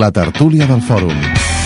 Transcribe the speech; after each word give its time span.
La 0.00 0.08
tertúlia 0.10 0.64
del 0.64 0.80
fòrum. 0.80 1.59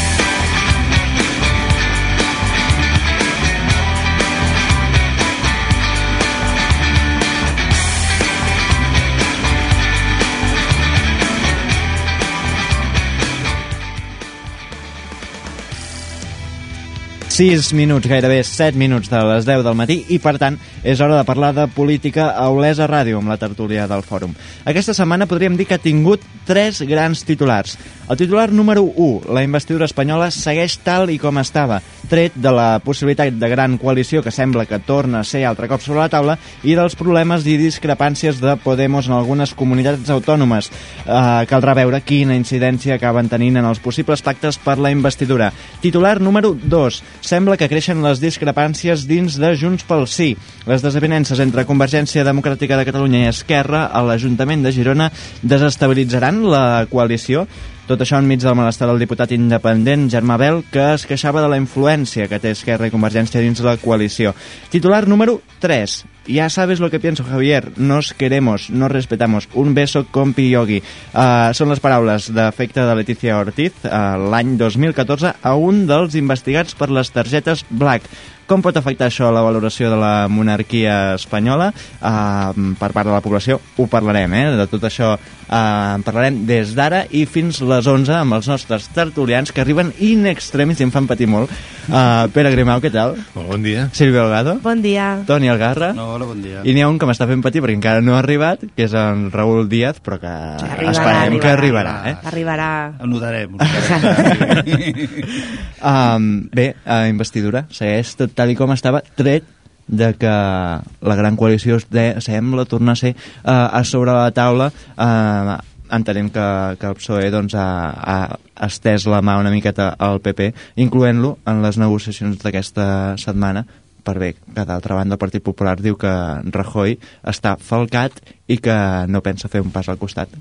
Sis 17.35 17.73
minuts, 17.75 18.07
gairebé 18.07 18.45
7 18.47 18.79
minuts 18.79 19.09
de 19.11 19.19
les 19.27 19.43
10 19.43 19.65
del 19.67 19.75
matí 19.75 19.97
i, 20.15 20.21
per 20.23 20.37
tant, 20.39 20.55
és 20.87 21.01
hora 21.03 21.17
de 21.19 21.25
parlar 21.27 21.49
de 21.57 21.65
política 21.67 22.29
a 22.31 22.45
Olesa 22.55 22.87
Ràdio 22.87 23.19
amb 23.19 23.33
la 23.33 23.41
tertúlia 23.43 23.89
del 23.91 24.05
fòrum. 24.07 24.37
Aquesta 24.63 24.95
setmana 24.95 25.27
podríem 25.27 25.57
dir 25.59 25.67
que 25.67 25.75
ha 25.75 25.83
tingut 25.83 26.23
tres 26.47 26.79
grans 26.87 27.25
titulars. 27.27 27.75
El 28.07 28.21
titular 28.21 28.53
número 28.53 28.85
1, 28.85 29.33
la 29.35 29.43
investidura 29.43 29.89
espanyola 29.89 30.29
segueix 30.31 30.77
tal 30.85 31.11
i 31.11 31.17
com 31.19 31.41
estava, 31.41 31.81
tret 32.07 32.37
de 32.37 32.53
la 32.53 32.79
possibilitat 32.85 33.35
de 33.41 33.49
gran 33.49 33.79
coalició 33.81 34.23
que 34.23 34.31
sembla 34.31 34.67
que 34.69 34.79
torna 34.79 35.23
a 35.23 35.25
ser 35.25 35.43
altre 35.49 35.67
cop 35.73 35.83
sobre 35.83 36.03
la 36.05 36.11
taula 36.13 36.37
i 36.63 36.77
dels 36.77 36.95
problemes 37.01 37.49
i 37.49 37.57
discrepàncies 37.59 38.43
de 38.45 38.55
Podemos 38.61 39.09
en 39.09 39.17
algunes 39.17 39.57
comunitats 39.57 40.13
autònomes. 40.13 40.71
Uh, 41.03 41.43
caldrà 41.49 41.75
veure 41.81 42.03
quina 42.05 42.37
incidència 42.37 42.99
acaben 43.01 43.33
tenint 43.33 43.57
en 43.59 43.67
els 43.73 43.81
possibles 43.81 44.23
pactes 44.23 44.61
per 44.61 44.77
la 44.79 44.93
investidura. 44.93 45.51
Titular 45.81 46.21
número 46.21 46.53
2, 46.55 47.03
sembla 47.25 47.57
que 47.57 47.69
creixen 47.71 48.03
les 48.05 48.21
discrepàncies 48.23 49.07
dins 49.09 49.39
de 49.41 49.55
Junts 49.57 49.87
pel 49.89 50.07
Sí. 50.07 50.35
Les 50.69 50.85
desavinences 50.85 51.41
entre 51.41 51.65
Convergència 51.65 52.25
Democràtica 52.25 52.77
de 52.77 52.85
Catalunya 52.85 53.25
i 53.25 53.31
Esquerra 53.33 53.87
a 53.89 54.03
l'Ajuntament 54.05 54.63
de 54.63 54.73
Girona 54.77 55.11
desestabilitzaran 55.43 56.45
la 56.53 56.87
coalició? 56.91 57.47
Tot 57.89 58.01
això 58.01 58.17
enmig 58.21 58.41
del 58.41 58.57
malestar 58.57 58.89
del 58.89 59.03
diputat 59.03 59.33
independent 59.37 60.09
Germà 60.13 60.39
Bel, 60.41 60.63
que 60.73 60.95
es 60.95 61.05
queixava 61.09 61.43
de 61.45 61.51
la 61.53 61.61
influència 61.61 62.29
que 62.29 62.41
té 62.41 62.55
Esquerra 62.55 62.89
i 62.89 62.95
Convergència 62.95 63.45
dins 63.45 63.61
la 63.65 63.77
coalició. 63.77 64.33
Titular 64.73 65.07
número 65.09 65.41
3. 65.61 66.14
Ya 66.27 66.49
sabes 66.49 66.81
lo 66.81 66.91
que 66.91 67.01
pienso, 67.01 67.23
Javier. 67.23 67.73
Nos 67.77 68.15
queremos, 68.15 68.71
nos 68.71 68.91
respetamos. 68.91 69.49
Un 69.53 69.75
beso, 69.75 70.07
compi 70.11 70.49
yogi. 70.49 70.81
Uh, 71.13 71.53
són 71.53 71.69
les 71.69 71.83
paraules 71.85 72.31
d'efecte 72.33 72.81
de 72.81 72.95
Letícia 72.97 73.37
Ortiz 73.37 73.85
uh, 73.85 74.17
l'any 74.33 74.57
2014 74.57 75.35
a 75.43 75.53
un 75.61 75.85
dels 75.91 76.17
investigats 76.17 76.73
per 76.79 76.89
les 76.89 77.13
targetes 77.13 77.67
Black. 77.69 78.09
Com 78.45 78.61
pot 78.61 78.77
afectar 78.77 79.07
això 79.09 79.31
la 79.33 79.41
valoració 79.41 79.89
de 79.89 79.97
la 79.97 80.27
monarquia 80.29 81.15
espanyola 81.17 81.71
uh, 81.73 82.53
per 82.77 82.91
part 82.93 83.09
de 83.09 83.15
la 83.15 83.23
població? 83.25 83.57
Ho 83.81 83.87
parlarem, 83.89 84.35
eh? 84.37 84.45
De 84.59 84.67
tot 84.69 84.85
això 84.85 85.15
uh, 85.17 85.55
en 85.55 86.05
parlarem 86.05 86.43
des 86.49 86.75
d'ara 86.77 87.05
i 87.09 87.25
fins 87.25 87.63
les 87.65 87.89
11 87.89 88.13
amb 88.19 88.37
els 88.37 88.49
nostres 88.53 88.91
tertulians 88.93 89.53
que 89.53 89.65
arriben 89.65 89.95
in 90.05 90.29
extremis 90.29 90.81
i 90.81 90.85
em 90.85 90.93
fan 90.93 91.09
patir 91.09 91.29
molt. 91.31 91.53
Uh, 91.89 92.29
Pere 92.37 92.53
Grimau, 92.53 92.85
què 92.85 92.93
tal? 92.93 93.17
Bon 93.33 93.65
dia. 93.65 93.89
Silvio 93.97 94.27
Delgado? 94.27 94.59
Bon 94.65 94.85
dia. 94.85 95.09
Toni 95.29 95.49
Algarra? 95.49 95.95
No, 95.97 96.14
hola, 96.15 96.29
bon 96.31 96.41
dia. 96.43 96.63
I 96.63 96.75
n'hi 96.75 96.83
ha 96.85 96.89
un 96.91 96.99
que 97.01 97.09
m'està 97.09 97.27
fent 97.31 97.43
patir 97.43 97.63
perquè 97.65 97.77
encara 97.77 98.03
no 98.05 98.15
ha 98.15 98.21
arribat, 98.23 98.63
que 98.77 98.87
és 98.87 98.95
en 98.99 99.27
Raül 99.35 99.69
Díaz, 99.71 99.99
però 100.05 100.21
que 100.23 100.31
Arribarà, 100.31 100.93
esperem 100.93 101.19
arribarà. 101.19 101.41
que 101.43 101.51
arribarà. 101.53 101.95
Eh? 102.11 102.15
Arribarà. 102.31 102.69
Ho 103.01 103.11
notarem. 103.11 103.59
Ho 103.59 103.63
notarem. 103.65 104.63
Um, 105.85 106.49
bé, 106.49 106.71
uh, 106.87 107.05
investidura, 107.11 107.67
segueix 107.69 108.15
tot 108.17 108.33
tal 108.33 108.49
i 108.49 108.55
com 108.57 108.71
estava, 108.73 109.03
tret 109.19 109.45
de 109.85 110.15
que 110.17 110.31
la 110.31 111.17
gran 111.19 111.37
coalició 111.37 111.77
de, 111.93 112.07
sembla 112.25 112.65
tornar 112.65 112.95
a 112.97 113.01
ser 113.03 113.13
uh, 113.13 113.69
a 113.69 113.83
sobre 113.85 114.15
la 114.17 114.31
taula 114.33 114.71
uh, 114.73 115.59
entenem 115.93 116.31
que, 116.33 116.47
que 116.81 116.89
el 116.89 116.97
PSOE 116.97 117.29
doncs, 117.35 117.53
ha, 117.59 117.93
ha 118.01 118.65
estès 118.67 119.05
la 119.11 119.21
mà 119.21 119.37
una 119.43 119.53
miqueta 119.53 119.91
al 119.99 120.23
PP, 120.25 120.53
incloent-lo 120.81 121.37
en 121.45 121.61
les 121.65 121.77
negociacions 121.81 122.41
d'aquesta 122.41 122.87
setmana 123.21 123.67
per 124.05 124.19
bé 124.21 124.35
que 124.37 124.65
d'altra 124.69 124.99
banda 125.01 125.17
el 125.17 125.23
Partit 125.23 125.45
Popular 125.45 125.79
diu 125.81 125.99
que 126.01 126.13
Rajoy 126.55 126.99
està 127.35 127.57
falcat 127.57 128.21
i 128.47 128.61
que 128.63 128.79
no 129.09 129.25
pensa 129.25 129.51
fer 129.53 129.65
un 129.65 129.73
pas 129.75 129.89
al 129.89 130.01
costat. 130.01 130.33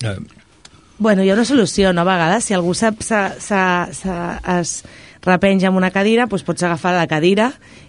Eh, 0.00 0.16
Bueno, 1.00 1.22
hi 1.24 1.30
ha 1.30 1.34
una 1.34 1.46
solució, 1.48 1.94
no? 1.96 2.02
A 2.02 2.04
vegades, 2.04 2.44
si 2.44 2.52
algú 2.52 2.74
sap, 2.76 2.98
sa, 3.00 3.30
sa, 3.40 3.88
sa, 3.96 4.16
es 4.60 4.82
repenja 5.24 5.70
amb 5.70 5.80
una 5.80 5.88
cadira, 5.94 6.26
doncs 6.28 6.44
pots 6.44 6.66
agafar 6.68 6.92
la 6.92 7.06
cadira 7.08 7.46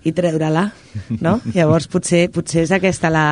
i 0.08 0.14
treure-la, 0.16 0.64
no? 1.20 1.34
Llavors 1.58 1.90
potser, 1.92 2.30
potser 2.32 2.64
és 2.64 2.72
aquesta 2.72 3.12
la... 3.12 3.26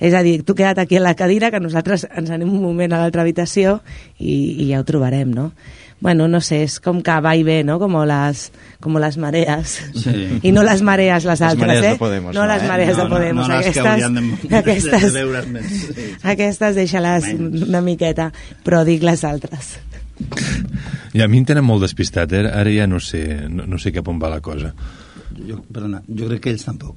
És 0.00 0.16
a 0.16 0.22
dir, 0.24 0.38
tu 0.40 0.56
queda't 0.56 0.80
aquí 0.80 0.96
a 0.96 1.04
la 1.04 1.12
cadira, 1.20 1.50
que 1.52 1.60
nosaltres 1.60 2.06
ens 2.08 2.32
anem 2.32 2.48
un 2.48 2.64
moment 2.64 2.96
a 2.96 3.02
l'altra 3.02 3.26
habitació 3.26 3.82
i, 4.16 4.32
i 4.64 4.70
ja 4.70 4.80
ho 4.80 4.88
trobarem, 4.88 5.36
no? 5.36 5.50
Bueno, 5.98 6.26
no 6.28 6.42
sé, 6.44 6.58
és 6.66 6.74
com 6.84 6.98
que 7.02 7.14
va 7.24 7.32
i 7.36 7.42
ve, 7.42 7.62
no? 7.64 7.78
Com 7.80 7.94
les, 8.04 8.50
com 8.84 8.98
les 9.00 9.16
marees. 9.16 9.78
Sí. 9.96 10.40
I 10.44 10.52
no 10.52 10.62
les 10.66 10.82
marees 10.84 11.24
les 11.24 11.40
altres, 11.40 11.66
marees 11.66 11.84
eh? 11.84 11.92
de 11.94 11.98
Podemos, 12.02 12.34
no, 12.34 12.42
no, 12.42 12.48
les 12.52 12.62
eh? 12.62 12.68
marees 12.68 12.92
de 12.96 13.02
No, 13.02 13.08
no, 13.08 13.14
Podemos. 13.16 13.48
no, 13.48 13.56
les 13.56 13.72
que 13.72 13.80
aquestes, 13.80 14.12
de- 14.50 14.58
aquestes, 14.58 15.06
de 15.12 15.22
veure's 15.24 15.48
més. 15.48 15.66
Sí. 15.96 16.08
aquestes 16.22 16.76
deixa-les 16.76 17.30
una 17.40 17.80
miqueta, 17.80 18.28
però 18.62 18.84
dic 18.84 19.02
les 19.08 19.24
altres. 19.24 19.78
I 21.16 21.22
a 21.24 21.28
mi 21.28 21.40
em 21.40 21.48
tenen 21.48 21.64
molt 21.64 21.82
despistat, 21.84 22.32
eh? 22.36 22.44
ara 22.48 22.70
ja 22.72 22.86
no 22.86 23.00
sé, 23.00 23.24
no, 23.48 23.64
no 23.66 23.78
sé 23.80 23.92
cap 23.92 24.06
on 24.12 24.20
va 24.20 24.28
la 24.32 24.40
cosa. 24.44 24.74
Jo, 25.36 25.62
perdona, 25.72 26.02
jo 26.08 26.28
crec 26.28 26.44
que 26.44 26.52
ells 26.54 26.64
tampoc. 26.68 26.96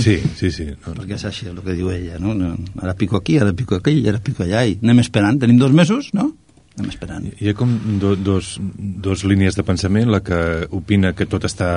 Sí, 0.00 0.16
sí, 0.38 0.48
sí. 0.54 0.64
No, 0.86 0.94
Perquè 0.96 1.18
és 1.18 1.24
així 1.28 1.46
el 1.50 1.58
que 1.60 1.74
diu 1.76 1.90
ella, 1.92 2.16
no? 2.22 2.32
no 2.34 2.54
ara 2.80 2.94
pico 2.96 3.18
aquí, 3.18 3.36
ara 3.38 3.52
pico 3.52 3.76
aquí, 3.76 3.98
ara 4.08 4.18
pico 4.24 4.46
allà, 4.46 4.62
i 4.64 4.78
anem 4.82 5.02
esperant. 5.02 5.38
Tenim 5.42 5.58
dos 5.60 5.74
mesos, 5.76 6.08
no? 6.16 6.30
Anem 6.78 6.92
esperant. 6.92 7.24
Hi 7.42 7.48
ha 7.50 7.54
com 7.58 7.72
do, 7.98 8.12
dos, 8.14 8.52
dos 8.78 9.24
línies 9.26 9.56
de 9.58 9.64
pensament, 9.66 10.06
la 10.14 10.20
que 10.22 10.38
opina 10.78 11.10
que 11.18 11.26
tot 11.26 11.42
està 11.48 11.70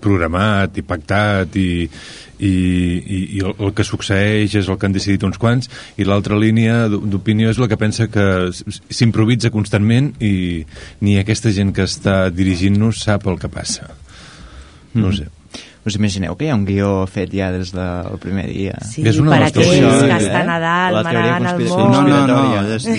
programat 0.00 0.78
i 0.78 0.84
pactat 0.86 1.56
i, 1.58 1.66
i, 2.38 2.50
i, 2.50 3.18
i 3.36 3.42
el, 3.42 3.56
el 3.58 3.72
que 3.74 3.84
succeeix 3.84 4.54
és 4.62 4.70
el 4.70 4.78
que 4.78 4.86
han 4.86 4.94
decidit 4.94 5.26
uns 5.26 5.40
quants 5.42 5.66
i 6.00 6.06
l'altra 6.06 6.38
línia 6.38 6.84
d'o- 6.92 7.02
d'opinió 7.10 7.50
és 7.50 7.58
la 7.60 7.66
que 7.68 7.76
pensa 7.80 8.06
que 8.12 8.24
s'improvisa 8.54 9.50
constantment 9.50 10.12
i 10.22 10.62
ni 11.02 11.18
aquesta 11.20 11.50
gent 11.52 11.74
que 11.76 11.88
està 11.90 12.30
dirigint-nos 12.30 13.02
sap 13.02 13.26
el 13.26 13.38
que 13.42 13.50
passa. 13.50 13.90
No 14.94 15.10
ho 15.10 15.12
sé. 15.14 15.26
Us 15.88 15.94
imagineu 15.96 16.34
que 16.36 16.44
hi 16.44 16.50
ha 16.52 16.56
un 16.58 16.66
guió 16.68 17.06
fet 17.08 17.30
ja 17.32 17.46
des 17.54 17.70
del 17.72 18.18
primer 18.20 18.46
dia? 18.50 18.74
Sí, 18.84 19.00
És 19.08 19.16
una 19.18 19.32
per 19.32 19.46
aquells 19.46 19.70
teories, 19.72 20.02
que 20.02 20.12
eh? 20.12 20.26
està 20.28 20.40
a 20.42 20.46
Nadal, 20.50 20.94
La 20.98 21.02
teoria 21.06 21.36
manant 21.38 21.60
el 21.60 21.68
món... 21.70 21.92
No, 21.94 22.02
no, 22.04 22.18
no, 22.28 22.40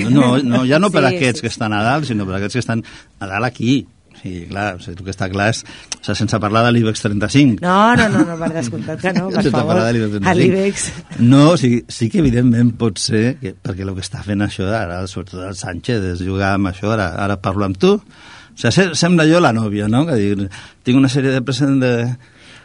no, 0.10 0.30
no, 0.56 0.62
ja 0.66 0.80
no 0.82 0.90
per 0.90 1.04
Sí, 1.08 1.16
aquests 1.16 1.40
sí. 1.40 1.46
que 1.46 1.52
estan 1.54 1.74
a 1.78 1.84
dalt, 1.86 2.08
sinó 2.10 2.26
per 2.26 2.40
aquests 2.40 2.58
que 2.58 2.64
estan 2.66 2.82
a 3.20 3.28
dalt 3.30 3.46
aquí. 3.46 3.76
Sí, 4.22 4.48
clar, 4.50 4.76
o 4.76 4.80
sigui, 4.82 4.98
el 5.00 5.06
que 5.06 5.14
està 5.16 5.28
clar 5.34 5.48
és, 5.50 5.60
o 5.66 6.02
sigui, 6.04 6.16
sense 6.20 6.40
parlar 6.42 6.64
de 6.68 6.72
l'IBEX 6.76 7.02
35. 7.06 7.62
No, 7.62 7.78
no, 7.98 8.08
no, 8.14 8.20
no, 8.28 8.36
per 8.42 8.50
descomptat 8.54 9.00
que 9.02 9.14
no, 9.18 9.30
per 9.34 9.42
Sense 9.46 9.54
favor. 9.56 9.80
de 9.82 9.94
l'IBEX 9.94 10.12
35. 10.18 10.30
A 10.30 10.36
l'IBEX. 10.38 10.90
No, 11.26 11.40
o 11.54 11.56
sigui, 11.58 11.80
sí 11.90 12.10
que 12.14 12.20
evidentment 12.22 12.74
pot 12.82 12.98
ser, 13.02 13.24
que, 13.42 13.54
perquè 13.58 13.86
el 13.86 13.94
que 13.98 14.02
està 14.06 14.22
fent 14.26 14.42
això 14.46 14.66
ara, 14.74 15.00
sobretot 15.10 15.46
el 15.48 15.58
Sánchez, 15.58 16.06
és 16.16 16.22
jugar 16.26 16.56
amb 16.58 16.70
això, 16.74 16.92
ara, 16.98 17.12
ara 17.18 17.38
parlo 17.42 17.66
amb 17.66 17.78
tu, 17.82 17.96
o 17.98 18.58
sigui, 18.58 18.74
se- 18.78 18.92
sembla 19.00 19.26
jo 19.30 19.42
la 19.42 19.54
nòvia, 19.58 19.88
no? 19.90 20.04
Que 20.10 20.18
dic, 20.22 20.46
tinc 20.86 20.98
una 21.02 21.10
sèrie 21.10 21.34
de 21.38 21.42
present 21.46 21.78
de... 21.82 21.96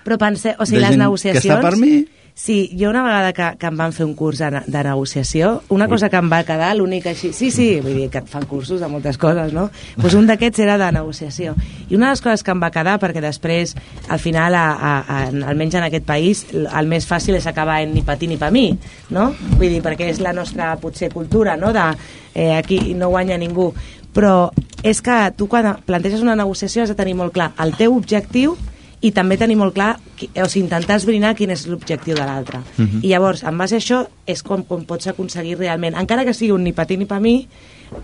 Però 0.07 0.21
pense, 0.23 0.55
o 0.55 0.69
sigui, 0.69 0.79
les 0.85 0.95
gent 0.95 1.01
que 1.01 1.05
negociacions... 1.05 1.51
està 1.51 1.59
per 1.65 1.75
mi. 1.81 2.05
Sí, 2.37 2.77
jo 2.79 2.91
una 2.91 3.03
vegada 3.03 3.33
que, 3.33 3.45
que 3.57 3.69
em 3.71 3.79
van 3.81 3.95
fer 3.97 4.05
un 4.05 4.13
curs 4.13 4.43
de, 4.43 4.51
de 4.61 4.81
negociació, 4.85 5.63
una 5.73 5.87
cosa 5.89 6.11
que 6.13 6.19
em 6.21 6.27
va 6.29 6.43
quedar, 6.45 6.75
l'única 6.77 7.15
així... 7.15 7.31
Sí, 7.33 7.49
sí, 7.51 7.69
vull 7.81 7.97
dir 7.97 8.11
que 8.13 8.21
et 8.21 8.29
fan 8.29 8.45
cursos 8.45 8.83
de 8.85 8.91
moltes 8.93 9.17
coses, 9.17 9.55
no? 9.57 9.71
Pues 9.97 10.13
un 10.19 10.29
d'aquests 10.29 10.61
era 10.67 10.77
de 10.77 10.91
negociació. 10.93 11.55
I 11.89 11.97
una 11.97 12.11
de 12.11 12.19
les 12.19 12.23
coses 12.27 12.45
que 12.45 12.53
em 12.53 12.61
va 12.61 12.71
quedar, 12.75 12.99
perquè 13.01 13.25
després, 13.25 13.73
al 14.13 14.21
final, 14.21 14.55
a, 14.61 14.67
a, 14.77 14.93
a, 15.01 15.19
almenys 15.49 15.79
en 15.81 15.89
aquest 15.89 16.05
país, 16.05 16.45
el 16.53 16.93
més 16.93 17.09
fàcil 17.09 17.41
és 17.41 17.49
acabar 17.49 17.81
en 17.87 17.97
ni 17.97 18.05
pa 18.05 18.19
ti 18.21 18.29
ni 18.29 18.37
pa 18.37 18.53
mi, 18.53 18.69
no? 19.17 19.31
Vull 19.57 19.71
dir, 19.71 19.81
perquè 19.89 20.13
és 20.13 20.21
la 20.21 20.37
nostra, 20.37 20.75
potser, 20.77 21.09
cultura, 21.17 21.57
no?, 21.57 21.73
de 21.73 21.89
eh, 22.37 22.53
aquí 22.61 22.93
no 22.93 23.09
guanya 23.17 23.41
ningú. 23.41 23.73
Però 24.13 24.53
és 24.85 25.01
que 25.01 25.23
tu 25.41 25.49
quan 25.49 25.73
planteges 25.89 26.21
una 26.21 26.37
negociació 26.37 26.85
has 26.85 26.93
de 26.93 27.01
tenir 27.01 27.17
molt 27.17 27.33
clar 27.33 27.55
el 27.65 27.73
teu 27.81 27.97
objectiu 27.97 28.59
i 29.05 29.11
també 29.13 29.37
tenir 29.37 29.57
molt 29.61 29.75
clar, 29.77 29.99
o 29.99 30.49
sigui, 30.49 30.65
intentar 30.65 30.97
esbrinar 30.97 31.35
quin 31.37 31.51
és 31.53 31.67
l'objectiu 31.69 32.15
de 32.17 32.25
l'altre. 32.25 32.63
I 33.03 33.09
llavors, 33.11 33.43
en 33.45 33.59
base 33.59 33.77
a 33.77 33.79
això, 33.79 34.03
és 34.27 34.43
com, 34.43 34.63
com 34.65 34.85
pots 34.89 35.07
aconseguir 35.13 35.59
realment, 35.59 35.95
encara 36.01 36.25
que 36.25 36.33
sigui 36.35 36.53
un 36.55 36.65
ni 36.65 36.73
pa 36.73 36.87
ti 36.89 36.97
ni 36.97 37.05
pa 37.07 37.21
mi, 37.21 37.47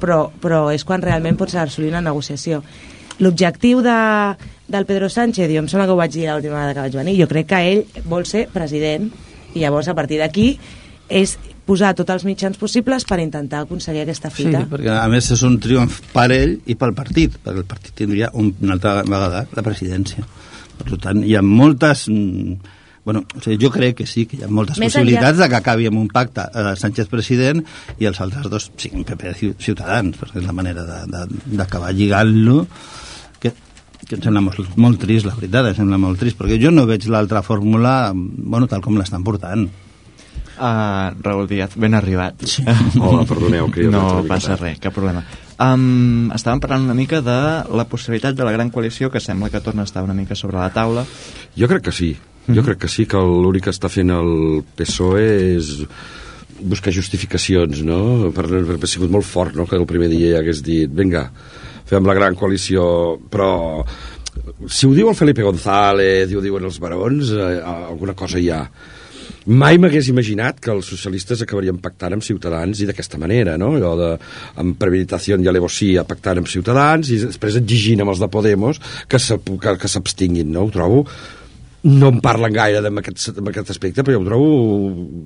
però, 0.01 0.27
però 0.41 0.67
és 0.75 0.85
quan 0.85 1.03
realment 1.03 1.37
pots 1.41 1.55
assolir 1.57 1.91
una 1.91 2.03
negociació. 2.05 2.63
L'objectiu 3.19 3.81
de, 3.83 3.97
del 4.69 4.87
Pedro 4.87 5.09
Sánchez, 5.09 5.49
jo 5.53 5.63
em 5.63 5.69
sembla 5.69 5.87
que 5.89 5.93
ho 5.93 5.99
vaig 6.01 6.13
dir 6.15 6.29
l'última 6.29 6.61
vegada 6.61 6.75
que 6.75 6.85
vaig 6.87 6.97
venir, 7.01 7.17
jo 7.21 7.29
crec 7.29 7.49
que 7.51 7.63
ell 7.73 7.83
vol 8.09 8.25
ser 8.27 8.47
president 8.53 9.11
i 9.55 9.61
llavors 9.61 9.89
a 9.89 9.95
partir 9.95 10.19
d'aquí 10.21 10.59
és 11.13 11.35
posar 11.69 11.93
tots 11.95 12.11
els 12.11 12.25
mitjans 12.25 12.57
possibles 12.59 13.05
per 13.07 13.21
intentar 13.23 13.61
aconseguir 13.63 14.03
aquesta 14.03 14.31
Sí, 14.31 14.45
fita. 14.47 14.65
perquè 14.71 14.91
a 14.97 15.09
més 15.13 15.29
és 15.31 15.43
un 15.47 15.59
triomf 15.61 16.01
per 16.13 16.31
ell 16.33 16.57
i 16.67 16.75
pel 16.75 16.95
partit, 16.97 17.37
perquè 17.45 17.59
el 17.63 17.69
partit 17.69 17.95
tindria 17.95 18.31
un, 18.35 18.55
una 18.63 18.75
altra 18.79 19.03
vegada 19.03 19.45
la 19.55 19.63
presidència. 19.63 20.25
Per 20.89 20.99
tant, 20.99 21.23
hi 21.25 21.35
ha 21.39 21.43
moltes 21.43 22.07
mm, 22.11 22.79
Bueno, 23.05 23.25
o 23.35 23.41
sigui, 23.43 23.57
jo 23.65 23.69
crec 23.75 23.97
que 23.99 24.05
sí, 24.07 24.27
que 24.31 24.37
hi 24.39 24.45
ha 24.45 24.49
moltes 24.49 24.79
Més 24.79 24.93
possibilitats 24.95 25.35
enllà- 25.35 25.43
de 25.43 25.49
que 25.51 25.57
acabi 25.59 25.89
amb 25.91 25.99
un 25.99 26.07
pacte 26.07 26.45
eh, 26.55 26.75
Sánchez 26.79 27.09
president 27.11 27.59
i 27.99 28.07
els 28.07 28.21
altres 28.23 28.47
dos 28.53 28.69
siguin 28.79 29.03
PP 29.09 29.33
Ciutadans, 29.59 30.15
perquè 30.21 30.39
és 30.39 30.47
la 30.47 30.55
manera 30.55 30.85
de- 30.87 31.01
de- 31.11 31.57
d'acabar 31.59 31.91
lligant-lo 31.99 32.61
que, 33.43 33.51
que 34.07 34.15
em 34.15 34.23
sembla 34.23 34.41
molt, 34.47 34.77
molt 34.79 35.01
trist, 35.03 35.27
la 35.27 35.35
veritat, 35.35 35.73
em 35.73 35.81
sembla 35.81 35.99
molt 35.99 36.21
trist, 36.23 36.39
perquè 36.39 36.61
jo 36.63 36.71
no 36.71 36.87
veig 36.87 37.09
l'altra 37.11 37.43
fórmula, 37.43 38.13
bueno, 38.15 38.69
tal 38.71 38.81
com 38.87 38.95
l'estan 38.97 39.25
portant. 39.27 39.67
Uh, 40.63 41.11
Raül 41.25 41.49
Díaz, 41.49 41.75
ben 41.81 41.95
arribat. 41.99 42.45
Sí. 42.47 42.63
Hola, 43.03 43.25
perdoneu, 43.27 43.67
que 43.73 43.89
No 43.91 44.23
passa 44.29 44.55
res, 44.61 44.79
cap 44.79 44.95
problema. 44.95 45.25
Um, 45.63 46.33
estàvem 46.35 46.59
parlant 46.63 46.89
una 46.89 46.97
mica 46.99 47.21
de 47.23 47.39
la 47.71 47.85
possibilitat 47.87 48.35
de 48.35 48.47
la 48.47 48.55
gran 48.55 48.73
coalició, 48.75 49.11
que 49.13 49.21
sembla 49.23 49.51
que 49.53 49.61
torna 49.63 49.85
a 49.85 49.89
estar 49.89 50.03
una 50.03 50.17
mica 50.17 50.35
sobre 50.35 50.59
la 50.59 50.73
taula. 50.75 51.05
Jo 51.59 51.69
crec 51.71 51.85
que 51.87 51.95
sí. 51.95 52.13
Jo 52.51 52.65
crec 52.67 52.81
que 52.83 52.91
sí, 52.91 53.07
que 53.07 53.21
l'únic 53.23 53.69
que 53.69 53.75
està 53.75 53.87
fent 53.93 54.11
el 54.11 54.65
PSOE 54.75 55.27
és 55.55 55.69
buscar 56.63 56.95
justificacions, 56.95 57.85
no? 57.87 58.33
Per, 58.35 58.47
per, 58.51 58.79
ha 58.83 58.91
sigut 58.91 59.13
molt 59.15 59.27
fort, 59.27 59.55
no?, 59.55 59.67
que 59.71 59.79
el 59.79 59.87
primer 59.87 60.09
dia 60.11 60.35
ja 60.35 60.41
hagués 60.43 60.63
dit, 60.67 60.91
vinga, 60.91 61.29
fem 61.87 62.07
la 62.09 62.17
gran 62.19 62.35
coalició, 62.39 62.83
però 63.31 63.53
si 64.67 64.89
ho 64.89 64.93
diu 64.97 65.11
el 65.13 65.19
Felipe 65.19 65.47
González 65.47 66.31
i 66.31 66.39
ho 66.39 66.43
diuen 66.43 66.67
els 66.67 66.81
barons, 66.83 67.31
eh, 67.37 67.61
alguna 67.63 68.17
cosa 68.19 68.43
hi 68.43 68.51
ha. 68.51 68.65
Mai 69.47 69.79
m'hagués 69.83 70.07
imaginat 70.13 70.61
que 70.63 70.71
els 70.71 70.87
socialistes 70.87 71.43
acabarien 71.43 71.79
pactant 71.83 72.15
amb 72.15 72.23
Ciutadans 72.23 72.79
i 72.79 72.87
d'aquesta 72.87 73.19
manera, 73.19 73.57
no? 73.59 73.73
Allò 73.75 73.93
de, 73.99 74.11
amb 74.63 74.77
premeditació 74.79 75.39
i 75.43 75.49
alevosía 75.51 76.05
pactant 76.07 76.39
amb 76.39 76.51
Ciutadans 76.51 77.11
i 77.11 77.19
després 77.25 77.57
exigint 77.59 78.05
amb 78.05 78.15
els 78.15 78.23
de 78.23 78.29
Podemos 78.31 78.79
que 79.09 79.19
s'abstinguin, 79.19 80.53
no? 80.53 80.69
Ho 80.69 80.71
trobo 80.71 81.07
no 81.83 82.13
en 82.13 82.21
parlen 82.23 82.53
gaire 82.55 82.79
amb 82.87 83.01
aquest, 83.01 83.33
amb 83.41 83.49
aquest 83.51 83.73
aspecte, 83.75 84.05
però 84.07 84.15
jo 84.15 84.21
ho 84.23 84.27
trobo 84.29 84.51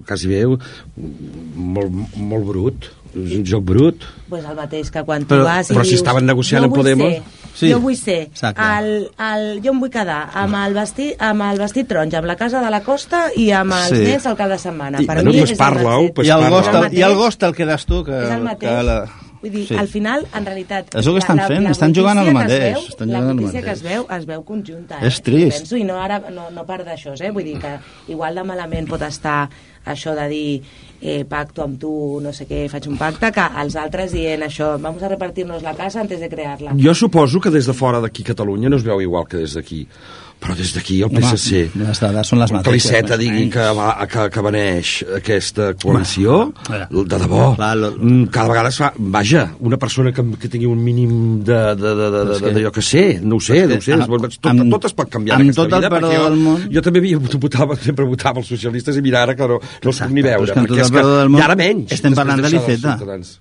quasi 0.09 0.31
bé 0.31 0.39
molt, 0.49 1.99
molt 2.17 2.47
brut. 2.49 2.89
És 3.17 3.33
un 3.39 3.45
joc 3.49 3.63
brut. 3.65 4.03
pues 4.29 4.45
el 4.45 4.57
mateix 4.57 4.91
que 4.93 5.03
quan 5.05 5.25
Però- 5.25 5.41
tu 5.41 5.45
vas 5.45 5.71
i 5.71 5.73
però 5.75 5.85
si 5.85 5.91
dius, 5.95 6.01
estaven 6.03 6.27
negociant 6.27 6.63
jo 6.65 6.67
amb 6.69 6.75
Podemos- 6.77 7.13
ser, 7.13 7.23
Sí. 7.57 7.71
jo 7.73 7.79
vull 7.81 7.97
ser 7.97 8.19
Exacte. 8.29 8.61
el, 8.61 9.11
el, 9.19 9.47
jo 9.65 9.73
em 9.73 9.81
vull 9.81 9.91
quedar 9.91 10.19
amb 10.35 10.55
el, 10.61 10.75
vestit, 10.77 11.17
amb 11.25 11.43
el 11.49 11.59
vestit 11.59 11.89
taronja, 11.89 12.19
amb 12.21 12.29
la 12.29 12.37
casa 12.37 12.61
de 12.61 12.71
la 12.71 12.83
costa 12.85 13.31
i 13.35 13.51
amb 13.51 13.73
els 13.73 13.89
Sí. 13.97 14.03
nens 14.05 14.27
al 14.27 14.37
cap 14.37 14.49
de 14.53 14.59
setmana. 14.59 15.01
I, 15.01 15.07
per 15.07 15.17
bueno, 15.23 15.31
mi 15.33 15.39
pues 15.39 15.51
és 15.51 15.59
el 15.59 15.65
parla-ho, 15.65 16.03
mateix. 16.03 16.15
pues 16.15 16.29
I 16.29 16.31
el 16.31 16.41
parla. 16.43 16.57
gost, 16.57 16.69
el 16.69 16.77
el, 16.77 16.83
i 16.83 17.03
el 17.03 17.09
mateix. 17.11 17.17
gost 17.25 17.43
el 17.43 17.55
quedes 17.57 17.87
tu, 17.87 18.05
que, 18.05 18.13
és 18.23 18.31
el 18.31 18.43
mateix. 18.43 18.71
que 18.77 18.83
la... 18.83 18.99
Vull 19.47 19.53
dir, 19.61 19.67
Sí. 19.69 19.77
al 19.79 19.87
final, 19.89 20.27
en 20.35 20.47
realitat... 20.47 20.95
És 20.95 21.07
el 21.07 21.13
que 21.15 21.23
estan 21.23 21.39
fent, 21.47 21.67
estan 21.71 21.95
jugant 21.95 22.19
al 22.19 22.33
mateix, 22.35 22.75
veu- 22.77 22.89
estan 22.89 23.09
la 23.13 23.21
jugant 23.21 23.31
al 23.31 23.37
brutícia 23.37 23.63
que 23.63 23.71
es 23.77 23.83
veu, 23.83 24.07
es 24.19 24.27
veu 24.27 24.43
conjunta. 24.45 24.99
És 25.07 25.19
eh? 25.19 25.23
trist. 25.23 25.59
Penso, 25.61 25.77
I 25.77 25.85
no, 25.85 26.01
ara, 26.03 26.19
no, 26.35 26.49
no 26.51 26.65
per 26.67 26.81
d'això, 26.85 27.15
eh? 27.21 27.31
vull 27.31 27.45
dir 27.47 27.59
que 27.63 27.77
igual 28.13 28.35
de 28.35 28.45
malament 28.45 28.89
pot 28.91 29.03
estar 29.07 29.49
això 29.87 30.17
de 30.19 30.29
dir 30.29 30.63
eh, 31.01 31.25
pacto 31.29 31.63
amb 31.63 31.79
tu, 31.79 32.19
no 32.21 32.33
sé 32.35 32.47
què, 32.49 32.65
faig 32.73 32.89
un 32.91 32.97
pacte, 32.99 33.31
que 33.31 33.45
els 33.63 33.77
altres 33.79 34.11
dient 34.17 34.43
això, 34.43 34.73
vamos 34.83 35.03
a 35.07 35.09
repartirnos 35.13 35.63
la 35.63 35.75
casa 35.79 36.01
antes 36.03 36.19
de 36.21 36.29
crear-la. 36.29 36.75
Jo 36.83 36.95
suposo 36.95 37.39
que 37.41 37.51
des 37.55 37.67
de 37.71 37.73
fora 37.77 38.01
d'aquí 38.03 38.25
Catalunya 38.27 38.69
no 38.69 38.77
es 38.81 38.83
veu 38.83 39.01
igual 39.01 39.29
que 39.31 39.37
des 39.39 39.55
d'aquí. 39.55 39.87
Però 40.37 40.55
des 40.55 40.69
d'aquí 40.77 40.99
el 41.01 41.09
Home, 41.09 41.21
PSC... 41.25 41.63
les 41.81 42.01
dades 42.03 42.29
són 42.29 42.39
les 42.43 42.51
que 42.53 42.57
mateixes, 42.59 42.75
l'Iceta 42.77 43.17
més 43.17 43.17
o 43.17 43.21
digui 43.23 43.45
que, 43.51 43.65
que, 44.13 44.25
que 44.35 44.43
veneix 44.45 44.91
aquesta 45.17 45.71
coalició, 45.81 46.37
Home, 46.69 47.05
de 47.09 47.19
debò, 47.23 47.55
clar, 47.57 47.71
lo- 47.81 47.91
mm, 47.97 48.27
cada 48.35 48.51
vegada 48.53 48.69
es 48.69 48.79
fa... 48.83 48.91
Vaja, 49.17 49.47
una 49.65 49.79
persona 49.81 50.13
que, 50.13 50.23
que 50.39 50.51
tingui 50.53 50.69
un 50.69 50.83
mínim 50.85 51.15
de, 51.43 51.57
de, 51.81 51.95
de, 51.99 52.11
de, 52.15 52.21
de, 52.35 52.53
de, 52.59 52.63
jo 52.67 52.73
que 52.77 52.85
sé, 52.85 53.05
no 53.25 53.41
ho 53.41 53.41
sé, 53.41 53.63
no 53.67 53.79
ho 53.81 53.83
sé, 53.87 53.97
amb- 53.97 54.13
tot, 54.29 54.51
amb- 54.53 54.71
tot 54.77 54.87
es 54.91 54.95
pot 55.01 55.11
canviar 55.17 55.39
amb 55.41 55.57
tot 55.57 55.73
el 55.73 55.81
vida, 55.81 55.91
perdó 55.97 56.13
del 56.13 56.39
món- 56.45 56.69
jo 56.77 56.85
també 56.85 57.03
havia, 57.03 57.19
votava, 57.47 57.79
sempre 57.89 58.07
votava 58.13 58.45
els 58.45 58.53
socialistes 58.53 59.01
i 59.01 59.05
mira 59.09 59.25
ara 59.25 59.35
que 59.41 59.49
no, 59.51 59.59
no 59.59 59.91
els 59.95 60.03
puc 60.05 60.15
ni 60.15 60.23
veure, 60.29 60.47
és 60.53 60.55
perquè 60.61 60.85
és 60.85 60.93
que, 60.95 61.07
món 61.33 61.41
i 61.41 61.45
ara 61.49 61.57
menys. 61.59 61.97
Estem 61.97 62.15
parlant 62.21 62.45
de 62.45 62.53
l'Iceta. 62.53 62.95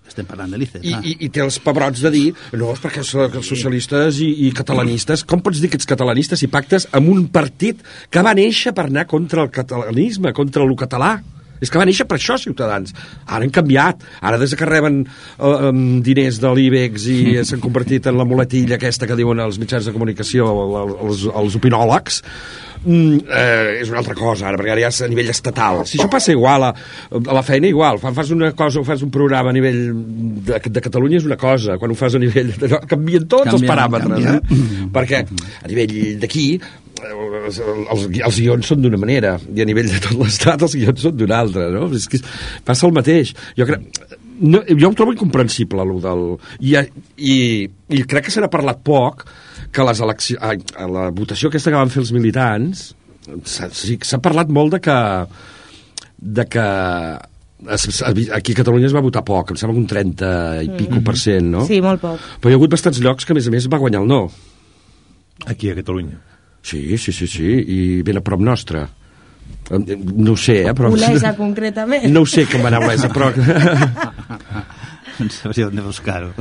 Estem 0.08 0.26
parlant 0.32 0.56
de 0.56 0.64
l'Iceta. 0.64 0.86
I, 0.88 0.96
i, 1.12 1.18
i 1.28 1.30
té 1.30 1.44
els 1.44 1.60
pebrots 1.60 2.02
de 2.08 2.14
dir 2.16 2.26
no, 2.56 2.72
és 2.74 2.82
perquè 2.82 3.04
els 3.04 3.46
socialistes 3.52 4.24
i, 4.24 4.32
i 4.48 4.52
catalanistes 4.56 5.26
com 5.28 5.44
pots 5.46 5.60
dir 5.62 5.70
que 5.74 5.78
ets 5.80 5.88
catalanistes 5.90 6.42
i 6.46 6.50
pactes 6.52 6.85
amb 6.92 7.10
un 7.12 7.26
partit 7.34 7.82
que 8.10 8.24
va 8.26 8.36
néixer 8.38 8.74
per 8.76 8.88
anar 8.90 9.06
contra 9.10 9.44
el 9.46 9.52
catalanisme, 9.54 10.34
contra 10.34 10.64
el 10.64 10.76
català 10.78 11.16
és 11.62 11.72
que 11.72 11.80
va 11.80 11.86
néixer 11.88 12.06
per 12.10 12.18
això, 12.20 12.36
Ciutadans. 12.42 12.94
Ara 13.26 13.44
han 13.46 13.54
canviat. 13.56 14.04
Ara, 14.22 14.38
des 14.42 14.56
que 14.56 14.66
reben 14.68 15.04
eh, 15.06 15.72
diners 16.06 16.40
de 16.44 16.52
l'IBEX 16.58 17.08
i 17.14 17.20
s'han 17.48 17.64
convertit 17.64 18.08
en 18.12 18.18
la 18.20 18.26
muletilla 18.28 18.76
aquesta 18.80 19.08
que 19.08 19.16
diuen 19.20 19.40
els 19.44 19.60
mitjans 19.62 19.86
de 19.88 19.94
comunicació, 19.96 20.50
el- 20.66 20.96
els, 21.08 21.26
els 21.32 21.56
opinòlegs, 21.60 22.22
mm, 22.84 23.18
eh, 23.30 23.80
és 23.82 23.90
una 23.90 24.00
altra 24.04 24.16
cosa, 24.18 24.48
ara, 24.50 24.60
perquè 24.60 24.76
ara 24.76 24.86
ja 24.86 24.92
és 24.94 25.02
a 25.06 25.10
nivell 25.12 25.32
estatal. 25.34 25.84
Si 25.90 25.98
això 26.00 26.10
passa 26.12 26.32
igual, 26.36 26.68
a, 26.70 26.74
a 27.16 27.34
la 27.40 27.44
feina 27.46 27.68
igual, 27.72 28.00
quan 28.04 28.14
fas 28.18 28.32
una 28.36 28.52
cosa 28.58 28.82
o 28.82 28.86
fas 28.88 29.02
un 29.06 29.12
programa 29.14 29.50
a 29.54 29.56
nivell 29.56 29.82
de, 30.46 30.60
de 30.60 30.82
Catalunya 30.86 31.18
és 31.22 31.26
una 31.30 31.38
cosa, 31.42 31.78
quan 31.82 31.92
ho 31.92 31.98
fas 32.00 32.16
a 32.16 32.22
nivell... 32.22 32.52
d'allò, 32.60 32.82
Canvien 32.90 33.26
tots 33.28 33.48
els 33.54 33.62
Canvien, 33.64 33.72
paràmetres, 33.72 34.26
canvien. 34.26 34.42
eh? 34.84 34.90
perquè 34.96 35.24
a 35.26 35.68
nivell 35.72 35.96
d'aquí 36.22 36.48
els, 37.06 37.60
els, 37.62 38.06
els 38.10 38.40
guions 38.42 38.70
són 38.72 38.84
d'una 38.84 39.00
manera 39.02 39.36
i 39.54 39.64
a 39.64 39.68
nivell 39.68 39.90
de 39.92 40.02
tot 40.04 40.18
l'estat 40.20 40.66
els 40.66 40.76
guions 40.78 41.02
són 41.08 41.18
d'una 41.18 41.40
altra 41.46 41.70
no? 41.74 41.88
és 41.96 42.08
que 42.12 42.22
passa 42.66 42.88
el 42.90 42.96
mateix 42.96 43.36
jo 43.58 43.68
crec 43.70 43.88
no, 44.36 44.62
jo 44.68 44.90
ho 44.90 44.96
trobo 44.98 45.14
incomprensible 45.16 45.80
allò 45.82 46.00
del, 46.04 46.24
i, 46.60 46.76
i, 47.18 47.36
i 47.96 48.04
crec 48.04 48.28
que 48.28 48.34
se 48.34 48.44
n'ha 48.44 48.52
parlat 48.52 48.82
poc 48.84 49.24
que 49.76 49.86
les 49.88 50.02
eleccions, 50.04 50.42
ai, 50.44 50.60
a 50.80 50.88
la 50.92 51.10
votació 51.16 51.52
aquesta 51.52 51.72
que 51.72 51.80
van 51.80 51.94
fer 51.94 52.04
els 52.04 52.12
militants 52.16 52.90
s'ha 53.26 54.22
parlat 54.24 54.52
molt 54.54 54.76
de 54.76 54.82
que 54.84 54.98
de 56.16 56.46
que 56.50 56.66
aquí 58.36 58.52
a 58.54 58.60
Catalunya 58.60 58.90
es 58.90 58.96
va 58.96 59.04
votar 59.04 59.24
poc, 59.26 59.52
em 59.52 59.58
sembla 59.58 59.76
que 59.76 59.82
un 59.82 59.90
30 59.90 60.30
i 60.66 60.70
pico 60.78 61.02
per 61.06 61.16
cent, 61.18 61.48
no? 61.56 61.66
Sí, 61.66 61.80
molt 61.82 62.02
poc. 62.04 62.22
Però 62.42 62.52
hi 62.52 62.56
ha 62.56 62.60
hagut 62.60 62.76
bastants 62.76 63.02
llocs 63.02 63.26
que, 63.26 63.34
a 63.34 63.38
més 63.38 63.48
a 63.50 63.54
més, 63.54 63.68
va 63.72 63.82
guanyar 63.82 64.04
el 64.04 64.10
no. 64.12 64.22
Aquí 65.50 65.72
a 65.72 65.78
Catalunya. 65.78 66.20
Sí, 66.66 66.98
sí, 66.98 67.14
sí, 67.14 67.28
sí, 67.30 67.50
i 67.62 67.82
ben 68.06 68.18
a 68.18 68.24
prop 68.26 68.42
nostre. 68.42 68.88
No 69.70 70.34
ho 70.34 70.38
sé, 70.38 70.64
eh, 70.64 70.74
però... 70.78 70.90
Olesa, 70.94 71.36
concretament. 71.38 72.08
No 72.14 72.26
ho 72.26 72.30
sé 72.30 72.48
com 72.50 72.66
va 72.66 72.72
anar 72.74 72.82
Olesa, 72.86 73.10
però... 73.14 73.30
No 75.26 75.30
sabria 75.32 75.68
on 75.70 75.82
buscar-ho. 75.86 76.32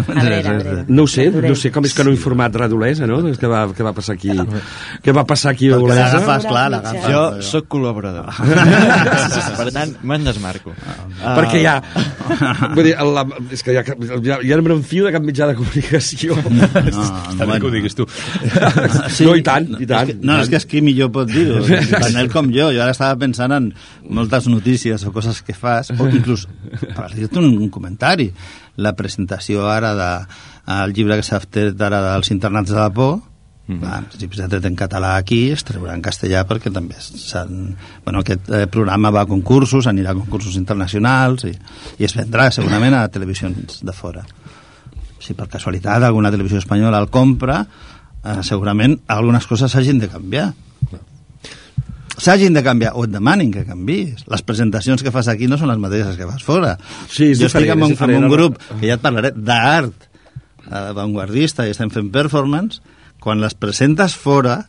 No 0.88 1.04
ho 1.04 1.10
sé, 1.10 1.28
no 1.30 1.54
sé 1.58 1.70
com 1.74 1.86
és 1.86 1.94
que 1.94 2.04
no 2.04 2.12
he 2.12 2.16
informat 2.16 2.56
res 2.58 2.70
d'Olesa, 2.72 3.06
no? 3.08 3.20
Què 3.38 3.50
va, 3.50 3.64
què 3.76 3.86
va 3.86 3.92
passar 3.96 4.16
aquí? 4.18 4.34
Què 5.04 5.14
va 5.14 5.24
passar 5.28 5.52
aquí 5.54 5.70
a 5.70 5.78
Olesa? 5.78 6.14
l'agafes, 6.14 6.46
clar, 6.48 6.64
l'agafes. 6.72 7.06
Jo 7.10 7.22
sóc 7.44 7.68
col·laborador. 7.72 8.28
per 9.60 9.68
tant, 9.74 9.94
me'n 10.02 10.26
desmarco. 10.26 10.74
Ah. 11.20 11.34
Perquè 11.38 11.62
ja... 11.62 11.76
Vull 12.74 12.88
dir, 12.88 12.94
la, 13.14 13.24
és 13.54 13.64
que 13.64 13.74
ja, 13.76 13.84
ja, 14.24 14.38
ja 14.44 14.58
no 14.58 14.66
me'n 14.66 14.84
fio 14.86 15.06
de 15.06 15.12
cap 15.14 15.24
mitjà 15.24 15.48
de 15.50 15.56
comunicació. 15.58 16.38
No, 16.50 16.68
Està 17.34 17.48
bé 17.48 17.58
que 17.60 17.68
ho 17.68 17.72
diguis 17.74 17.98
tu. 17.98 18.06
No, 19.24 19.34
i 19.36 19.44
tant, 19.46 19.70
i 19.78 19.88
tant. 19.88 20.10
És 20.10 20.14
que, 20.14 20.18
no, 20.26 20.38
és 20.42 20.52
que 20.52 20.60
és 20.60 20.68
qui 20.70 20.82
millor 20.84 21.12
pot 21.14 21.30
dir-ho. 21.30 21.62
Tant 21.94 22.20
ell 22.20 22.32
com 22.32 22.50
jo. 22.54 22.70
Jo 22.74 22.84
ara 22.84 22.94
estava 22.94 23.18
pensant 23.20 23.54
en 23.56 23.70
moltes 24.04 24.48
notícies 24.50 25.04
o 25.06 25.12
coses 25.14 25.42
que 25.44 25.56
fas, 25.56 25.92
o 25.94 26.08
inclús, 26.10 26.46
per 26.94 27.10
dir-te 27.14 27.40
un, 27.40 27.52
un 27.66 27.70
comentari, 27.72 28.30
la 28.76 28.94
presentació 28.96 29.68
ara 29.70 29.94
de, 29.94 30.10
el 30.82 30.94
llibre 30.96 31.16
que 31.20 31.26
s'ha 31.26 31.40
fet 31.44 31.80
ara 31.80 32.02
dels 32.12 32.30
internats 32.34 32.70
de 32.70 32.80
la 32.80 32.90
por, 32.90 33.22
Mm 33.66 33.80
-hmm. 33.80 33.98
en 33.98 34.04
principi 34.04 34.36
s'ha 34.36 34.46
tret 34.46 34.64
en 34.66 34.76
català 34.76 35.16
aquí, 35.16 35.50
es 35.50 35.64
treurà 35.64 35.94
en 35.94 36.02
castellà 36.02 36.44
perquè 36.44 36.70
també. 36.70 36.96
Bueno, 38.04 38.18
aquest 38.18 38.50
eh, 38.50 38.66
programa 38.66 39.10
va 39.10 39.22
a 39.22 39.26
concursos, 39.26 39.86
anirà 39.86 40.10
a 40.10 40.14
concursos 40.14 40.56
internacionals 40.56 41.44
i, 41.44 41.56
i 41.98 42.04
es 42.04 42.14
vendrà 42.14 42.50
segurament 42.50 42.92
a 42.92 43.08
televisions 43.08 43.82
de 43.82 43.92
fora 43.92 44.22
si 45.24 45.34
per 45.34 45.48
casualitat 45.48 46.04
alguna 46.04 46.32
televisió 46.32 46.60
espanyola 46.60 47.00
el 47.00 47.08
compra, 47.12 47.62
eh, 47.64 48.40
segurament 48.42 48.98
algunes 49.08 49.48
coses 49.48 49.72
s'hagin 49.72 49.98
de 50.02 50.10
canviar. 50.12 50.52
S'hagin 52.14 52.54
de 52.54 52.62
canviar, 52.62 52.92
o 52.94 53.04
et 53.06 53.12
demanin 53.12 53.50
que 53.54 53.64
canvis. 53.66 54.24
Les 54.30 54.42
presentacions 54.46 55.02
que 55.02 55.12
fas 55.14 55.28
aquí 55.32 55.48
no 55.50 55.58
són 55.58 55.72
les 55.72 55.80
mateixes 55.82 56.18
que 56.18 56.28
fas 56.28 56.44
fora. 56.46 56.76
Sí, 57.10 57.32
jo 57.34 57.48
estic 57.50 57.72
en 57.74 57.82
un, 57.82 57.94
en 57.94 58.16
un 58.20 58.30
grup, 58.30 58.60
que 58.78 58.86
ja 58.86 58.98
et 58.98 59.02
parlaré, 59.02 59.32
d'art 59.34 60.06
eh, 60.70 60.84
avantguardista 60.84 61.66
i 61.66 61.74
estem 61.74 61.90
fent 61.94 62.12
performance, 62.14 62.82
quan 63.24 63.40
les 63.42 63.56
presentes 63.56 64.14
fora 64.14 64.62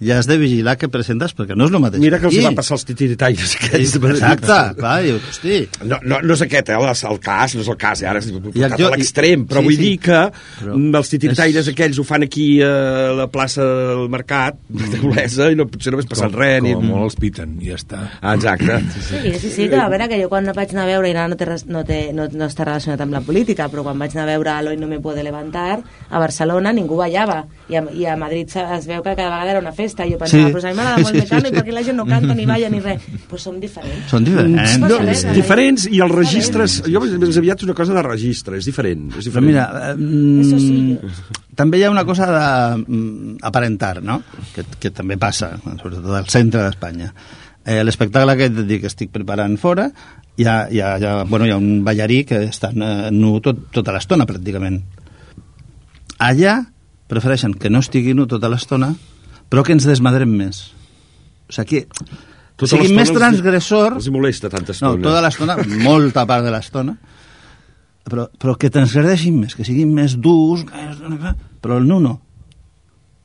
ja 0.00 0.16
has 0.18 0.26
de 0.26 0.38
vigilar 0.40 0.76
què 0.80 0.88
presentes 0.90 1.34
perquè 1.36 1.54
no 1.58 1.66
és 1.68 1.72
el 1.74 1.80
mateix 1.82 2.00
Mira 2.02 2.18
que 2.18 2.26
els 2.30 2.38
va 2.44 2.52
passar 2.56 2.78
els 2.78 2.84
titiritaires 2.88 3.52
aquests. 3.58 3.96
Exacte, 4.00 4.46
clar, 4.78 4.94
diu, 5.04 5.18
hosti, 5.28 5.58
No, 5.84 5.98
no, 6.02 6.20
no 6.24 6.34
és 6.34 6.42
aquest, 6.46 6.70
eh, 6.72 6.78
el, 6.78 7.18
cas, 7.20 7.54
no 7.54 7.60
és 7.60 7.68
el 7.68 7.76
cas, 7.76 8.02
eh, 8.02 8.08
ara 8.08 8.18
és 8.22 8.28
I 8.30 8.40
portat 8.40 8.78
jo- 8.80 8.88
a 8.88 8.96
l'extrem, 8.96 9.44
però 9.46 9.60
sí, 9.60 9.64
vull 9.68 9.76
sí. 9.76 9.82
dir 9.82 9.98
que 10.00 10.20
Però 10.62 10.76
mm, 10.78 10.94
els 10.96 11.10
titiritaires 11.12 11.66
és- 11.66 11.68
aquells 11.74 11.98
ho 12.00 12.04
fan 12.08 12.22
aquí 12.24 12.46
a 12.62 12.70
la 13.18 13.26
plaça 13.28 13.62
del 13.64 14.08
Mercat 14.08 14.56
de 14.68 15.00
Olesa 15.06 15.50
i 15.52 15.56
no, 15.60 15.66
potser 15.68 15.92
no 15.92 15.98
hagués 15.98 16.08
passat 16.08 16.32
res. 16.34 16.62
Ni... 16.62 16.72
Com 16.74 16.88
molt 16.88 17.10
els 17.10 17.16
piten, 17.20 17.58
i 17.60 17.68
ja 17.68 17.76
està. 17.76 18.00
Ah, 18.22 18.34
exacte. 18.34 18.80
Sí, 19.02 19.34
sí, 19.38 19.50
sí, 19.50 19.68
que 19.68 19.76
a 19.76 19.88
veure, 19.92 20.08
que 20.08 20.22
jo 20.22 20.28
quan 20.32 20.48
vaig 20.56 20.72
anar 20.72 20.84
a 20.88 20.90
veure, 20.94 21.10
i 21.10 21.12
ara 21.12 21.28
no, 21.28 21.36
té, 21.36 21.46
no, 21.68 21.84
té, 21.84 22.00
no, 22.16 22.26
no 22.32 22.48
està 22.48 22.64
relacionat 22.64 23.00
amb 23.04 23.12
la 23.12 23.20
política, 23.20 23.68
però 23.68 23.84
quan 23.84 23.98
vaig 24.00 24.16
anar 24.16 24.24
a 24.24 24.32
veure 24.32 24.52
Hoy 24.72 24.76
no 24.78 24.86
me 24.88 25.00
puede 25.00 25.22
levantar, 25.22 25.82
a 26.08 26.18
Barcelona 26.18 26.72
ningú 26.72 26.96
ballava, 26.96 27.42
i 27.68 27.76
a, 27.76 27.82
i 27.92 28.06
a 28.06 28.16
Madrid 28.16 28.48
es 28.56 28.86
veu 28.86 29.02
que 29.02 29.14
cada 29.16 29.28
vegada 29.28 29.50
era 29.50 29.60
una 29.60 29.72
festa. 29.72 29.81
Jo 30.12 30.18
pensava, 30.18 30.46
Sí. 30.48 30.52
però 30.54 30.62
a 30.64 30.70
mi 30.70 30.76
m'agrada 30.78 30.96
molt 31.02 31.12
Sí, 31.12 31.20
Mecano 31.20 31.40
sí, 31.42 31.52
i 31.52 31.56
perquè 31.58 31.72
la 31.72 31.82
gent 31.82 31.96
no 31.96 32.06
canta 32.06 32.34
ni 32.34 32.46
balla 32.46 32.68
ni 32.70 32.80
res. 32.80 33.02
Però 33.28 33.38
som 33.38 33.58
diferents. 33.60 34.08
Són 34.10 34.24
diferents. 34.24 34.78
No, 34.78 34.88
No, 34.88 35.14
Sí, 35.14 35.26
diferents, 35.34 35.86
i 35.90 36.00
els 36.00 36.12
registres... 36.14 36.82
Jo 36.86 37.00
més 37.00 37.36
aviat 37.38 37.58
és 37.62 37.64
una 37.68 37.74
cosa 37.74 37.94
de 37.94 38.02
registre, 38.02 38.56
és 38.58 38.64
diferent. 38.64 39.08
És 39.10 39.16
Però 39.16 39.24
diferent. 39.24 39.46
mira, 39.46 39.66
eh, 39.90 39.94
mm, 39.96 40.40
Eso 40.40 40.58
sí. 40.58 40.98
també 41.54 41.78
hi 41.78 41.84
ha 41.84 41.90
una 41.90 42.04
cosa 42.04 42.26
d'aparentar, 42.32 44.02
no? 44.02 44.22
Que, 44.54 44.64
que 44.78 44.90
també 44.90 45.16
passa, 45.18 45.56
sobretot 45.80 46.10
al 46.14 46.28
centre 46.28 46.62
d'Espanya. 46.62 47.12
Eh, 47.64 47.82
L'espectacle 47.84 48.32
aquest 48.32 48.54
de 48.54 48.64
dir 48.66 48.80
que 48.82 48.88
estic 48.90 49.10
preparant 49.14 49.56
fora, 49.58 49.90
hi 50.36 50.44
ha, 50.48 50.66
hi 50.70 50.80
ha, 50.80 50.96
hi 50.98 51.04
ha, 51.04 51.22
bueno, 51.28 51.46
hi 51.46 51.50
ha 51.52 51.58
un 51.60 51.84
ballarí 51.84 52.24
que 52.24 52.40
està 52.48 52.72
eh, 52.74 53.10
nu 53.12 53.36
tot, 53.44 53.68
tota 53.70 53.92
l'estona, 53.94 54.26
pràcticament. 54.26 54.80
Allà 56.22 56.56
prefereixen 57.10 57.52
que 57.58 57.70
no 57.70 57.80
estigui 57.82 58.14
nu 58.14 58.26
tota 58.30 58.48
l'estona, 58.48 58.92
però 59.52 59.64
que 59.66 59.74
ens 59.76 59.84
desmadrem 59.84 60.32
més. 60.32 60.70
O 61.50 61.52
sigui, 61.52 61.82
que 61.84 62.06
Tota 62.62 62.78
sigui 62.78 62.94
més 62.96 63.10
transgressor... 63.12 63.98
Els 63.98 64.08
molesta 64.12 64.48
tanta 64.52 64.72
No, 64.72 64.94
estona. 64.94 65.02
tota 65.04 65.22
l'estona, 65.24 65.56
molta 65.82 66.24
part 66.28 66.44
de 66.46 66.52
l'estona, 66.54 66.94
però, 68.08 68.28
però 68.38 68.54
que 68.60 68.70
transgredeixin 68.72 69.36
més, 69.40 69.56
que 69.58 69.66
siguin 69.66 69.92
més 69.94 70.14
durs, 70.20 70.64
però 71.62 71.78
el 71.80 71.88
nu 71.88 71.98
no. 72.02 72.16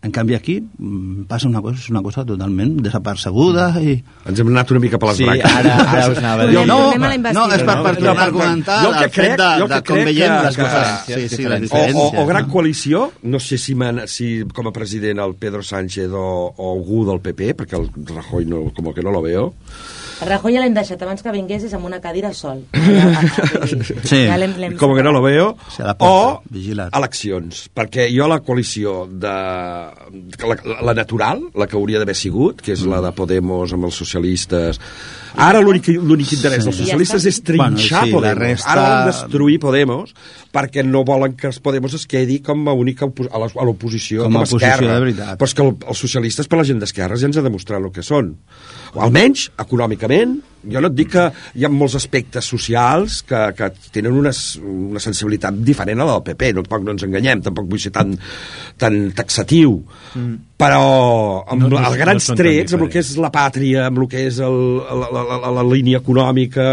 En 0.05 0.11
canvi 0.13 0.35
aquí 0.37 0.59
mm, 0.61 1.23
passa 1.27 1.47
una 1.49 1.59
cosa, 1.59 1.79
és 1.81 1.87
una 1.89 2.03
cosa 2.05 2.21
totalment 2.23 2.75
desapercebuda 2.85 3.63
i... 3.81 3.95
Ens 4.29 4.39
hem 4.39 4.51
anat 4.51 4.69
una 4.75 4.79
mica 4.83 4.99
per 5.01 5.09
les 5.09 5.17
Sí, 5.17 5.25
branques. 5.25 5.55
ara, 5.57 5.71
ara 5.89 6.03
us 6.13 6.19
anava 6.21 6.43
a 6.43 6.47
dir. 6.51 6.53
No, 6.53 6.65
no, 6.69 7.09
investidura. 7.15 7.55
és 7.57 7.63
per, 7.65 7.75
per 7.81 7.93
No, 7.95 7.97
tornar 7.97 8.11
a 8.11 8.19
per- 8.19 8.27
per- 8.27 8.33
comentar 8.37 8.77
jo 8.83 8.91
el 8.91 8.97
que 8.99 9.03
el 9.07 9.09
fet 9.09 9.25
crec- 9.25 9.41
de, 9.41 9.49
jo 9.63 9.67
de 9.67 9.73
que 9.73 9.81
com 9.89 9.95
crec 9.97 10.05
veiem 10.11 10.35
que- 10.37 10.45
les 10.45 10.55
que- 10.55 10.61
coses. 10.67 10.87
Sí, 11.07 11.35
sí, 11.35 11.47
les 11.49 11.61
diferències. 11.65 11.95
o, 11.97 12.05
o, 12.13 12.23
o 12.23 12.27
gran 12.29 12.45
no? 12.45 12.53
coalició, 12.53 13.01
no 13.23 13.39
sé 13.39 13.57
si, 13.57 13.73
man, 13.75 14.03
si 14.05 14.29
com 14.53 14.69
a 14.69 14.71
president 14.77 15.19
el 15.25 15.33
Pedro 15.35 15.63
Sánchez 15.65 16.13
o, 16.13 16.53
o 16.55 16.71
algú 16.77 17.01
del 17.09 17.19
PP, 17.25 17.55
perquè 17.57 17.81
el 17.81 17.89
Rajoy 18.13 18.45
no, 18.45 18.67
com 18.77 18.93
que 18.93 19.01
no 19.01 19.09
lo 19.11 19.21
veo, 19.25 19.49
El 20.21 20.29
Rajoy 20.31 20.53
ja 20.55 20.61
l'hem 20.63 20.73
deixat 20.73 21.01
abans 21.05 21.21
que 21.21 21.31
vinguessis 21.31 21.73
amb 21.77 21.85
una 21.85 21.99
cadira 22.01 22.33
sol. 22.33 22.63
Ja, 22.73 23.67
Sí. 24.03 24.23
ja 24.25 24.37
l'hem- 24.37 24.55
l'hem 24.57 24.77
com 24.77 24.95
que 24.95 25.03
no 25.03 25.11
lo 25.11 25.21
veo, 25.21 25.55
Sí, 25.75 25.81
a 25.83 25.87
la 25.91 25.97
porta, 25.97 26.39
o 26.39 26.41
vigilat. 26.49 26.95
eleccions, 26.95 27.69
perquè 27.75 28.07
jo 28.15 28.27
la 28.27 28.39
coalició 28.39 29.05
de 29.11 29.27
la, 29.27 30.57
la 30.81 30.93
natural, 30.93 31.43
la 31.55 31.67
que 31.67 31.75
hauria 31.77 31.99
d'haver 31.99 32.15
sigut, 32.15 32.61
que 32.61 32.73
és 32.73 32.81
la 32.87 33.01
de 33.01 33.11
Podemos 33.17 33.73
amb 33.73 33.85
els 33.89 33.95
socialistes, 33.95 34.79
ara 35.37 35.61
l'únic 35.61 35.87
l'únic 35.93 36.31
interès 36.33 36.63
dels 36.65 36.75
Sí. 36.77 36.83
socialistes 36.85 37.23
Ja 37.23 37.29
és 37.29 37.43
trinxar 37.43 37.67
Bueno, 37.69 37.77
sí, 37.77 38.11
la 38.11 38.33
Podemos. 38.33 38.37
resta- 38.43 38.71
Ara 38.71 38.81
volen 38.89 39.05
destruir 39.11 39.59
Podemos 39.59 40.13
perquè 40.57 40.83
no 40.85 41.03
volen 41.07 41.37
que 41.37 41.51
els 41.51 41.61
Podemos 41.63 41.93
es 41.97 42.07
quedi 42.09 42.39
com 42.41 42.65
a 42.67 42.73
única 42.73 43.05
a 43.05 43.63
l'oposició, 43.67 44.25
Com 44.25 44.33
com, 44.33 44.41
a 44.41 44.45
oposició 44.47 44.73
esquerra. 44.73 44.97
de 44.97 45.05
veritat. 45.05 45.37
Però 45.37 45.51
és 45.51 45.55
que 45.57 45.65
el, 45.67 45.73
els 45.93 46.01
socialistes 46.07 46.49
per 46.49 46.57
la 46.61 46.67
gent 46.67 46.81
d'esquerres 46.81 47.21
ja 47.21 47.29
ens 47.29 47.37
ha 47.37 47.45
demostrat 47.45 47.79
el 47.83 47.93
que 47.93 48.03
són. 48.05 48.33
O 48.97 49.01
almenys, 49.05 49.51
econòmicament, 49.61 50.39
jo 50.67 50.81
no 50.81 50.89
et 50.89 50.95
dic 50.97 51.11
que 51.13 51.25
hi 51.59 51.63
ha 51.67 51.69
molts 51.71 51.95
aspectes 51.99 52.47
socials 52.49 53.21
que, 53.27 53.39
que 53.55 53.69
tenen 53.93 54.15
una, 54.17 54.31
una 54.67 54.99
sensibilitat 55.03 55.55
diferent 55.63 56.01
a 56.01 56.07
la 56.07 56.17
del 56.17 56.25
PP, 56.31 56.49
no, 56.57 56.63
tampoc 56.65 56.87
no 56.87 56.95
ens 56.95 57.05
enganyem, 57.05 57.43
tampoc 57.45 57.69
vull 57.69 57.79
ser 57.83 57.91
tan, 57.95 58.15
tan 58.81 58.97
taxatiu, 59.15 59.77
mm. 60.17 60.33
però 60.59 60.81
amb 61.45 61.61
No, 61.61 61.69
no, 61.69 61.77
no- 61.77 61.83
els 61.85 61.95
no 61.95 62.01
grans 62.01 62.27
tan 62.31 62.39
trets, 62.41 62.73
amb 62.75 62.87
el 62.87 62.91
que 62.95 63.03
és 63.03 63.13
la 63.21 63.29
pàtria, 63.33 63.85
amb 63.91 64.01
el 64.03 64.09
que 64.11 64.25
és 64.31 64.39
el, 64.43 64.57
la, 65.03 65.11
la, 65.13 65.23
la, 65.45 65.53
la 65.59 65.65
línia 65.67 66.01
econòmica, 66.01 66.67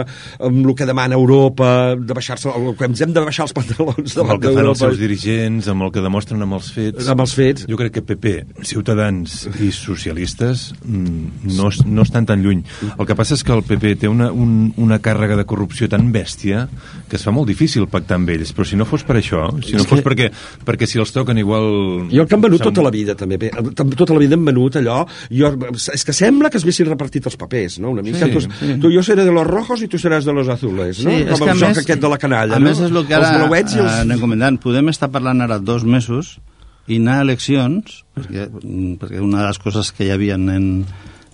amb 0.49 0.64
el 0.64 0.75
que 0.79 0.88
demana 0.91 1.19
Europa, 1.21 1.71
de 1.99 2.17
baixar-se, 2.19 2.50
el 2.55 2.73
que 2.81 2.88
ens 2.88 3.05
hem 3.05 3.12
de 3.14 3.26
baixar 3.29 3.47
els 3.49 3.55
pantalons 3.76 4.16
amb 4.16 4.28
davant 4.28 4.35
el 4.35 4.40
que 4.45 4.54
fan 4.57 4.69
els 4.71 4.78
seus 4.83 4.99
dirigents, 5.00 5.69
amb 5.69 5.83
el 5.87 5.93
que 5.95 6.02
demostren 6.04 6.43
amb 6.45 6.57
els 6.59 6.71
fets. 6.75 7.09
Amb 7.11 7.21
els 7.25 7.35
fets. 7.35 7.66
Jo 7.71 7.76
crec 7.81 7.93
que 7.99 8.02
PP, 8.02 8.35
Ciutadans 8.69 9.49
i 9.61 9.71
socialistes 9.75 10.73
mm, 10.85 11.54
no, 11.57 11.69
no 11.87 12.02
estan 12.02 12.26
tan 12.26 12.43
lluny. 12.45 12.62
El 12.99 13.07
que 13.09 13.16
passa 13.19 13.35
és 13.38 13.45
que 13.47 13.52
el 13.54 13.62
PP 13.66 13.95
té 14.04 14.09
una, 14.11 14.31
un, 14.33 14.73
una 14.81 14.99
càrrega 15.02 15.37
de 15.38 15.45
corrupció 15.49 15.88
tan 15.93 16.11
bèstia 16.14 16.66
que 17.09 17.16
es 17.19 17.25
fa 17.25 17.33
molt 17.35 17.49
difícil 17.50 17.87
pactar 17.90 18.19
amb 18.19 18.31
ells. 18.35 18.52
Però 18.54 18.66
si 18.69 18.76
no 18.78 18.87
fos 18.88 19.04
per 19.07 19.19
això, 19.21 19.47
si 19.64 19.75
no 19.76 19.83
És 19.85 19.88
fos 19.90 20.00
que- 20.00 20.07
perquè, 20.07 20.31
perquè 20.66 20.88
si 20.90 20.99
els 21.02 21.12
toquen 21.14 21.38
igual... 21.38 22.09
I 22.11 22.21
el 22.23 22.26
que 22.28 22.37
han 22.38 22.45
venut 22.45 22.61
Som- 22.62 22.73
tota 22.73 22.85
la 22.87 22.93
vida, 22.95 23.14
també. 23.19 23.38
Bé, 23.38 23.50
tam- 23.75 23.93
Tota 23.95 24.14
la 24.16 24.19
vida 24.25 24.35
han 24.38 24.45
venut 24.45 24.76
allò... 24.81 25.04
Jo, 25.31 25.52
és 25.95 26.04
que 26.04 26.12
sembla 26.16 26.50
que 26.50 26.59
es 26.59 26.64
haguessin 26.66 26.88
repartit 26.90 27.26
els 27.31 27.37
papers, 27.38 27.78
no? 27.83 27.93
Una 27.95 28.02
mica. 28.02 28.25
Sí, 28.26 28.33
tu, 28.33 28.40
sí. 28.43 28.75
tu, 28.83 28.90
jo 28.93 29.02
seré 29.07 29.25
de 29.25 29.33
los 29.35 29.47
rojos 29.47 29.83
i 29.85 29.88
tu 29.88 29.99
seràs 30.00 30.26
de 30.26 30.33
los 30.35 30.49
azules, 30.50 31.02
no? 31.04 31.12
és 31.14 31.31
Com 31.38 31.47
que 31.47 31.52
el 31.54 31.61
joc 31.61 31.78
aquest 31.85 32.00
de 32.02 32.11
la 32.11 32.19
canalla, 32.19 32.57
a 32.57 32.61
no? 32.62 32.66
més 32.69 32.81
és 32.81 32.90
el 32.90 33.07
que 33.07 33.14
ara, 33.14 33.28
Els 33.31 33.45
blauets 33.54 33.78
i 33.78 33.80
els... 33.82 33.92
eh, 33.92 34.02
anem 34.04 34.20
comentant, 34.23 34.61
podem 34.62 34.92
estar 34.92 35.11
parlant 35.14 35.40
ara 35.46 35.61
dos 35.62 35.87
mesos 35.87 36.37
i 36.90 37.00
anar 37.00 37.20
a 37.20 37.25
eleccions, 37.25 38.02
perquè, 38.18 38.49
mm, 38.50 38.94
perquè 39.00 39.23
una 39.25 39.40
de 39.40 39.49
les 39.49 39.62
coses 39.62 39.94
que 39.94 40.08
hi 40.08 40.12
havia 40.12 40.37
en, 40.37 40.84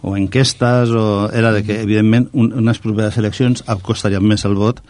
o 0.06 0.14
enquestes 0.16 0.94
o 0.94 1.04
era 1.34 1.50
de 1.56 1.64
que, 1.66 1.80
evidentment, 1.82 2.30
un, 2.32 2.52
unes 2.62 2.78
properes 2.80 3.18
eleccions 3.18 3.64
costarien 3.82 4.22
més 4.22 4.46
el 4.46 4.54
vot 4.58 4.84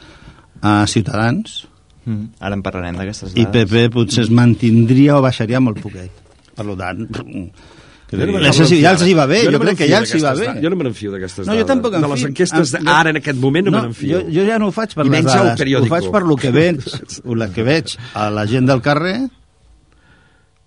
a 0.60 0.82
Ciutadans 0.90 1.64
Mm, 2.10 2.32
ara 2.40 2.56
en 2.56 2.62
parlarem 2.64 2.96
d'aquestes 2.96 3.34
i 3.36 3.44
dades. 3.44 3.52
PP 3.52 3.90
potser 3.92 4.24
es 4.24 4.30
mantindria 4.32 5.18
o 5.18 5.24
baixaria 5.24 5.60
molt 5.60 5.82
poquet. 5.84 6.22
Per 6.56 6.66
tant, 6.76 7.04
Jo 8.10 8.26
no 8.26 8.40
no 8.40 8.52
sé 8.52 8.66
si 8.66 8.80
ja 8.82 8.90
els 8.92 9.02
hi 9.06 9.14
va 9.14 9.26
bé, 9.26 9.44
no 9.44 9.52
jo 9.52 9.60
crec 9.62 9.78
que 9.78 9.88
ja 9.88 9.98
els 10.02 10.14
hi 10.14 10.20
va 10.20 10.34
bé. 10.34 10.48
Jo 10.62 10.70
no 10.70 10.76
me 10.76 10.84
n'enfio 10.84 11.12
d'aquestes 11.12 11.46
No, 11.46 11.52
jo 11.52 11.58
dades. 11.60 11.66
tampoc 11.70 11.94
em 11.94 12.02
De 12.02 12.08
les 12.08 12.24
enquestes 12.24 12.74
Em- 12.74 12.84
d'ara, 12.84 13.10
en 13.10 13.16
aquest 13.16 13.38
moment, 13.38 13.66
no, 13.66 13.70
me 13.76 13.82
n'enfio. 13.88 14.20
Jo, 14.20 14.26
jo 14.40 14.46
ja 14.48 14.58
no 14.58 14.68
ho 14.68 14.72
faig 14.72 14.94
per 14.94 15.06
I 15.06 15.10
les 15.10 15.24
dades, 15.24 15.60
ho 15.80 15.86
faig 15.86 16.10
per 16.10 16.22
lo 16.22 16.36
que 16.36 16.50
veig, 16.50 16.80
la 17.42 17.48
que 17.52 17.62
veig 17.62 17.96
a 18.14 18.30
la 18.30 18.46
gent 18.46 18.66
del 18.66 18.80
carrer 18.82 19.28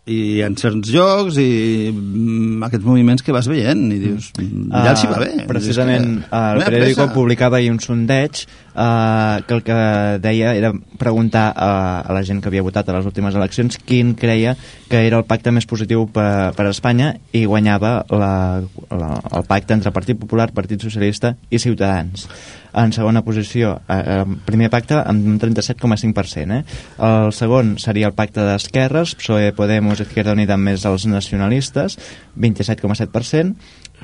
i 0.04 0.42
en 0.44 0.56
certs 0.60 0.90
llocs 0.92 1.38
i 1.40 1.88
mm, 1.94 2.64
aquests 2.68 2.84
moviments 2.84 3.24
que 3.24 3.32
vas 3.32 3.48
veient 3.48 3.86
i 3.96 4.00
dius, 4.02 4.32
mm, 4.36 4.66
ja 4.74 4.92
els 4.92 5.04
hi 5.06 5.08
va 5.08 5.20
bé. 5.22 5.30
Ah, 5.40 5.46
Precisament, 5.48 6.08
És 6.20 6.28
que 6.28 6.42
el 6.58 6.64
periòdico 6.66 7.06
publicava 7.14 7.62
ahir 7.62 7.72
un 7.72 7.80
sondeig 7.80 8.42
eh, 8.44 9.38
que 9.48 9.56
el 9.56 9.64
que 9.64 9.78
deia 10.26 10.56
era 10.60 10.74
preguntar 11.00 11.46
a, 11.56 12.02
a 12.02 12.18
la 12.18 12.24
gent 12.28 12.42
que 12.44 12.52
havia 12.52 12.66
votat 12.66 12.90
a 12.90 12.98
les 12.98 13.08
últimes 13.08 13.38
eleccions 13.40 13.80
quin 13.80 14.12
creia 14.20 14.58
que 14.90 15.06
era 15.08 15.22
el 15.22 15.28
pacte 15.30 15.56
més 15.56 15.70
positiu 15.70 16.10
per, 16.12 16.52
per 16.58 16.68
a 16.68 16.74
Espanya 16.76 17.14
i 17.32 17.46
guanyava 17.46 18.02
la, 18.12 18.34
la, 18.92 19.14
el 19.40 19.48
pacte 19.48 19.78
entre 19.78 19.96
Partit 19.96 20.20
Popular, 20.20 20.52
Partit 20.52 20.84
Socialista 20.84 21.38
i 21.50 21.64
Ciutadans. 21.64 22.28
En 22.74 22.94
segona 22.96 23.22
posició, 23.22 23.76
eh, 23.88 23.98
eh, 23.98 24.36
primer 24.46 24.70
pacte 24.74 24.98
amb 24.98 25.28
un 25.30 25.38
37,5%. 25.40 26.58
Eh? 26.58 26.64
El 27.06 27.34
segon 27.34 27.78
seria 27.78 28.10
el 28.10 28.18
pacte 28.18 28.42
d'esquerres, 28.48 29.16
PSOE, 29.20 29.54
Podemos, 29.54 30.02
Izquierda 30.02 30.34
Unida 30.34 30.58
més 30.58 30.86
els 30.90 31.06
nacionalistes, 31.06 32.00
27,7%, 32.36 33.56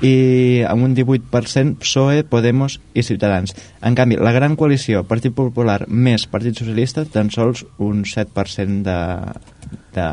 i 0.06 0.62
amb 0.64 0.86
un 0.86 0.94
18% 0.96 1.80
PSOE, 1.82 2.24
Podemos 2.24 2.78
i 2.94 3.02
Ciutadans. 3.04 3.54
En 3.82 3.96
canvi, 3.98 4.16
la 4.16 4.32
gran 4.32 4.56
coalició 4.56 5.02
Partit 5.08 5.34
Popular 5.36 5.82
més 5.88 6.26
Partit 6.30 6.56
Socialista 6.56 7.04
tan 7.04 7.30
sols 7.34 7.66
un 7.78 8.04
7% 8.08 8.84
de, 8.86 8.98
de, 9.96 10.06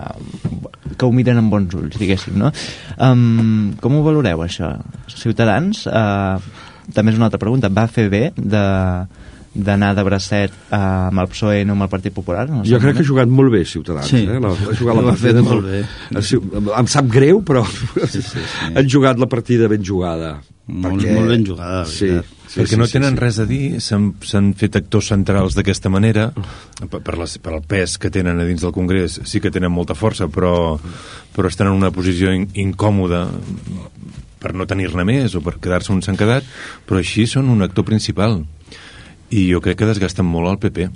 que 0.97 1.07
ho 1.07 1.11
miren 1.15 1.39
amb 1.41 1.53
bons 1.53 1.77
ulls, 1.77 1.97
diguéssim, 1.99 2.37
no? 2.41 2.51
Um, 2.99 3.75
com 3.81 3.97
ho 3.97 4.03
valoreu, 4.05 4.43
això? 4.43 4.73
Ciutadans, 5.13 5.85
uh, 5.87 6.41
també 6.94 7.12
és 7.13 7.17
una 7.20 7.27
altra 7.29 7.41
pregunta, 7.41 7.70
va 7.74 7.88
fer 7.91 8.08
bé 8.13 8.29
de 8.38 8.63
d'anar 9.58 9.96
de 9.98 10.03
bracet 10.06 10.53
uh, 10.70 10.77
amb 11.10 11.24
el 11.24 11.29
PSOE 11.32 11.62
i 11.63 11.65
no 11.65 11.74
amb 11.74 11.88
el 11.88 11.89
Partit 11.89 12.13
Popular? 12.13 12.46
No 12.50 12.62
Jo 12.67 12.77
crec 12.82 13.00
que 13.00 13.01
ha 13.06 13.08
jugat 13.08 13.32
molt 13.32 13.50
bé 13.56 13.63
Ciutadans. 13.65 14.06
Sí. 14.06 14.22
Eh? 14.29 14.38
La, 14.44 14.51
ha 14.53 14.75
jugat 14.77 15.00
la 15.00 15.01
ha 15.01 15.13
partida 15.15 15.34
fet 15.34 15.48
molt 15.48 15.65
bé. 15.65 15.79
Em 16.77 16.91
sap 16.94 17.10
greu, 17.10 17.41
però 17.48 17.63
sí, 17.65 18.22
sí, 18.22 18.22
sí. 18.22 18.44
han 18.77 18.91
jugat 18.91 19.17
la 19.17 19.29
partida 19.32 19.70
ben 19.72 19.82
jugada. 19.82 20.36
Molt, 20.67 21.01
molt 21.08 21.32
ben 21.32 21.46
jugada, 21.48 21.86
la 21.86 21.89
Sí, 21.89 22.10
veritat. 22.12 22.34
sí, 22.51 22.60
perquè 22.60 22.74
sí, 22.75 22.79
no 22.82 22.88
sí, 22.89 22.98
tenen 22.98 23.15
sí. 23.15 23.22
res 23.24 23.38
a 23.39 23.46
dir, 23.48 23.62
s'han 23.82 24.10
s'han 24.27 24.51
fet 24.60 24.75
actors 24.75 25.10
centrals 25.13 25.56
d'aquesta 25.56 25.89
manera, 25.89 26.27
per, 26.91 27.00
per, 27.00 27.15
les, 27.22 27.38
per 27.39 27.53
el 27.56 27.63
pes 27.63 27.96
que 27.98 28.12
tenen 28.13 28.44
a 28.44 28.46
dins 28.46 28.65
del 28.65 28.75
Congrés, 28.75 29.22
sí 29.24 29.39
que 29.39 29.50
tenen 29.50 29.72
molta 29.72 29.96
força, 29.96 30.27
però, 30.27 30.75
però 31.34 31.48
estan 31.48 31.72
en 31.72 31.79
una 31.79 31.94
posició 31.96 32.36
in, 32.36 32.50
incòmoda 32.67 33.29
per 34.41 34.53
no 34.56 34.67
tenir-ne 34.70 35.06
més 35.08 35.36
o 35.38 35.41
per 35.46 35.58
quedar-se 35.62 35.94
on 35.94 36.03
s'han 36.06 36.20
quedat, 36.20 36.46
però 36.88 37.01
així 37.01 37.27
són 37.29 37.50
un 37.53 37.65
actor 37.65 37.88
principal. 37.88 38.41
I 39.29 39.48
jo 39.50 39.62
crec 39.63 39.82
que 39.82 39.89
desgasten 39.89 40.27
molt 40.27 40.51
el 40.53 40.60
PP. 40.63 40.89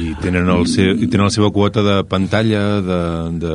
I 0.00 0.14
tenen, 0.22 0.48
el 0.50 0.66
seu, 0.70 0.94
i 0.94 1.08
tenen 1.10 1.26
la 1.26 1.34
seva 1.34 1.50
quota 1.54 1.82
de 1.86 2.00
pantalla, 2.08 2.64
de... 2.86 3.02
de 3.42 3.54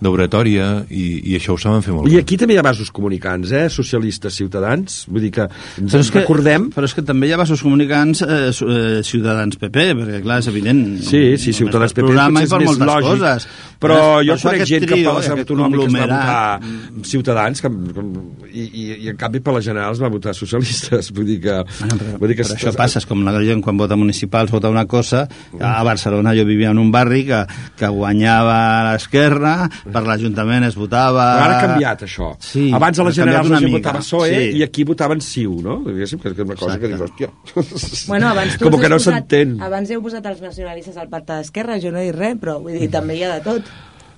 d'oratòria 0.00 0.68
i, 0.88 1.04
i 1.30 1.36
això 1.38 1.54
ho 1.54 1.60
saben 1.60 1.82
fer 1.84 1.92
molt 1.94 2.08
I 2.08 2.16
bé. 2.16 2.22
aquí 2.24 2.38
també 2.40 2.56
hi 2.56 2.60
ha 2.60 2.64
vasos 2.64 2.90
comunicants, 2.94 3.52
eh? 3.52 3.66
Socialistes, 3.72 4.34
ciutadans. 4.40 5.04
Vull 5.10 5.26
dir 5.26 5.32
que 5.36 5.46
ens 5.46 5.92
Però 5.92 6.00
és 6.00 6.10
que, 6.10 6.22
recordem... 6.22 6.68
però 6.74 6.88
és 6.88 6.94
que 6.96 7.04
també 7.06 7.28
hi 7.28 7.34
ha 7.36 7.40
vasos 7.40 7.62
comunicants 7.64 8.22
eh, 8.24 8.38
eh, 8.50 9.00
Ciutadans 9.06 9.58
PP, 9.60 9.90
perquè 9.98 10.22
clar, 10.24 10.40
és 10.40 10.48
evident. 10.52 10.84
Sí, 11.04 11.36
sí, 11.40 11.52
Ciutadans 11.56 11.92
PP 11.96 12.06
programa 12.06 12.40
potser 12.40 12.46
i 12.46 12.48
és 12.48 12.54
per 12.54 12.60
més 12.62 12.70
moltes 12.70 12.88
lògic. 12.90 13.10
coses. 13.10 13.48
Però 13.80 13.96
Per 14.20 14.24
jo 14.28 14.34
conec 14.42 14.66
gent 14.68 14.82
que 14.84 14.92
trio, 14.92 15.08
per 15.08 15.20
les 15.20 15.30
autonòmiques 15.32 15.94
va 15.94 16.06
votar 16.10 17.04
Ciutadans 17.08 17.62
que, 17.64 17.70
que, 17.70 18.04
i, 18.50 18.64
i, 18.66 18.84
i 19.06 19.12
en 19.12 19.16
canvi 19.20 19.40
per 19.44 19.54
les 19.56 19.64
generals 19.64 20.00
va 20.02 20.10
votar 20.12 20.34
socialistes. 20.36 21.12
Vull 21.16 21.28
dir 21.28 21.38
que... 21.44 21.56
Bueno, 21.78 21.96
però, 22.00 22.18
vull 22.20 22.32
dir 22.32 22.36
que 22.40 22.44
però 22.44 22.58
això 22.58 22.74
passa, 22.76 23.00
és 23.00 23.08
com 23.08 23.24
la 23.24 23.32
gent 23.44 23.62
quan 23.64 23.80
vota 23.80 23.96
municipals 23.96 24.52
vota 24.52 24.68
una 24.72 24.84
cosa, 24.90 25.26
a 25.60 25.80
Barcelona 25.86 26.34
jo 26.36 26.44
vivia 26.48 26.74
en 26.74 26.78
un 26.82 26.90
barri 26.92 27.24
que, 27.28 27.40
que 27.80 27.88
guanyava 27.88 28.58
l'esquerra 28.90 29.54
per 29.92 30.02
l'Ajuntament 30.06 30.66
es 30.68 30.76
votava... 30.78 31.26
Però 31.36 31.44
ara 31.48 31.58
ha 31.58 31.66
canviat, 31.66 32.04
això. 32.06 32.30
Sí, 32.44 32.68
Abans 32.76 32.98
a 32.98 33.06
generals 33.18 33.48
canviat 33.48 33.60
la 33.60 33.60
gent 33.66 33.76
votava 33.78 34.02
PSOE 34.04 34.30
Sí. 34.30 34.48
i 34.58 34.64
aquí 34.66 34.84
votaven 34.88 35.20
CiU, 35.24 35.58
no? 35.64 35.78
Diguéssim 35.86 36.22
que 36.22 36.32
és 36.32 36.38
una 36.44 36.56
cosa 36.56 36.78
que 36.78 36.90
dius, 36.92 37.00
Exacte. 37.00 37.30
hòstia... 37.54 38.08
Bueno, 38.08 38.28
abans 38.32 38.56
tu 38.58 38.70
Com 38.70 38.80
que 38.80 38.90
no 38.92 38.98
s'entén. 39.02 39.54
Abans 39.62 39.90
heu 39.90 40.02
posat 40.04 40.26
els 40.32 40.42
nacionalistes 40.44 40.96
al 40.96 41.08
pacte 41.12 41.40
d'esquerra, 41.40 41.78
jo 41.82 41.92
no 41.94 42.02
he 42.02 42.10
dit 42.10 42.18
res, 42.18 42.36
però 42.40 42.58
vull 42.62 42.78
dir, 42.78 42.90
també 42.92 43.18
hi 43.18 43.24
ha 43.26 43.36
de 43.38 43.44
tot. 43.46 43.70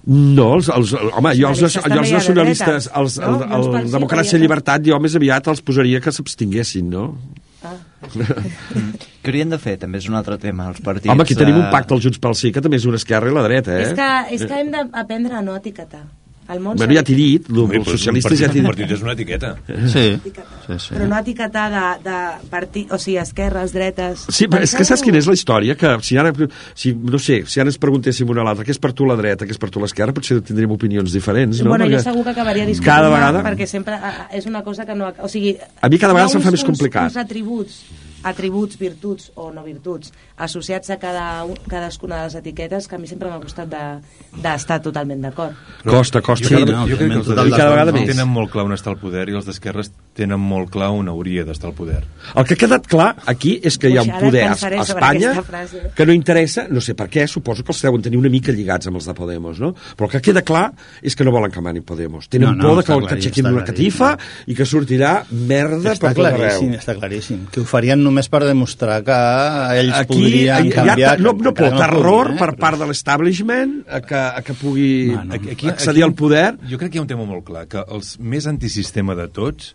No, 0.05 0.49
els, 0.57 0.67
els, 0.75 0.97
home, 0.99 1.31
jo 1.39 1.53
els, 1.53 1.61
jo 1.63 1.83
els 1.87 2.11
nacionalistes, 2.11 2.89
els, 2.99 3.21
no? 3.23 3.37
el, 3.39 3.69
el, 3.79 3.87
Sí 3.87 3.93
democràcia 3.95 4.39
i 4.39 4.43
llibertat, 4.43 4.83
jo 4.89 4.99
més 4.99 5.15
aviat 5.15 5.47
els 5.53 5.63
posaria 5.63 6.01
que 6.03 6.11
s'abstinguessin, 6.11 6.89
no? 6.91 7.05
Què 8.03 9.31
haurien 9.31 9.53
de 9.53 9.59
fer? 9.63 9.77
També 9.83 10.01
és 10.03 10.09
un 10.11 10.17
altre 10.19 10.39
tema, 10.43 10.69
els 10.73 10.83
partits... 10.85 11.13
Home, 11.13 11.25
aquí 11.27 11.37
tenim 11.39 11.61
un 11.61 11.69
pacte 11.73 11.95
al 11.95 12.03
Junts 12.03 12.21
pel 12.23 12.35
Sí, 12.39 12.51
que 12.55 12.63
també 12.65 12.81
és 12.81 12.89
una 12.89 12.99
esquerra 13.01 13.31
i 13.31 13.37
la 13.37 13.45
dreta, 13.47 13.77
eh? 13.77 13.87
És, 13.87 13.95
que, 13.99 14.11
és 14.37 14.45
que 14.49 14.59
hem 14.59 14.73
d'aprendre 14.75 15.39
a 15.39 15.45
no 15.47 15.55
etiquetar. 15.59 16.03
El 16.53 16.61
món 16.61 16.77
Bueno, 16.77 16.95
ja 16.95 17.03
t'he 17.07 17.17
dit, 17.17 17.49
el, 17.49 17.59
Home, 17.63 17.79
els 17.81 17.87
però 17.87 17.97
socialistes 17.97 18.35
un 18.37 18.41
ja 18.43 18.51
t'he 18.51 18.59
dit. 18.61 18.67
partit 18.69 18.91
és 18.97 19.03
una 19.05 19.15
etiqueta. 19.17 19.55
Sí, 19.67 20.05
sí, 20.23 20.77
sí. 20.79 20.93
Però 20.95 21.07
no 21.09 21.19
etiquetar 21.19 21.65
de, 21.73 21.85
de 22.05 22.17
partit, 22.53 22.93
o 22.93 22.99
sigui, 23.01 23.17
esquerres, 23.23 23.73
dretes... 23.77 24.27
Sí, 24.29 24.49
però 24.53 24.63
és 24.67 24.75
que 24.77 24.85
saps 24.89 25.03
quina 25.05 25.19
és 25.23 25.29
la 25.31 25.37
història? 25.39 25.77
Que 25.79 25.95
si 26.05 26.19
ara, 26.21 26.33
si, 26.75 26.93
no 26.95 27.21
sé, 27.23 27.43
si 27.49 27.63
ara 27.63 27.73
ens 27.73 27.81
preguntéssim 27.83 28.29
una 28.33 28.45
a 28.45 28.49
l'altra, 28.51 28.67
què 28.69 28.75
és 28.75 28.83
per 28.83 28.93
tu 28.97 29.09
la 29.09 29.17
dreta, 29.19 29.49
què 29.49 29.57
és 29.57 29.61
per 29.63 29.71
tu 29.73 29.83
l'esquerra, 29.83 30.15
potser 30.17 30.41
tindríem 30.45 30.75
opinions 30.77 31.13
diferents, 31.15 31.63
no? 31.63 31.73
Bueno, 31.73 31.89
jo 31.89 31.97
Perquè 31.97 32.05
segur 32.11 32.25
que 32.27 32.35
acabaria 32.37 32.69
discutint 32.69 32.93
cada 32.93 33.11
vegada... 33.13 33.43
perquè 33.47 33.67
sempre 33.71 33.97
ah, 33.97 34.29
és 34.33 34.47
una 34.51 34.63
cosa 34.67 34.87
que 34.89 34.95
no... 34.99 35.13
O 35.23 35.29
sigui, 35.33 35.57
A 35.81 35.89
mi 35.89 35.99
cada 35.99 36.13
vegada 36.17 36.33
se'm 36.35 36.45
fa 36.45 36.53
més 36.55 36.65
complicat. 36.67 37.09
Uns, 37.11 37.17
uns 37.17 37.25
atributs, 37.25 37.81
atributs, 38.23 38.79
virtuts 38.79 39.31
o 39.35 39.51
no 39.53 39.63
virtuts, 39.65 40.13
associats 40.37 40.91
a 40.91 40.99
cada, 40.99 41.45
un- 41.45 41.57
cadascuna 41.69 42.19
de 42.19 42.25
les 42.25 42.35
etiquetes 42.37 42.89
que 42.89 42.95
a 42.97 42.99
mi 42.99 43.07
sempre 43.07 43.29
m'ha 43.31 43.41
costat 43.41 43.69
de- 43.69 44.41
d'estar 44.43 44.79
de, 44.81 44.85
totalment 44.85 45.21
d'acord. 45.23 45.53
Costa, 45.85 46.21
costa. 46.21 46.49
Sí, 46.49 46.55
cada- 46.55 46.73
no, 46.73 46.87
jo 46.89 46.97
crec 46.97 47.09
que 47.11 47.19
els 47.19 47.27
de 47.27 47.35
total 47.35 47.49
I 47.49 47.51
cada 47.51 47.71
vegada 47.71 47.93
més. 47.93 48.07
tenen 48.07 48.29
molt 48.29 48.51
clar 48.51 48.65
on 48.65 48.73
està 48.73 48.91
el 48.91 48.99
poder 48.99 49.29
i 49.29 49.33
els 49.35 49.47
d'esquerres 49.47 49.93
tenen 50.17 50.41
molt 50.41 50.71
clar 50.73 50.91
on 50.93 51.09
hauria 51.09 51.45
d'estar 51.47 51.71
el 51.71 51.77
poder. 51.77 52.01
El 52.37 52.45
que 52.45 52.57
ha 52.57 52.61
quedat 52.61 52.87
clar 52.91 53.09
aquí 53.31 53.55
és 53.65 53.79
que 53.81 53.89
hi 53.89 53.97
ha 53.97 54.05
un 54.05 54.13
poder 54.21 54.45
a, 54.51 54.57
Espanya 54.83 55.33
que 55.97 56.07
no 56.07 56.13
interessa, 56.13 56.67
no 56.69 56.83
sé 56.85 56.95
per 56.99 57.09
què, 57.13 57.25
suposo 57.31 57.65
que 57.65 57.73
els 57.73 57.81
deuen 57.87 58.05
tenir 58.05 58.21
una 58.21 58.31
mica 58.33 58.53
lligats 58.53 58.91
amb 58.91 59.01
els 59.01 59.09
de 59.09 59.15
Podemos, 59.17 59.61
no? 59.63 59.73
Però 59.97 60.09
el 60.09 60.13
que 60.17 60.23
queda 60.29 60.43
clar 60.45 60.67
és 61.01 61.17
que 61.17 61.25
no 61.25 61.33
volen 61.33 61.53
que 61.55 61.63
mani 61.65 61.81
Podemos. 61.81 62.29
Tenen 62.29 62.53
No, 62.53 62.55
no, 62.55 62.75
por 62.75 62.83
de 62.83 62.85
que, 62.85 62.93
claríssim, 62.93 63.17
aixequin 63.19 63.51
una 63.53 63.65
catifa 63.65 64.11
i 64.47 64.57
que 64.59 64.67
sortirà 64.69 65.13
merda 65.31 65.95
Està 65.95 66.11
per 66.11 66.15
tot 66.19 66.29
arreu. 66.29 66.69
està 66.77 66.97
claríssim. 66.99 67.47
Que 67.53 67.63
ho 67.63 67.67
farien 67.69 68.03
només 68.05 68.29
per 68.33 68.43
demostrar 68.45 69.01
que 69.07 69.19
ells 69.81 69.97
Aquí 70.03 70.19
podrien 70.19 70.69
hi 70.69 70.73
ha, 70.73 70.77
canviar... 70.77 71.17
no, 71.21 71.33
no 71.33 71.55
terror 71.57 72.33
puguin, 72.33 72.37
eh? 72.37 72.41
per 72.43 72.51
part 72.61 72.81
de 72.83 72.91
l'establishment 72.91 73.75
a 73.89 74.03
que, 74.05 74.21
a 74.21 74.45
que 74.45 74.57
pugui 74.59 74.91
No, 75.13 75.25
no. 75.25 75.41
Aquí, 75.53 75.69
accedir 75.69 76.05
al 76.05 76.15
poder. 76.19 76.55
Jo 76.69 76.79
crec 76.79 76.93
que 76.93 76.99
hi 76.99 77.03
ha 77.03 77.07
un 77.07 77.11
tema 77.11 77.25
molt 77.29 77.47
clar, 77.47 77.67
que 77.71 77.83
els 77.89 78.17
més 78.21 78.47
antisistema 78.51 79.17
de 79.19 79.29
tots 79.33 79.73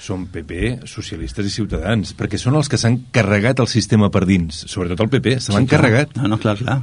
són 0.00 0.24
PP, 0.32 0.86
socialistes 0.88 1.46
i 1.46 1.52
ciutadans, 1.52 2.14
perquè 2.16 2.40
són 2.40 2.56
els 2.56 2.70
que 2.72 2.78
s'han 2.80 2.96
carregat 3.12 3.60
el 3.60 3.68
sistema 3.68 4.08
per 4.12 4.24
dins, 4.28 4.64
sobretot 4.70 5.02
el 5.04 5.10
PP, 5.12 5.36
se 5.44 5.52
l'han 5.52 5.68
carregat. 5.68 6.16
No, 6.16 6.30
no, 6.32 6.40
clar, 6.40 6.56
clar. 6.60 6.80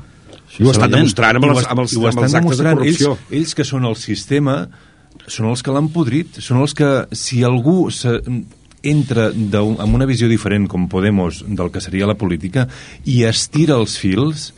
I 0.58 0.66
ho 0.66 0.72
estan 0.72 0.94
demostrant 0.94 1.40
amb 1.40 1.50
els, 1.50 1.66
amb 1.66 1.84
els, 1.84 1.96
amb 1.98 2.22
els 2.24 2.38
actes 2.40 2.62
de 2.62 2.70
corrupció. 2.70 3.16
Ells, 3.18 3.34
ells 3.40 3.58
que 3.58 3.66
són 3.68 3.90
el 3.90 3.98
sistema 4.00 4.62
són 5.28 5.50
els 5.50 5.64
que 5.66 5.74
l'han 5.74 5.90
podrit, 5.92 6.40
són 6.44 6.62
els 6.62 6.78
que, 6.78 6.88
si 7.18 7.42
algú 7.44 7.90
se, 7.92 8.14
entra 8.88 9.30
de, 9.34 9.60
amb 9.60 9.98
una 9.98 10.08
visió 10.08 10.30
diferent, 10.30 10.68
com 10.72 10.88
Podemos, 10.90 11.42
del 11.48 11.72
que 11.74 11.82
seria 11.84 12.08
la 12.08 12.18
política, 12.20 12.68
i 13.06 13.24
estira 13.28 13.78
els 13.82 13.98
fils, 14.00 14.52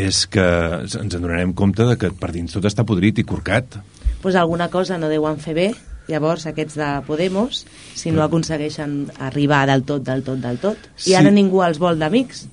és 0.00 0.24
que 0.32 0.44
ens 0.88 0.96
en 0.96 1.12
donarem 1.12 1.52
compte 1.52 1.84
de 1.84 1.98
que 2.00 2.12
per 2.16 2.32
dins 2.32 2.54
tot 2.54 2.64
està 2.64 2.86
podrit 2.88 3.18
i 3.20 3.28
corcat. 3.28 3.76
pues 4.22 4.36
alguna 4.36 4.68
cosa 4.70 4.98
no 4.98 5.08
deuen 5.08 5.38
fer 5.38 5.54
bé, 5.54 5.74
llavors 6.08 6.46
aquests 6.46 6.74
de 6.76 6.88
Podemos, 7.06 7.64
si 7.94 8.10
no 8.10 8.22
aconsegueixen 8.24 9.10
arribar 9.18 9.66
del 9.70 9.84
tot, 9.84 10.02
del 10.02 10.22
tot, 10.26 10.38
del 10.42 10.58
tot, 10.58 10.78
Sí. 10.96 11.10
i 11.12 11.14
ara 11.14 11.30
ningú 11.30 11.62
els 11.62 11.78
vol 11.78 11.98
d'amics. 11.98 12.46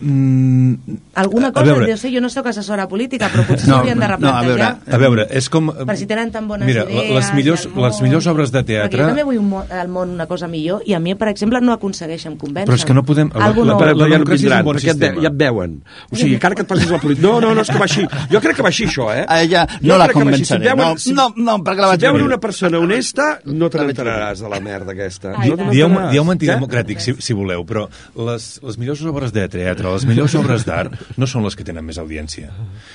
Mm, 0.00 0.74
Alguna 1.14 1.52
cosa, 1.52 1.64
veure. 1.72 1.90
jo 1.90 1.96
sé, 1.96 2.10
jo 2.12 2.20
no 2.20 2.28
sóc 2.28 2.46
assessora 2.50 2.86
política, 2.88 3.28
però 3.32 3.44
potser 3.48 3.68
No, 3.68 3.76
s'haurien 3.78 3.98
de 3.98 4.06
no, 4.06 4.06
a 4.06 4.16
replantejar. 4.16 4.56
veure, 4.84 4.94
A 4.94 4.98
veure, 5.00 5.26
és 5.30 5.48
com... 5.48 5.70
per 5.72 5.96
si 5.96 6.06
tenen 6.06 6.30
tan 6.30 6.46
bones 6.48 6.66
Mira, 6.68 6.84
idees... 6.84 7.14
les 7.14 7.30
millors, 7.34 7.64
món- 7.72 7.86
les 7.86 8.00
millors 8.04 8.26
obres 8.28 8.52
de 8.52 8.60
Perquè 8.60 8.66
teatre... 8.66 9.02
jo 9.02 9.08
també 9.08 9.24
vull 9.24 9.38
un 9.40 9.54
al 9.70 9.88
món 9.88 10.10
una 10.10 10.26
cosa 10.26 10.48
millor 10.48 10.82
i 10.84 10.92
a 10.94 11.00
mi, 11.00 11.14
per 11.16 11.28
exemple, 11.32 11.60
no 11.64 11.72
aconsegueixen 11.72 12.36
convèncer. 12.36 12.68
Però 12.68 12.76
és 12.76 12.84
que 12.84 12.94
no 12.94 13.02
podem- 13.08 13.32
la- 13.34 13.48
la- 13.48 13.54
no... 13.54 13.78
la- 13.80 13.86
ja 13.86 14.18
no 14.18 14.24
democràcia 14.24 14.34
és 14.36 14.42
un 14.42 14.44
vindran, 14.44 14.64
bon 14.64 14.76
perquè 14.76 14.92
sistema. 14.92 15.22
ja 15.22 15.28
et 15.32 15.38
veuen. 15.40 15.76
O 16.10 16.16
sigui, 16.16 16.34
encara 16.34 16.54
que 16.54 16.62
et 16.62 16.68
passis 16.68 16.90
la 16.90 16.98
política... 17.00 17.26
No, 17.26 17.40
no, 17.40 17.54
no, 17.54 17.60
és 17.64 17.70
que 17.72 17.78
va 17.78 17.88
així. 17.88 18.06
Jo 18.32 18.40
crec 18.44 18.56
que 18.56 18.62
va 18.62 18.68
així, 18.68 18.84
això, 18.90 19.08
eh? 19.14 19.24
A 19.26 19.40
ella 19.42 19.66
no 19.80 19.96
la 19.98 20.08
convenceré. 20.12 20.74
veuen- 20.74 20.98
si- 20.98 21.14
No, 21.16 21.30
no, 21.36 21.56
no, 21.56 21.58
perquè 21.64 21.80
la 21.80 21.86
vaig 21.94 22.00
Si 22.00 22.06
veuen 22.06 22.20
veure. 22.20 22.26
una 22.34 22.38
persona 22.40 22.78
honesta, 22.78 23.40
no 23.46 23.70
te 23.70 23.78
n'enteraràs 23.80 24.40
de 24.44 24.48
la 24.52 24.60
merda 24.60 24.92
aquesta. 24.92 25.32
Ai, 25.38 25.48
no 25.50 25.56
te 25.56 25.62
tant. 25.62 25.70
Dieu, 25.72 25.88
n'enteraràs. 25.88 26.10
dieu 26.12 26.24
Què? 26.24 26.30
antidemocràtic, 26.36 27.00
si, 27.00 27.14
si 27.18 27.32
voleu, 27.32 27.64
però 27.64 27.86
les, 28.16 28.60
les 28.62 28.78
millors 28.78 29.02
obres 29.08 29.32
de 29.32 29.48
teatre, 29.48 29.85
les 29.94 30.06
millors 30.08 30.34
obres 30.38 30.66
d'art, 30.66 30.94
no 31.16 31.28
són 31.30 31.44
les 31.46 31.56
que 31.56 31.66
tenen 31.66 31.84
més 31.86 32.00
audiència. 32.02 32.52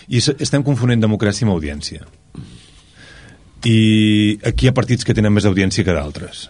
I 0.08 0.22
estem 0.22 0.66
confonent 0.68 1.02
democràcia 1.02 1.48
amb 1.48 1.56
audiència. 1.56 2.06
I 3.68 3.78
aquí 4.48 4.66
hi 4.66 4.72
ha 4.72 4.78
partits 4.78 5.06
que 5.06 5.14
tenen 5.14 5.34
més 5.34 5.46
audiència 5.46 5.86
que 5.86 5.96
d'altres. 5.96 6.48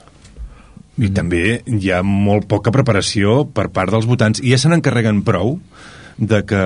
I 1.01 1.10
també 1.15 1.62
hi 1.65 1.91
ha 1.91 2.01
molt 2.06 2.47
poca 2.51 2.71
preparació 2.71 3.41
per 3.47 3.69
part 3.73 3.91
dels 3.93 4.08
votants. 4.08 4.43
I 4.43 4.54
ja 4.54 4.60
se 4.62 4.71
n'encarreguen 4.71 5.23
prou 5.27 5.58
de 6.21 6.43
que 6.45 6.62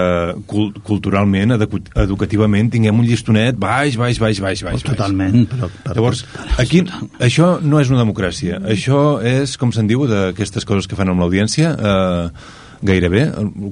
cul 0.49 0.73
culturalment, 0.83 1.53
edu 1.55 1.79
educativament, 2.03 2.67
tinguem 2.73 2.97
un 2.99 3.05
llistonet 3.07 3.55
baix, 3.55 3.95
baix, 3.95 4.19
baix, 4.19 4.41
baix, 4.43 4.63
baix. 4.65 4.81
baix. 4.81 4.83
Totalment, 4.83 5.45
però... 5.47 5.69
però 5.85 5.95
Llavors, 5.95 6.25
aquí, 6.59 6.83
això 7.23 7.55
no 7.63 7.79
és 7.79 7.91
una 7.93 8.01
democràcia. 8.03 8.59
Això 8.75 9.21
és, 9.23 9.55
com 9.61 9.71
se'n 9.71 9.87
diu, 9.87 10.03
d'aquestes 10.11 10.67
coses 10.67 10.89
que 10.91 10.99
fan 10.99 11.13
amb 11.13 11.23
l'audiència, 11.23 11.71
eh, 11.71 12.64
gairebé. 12.85 13.25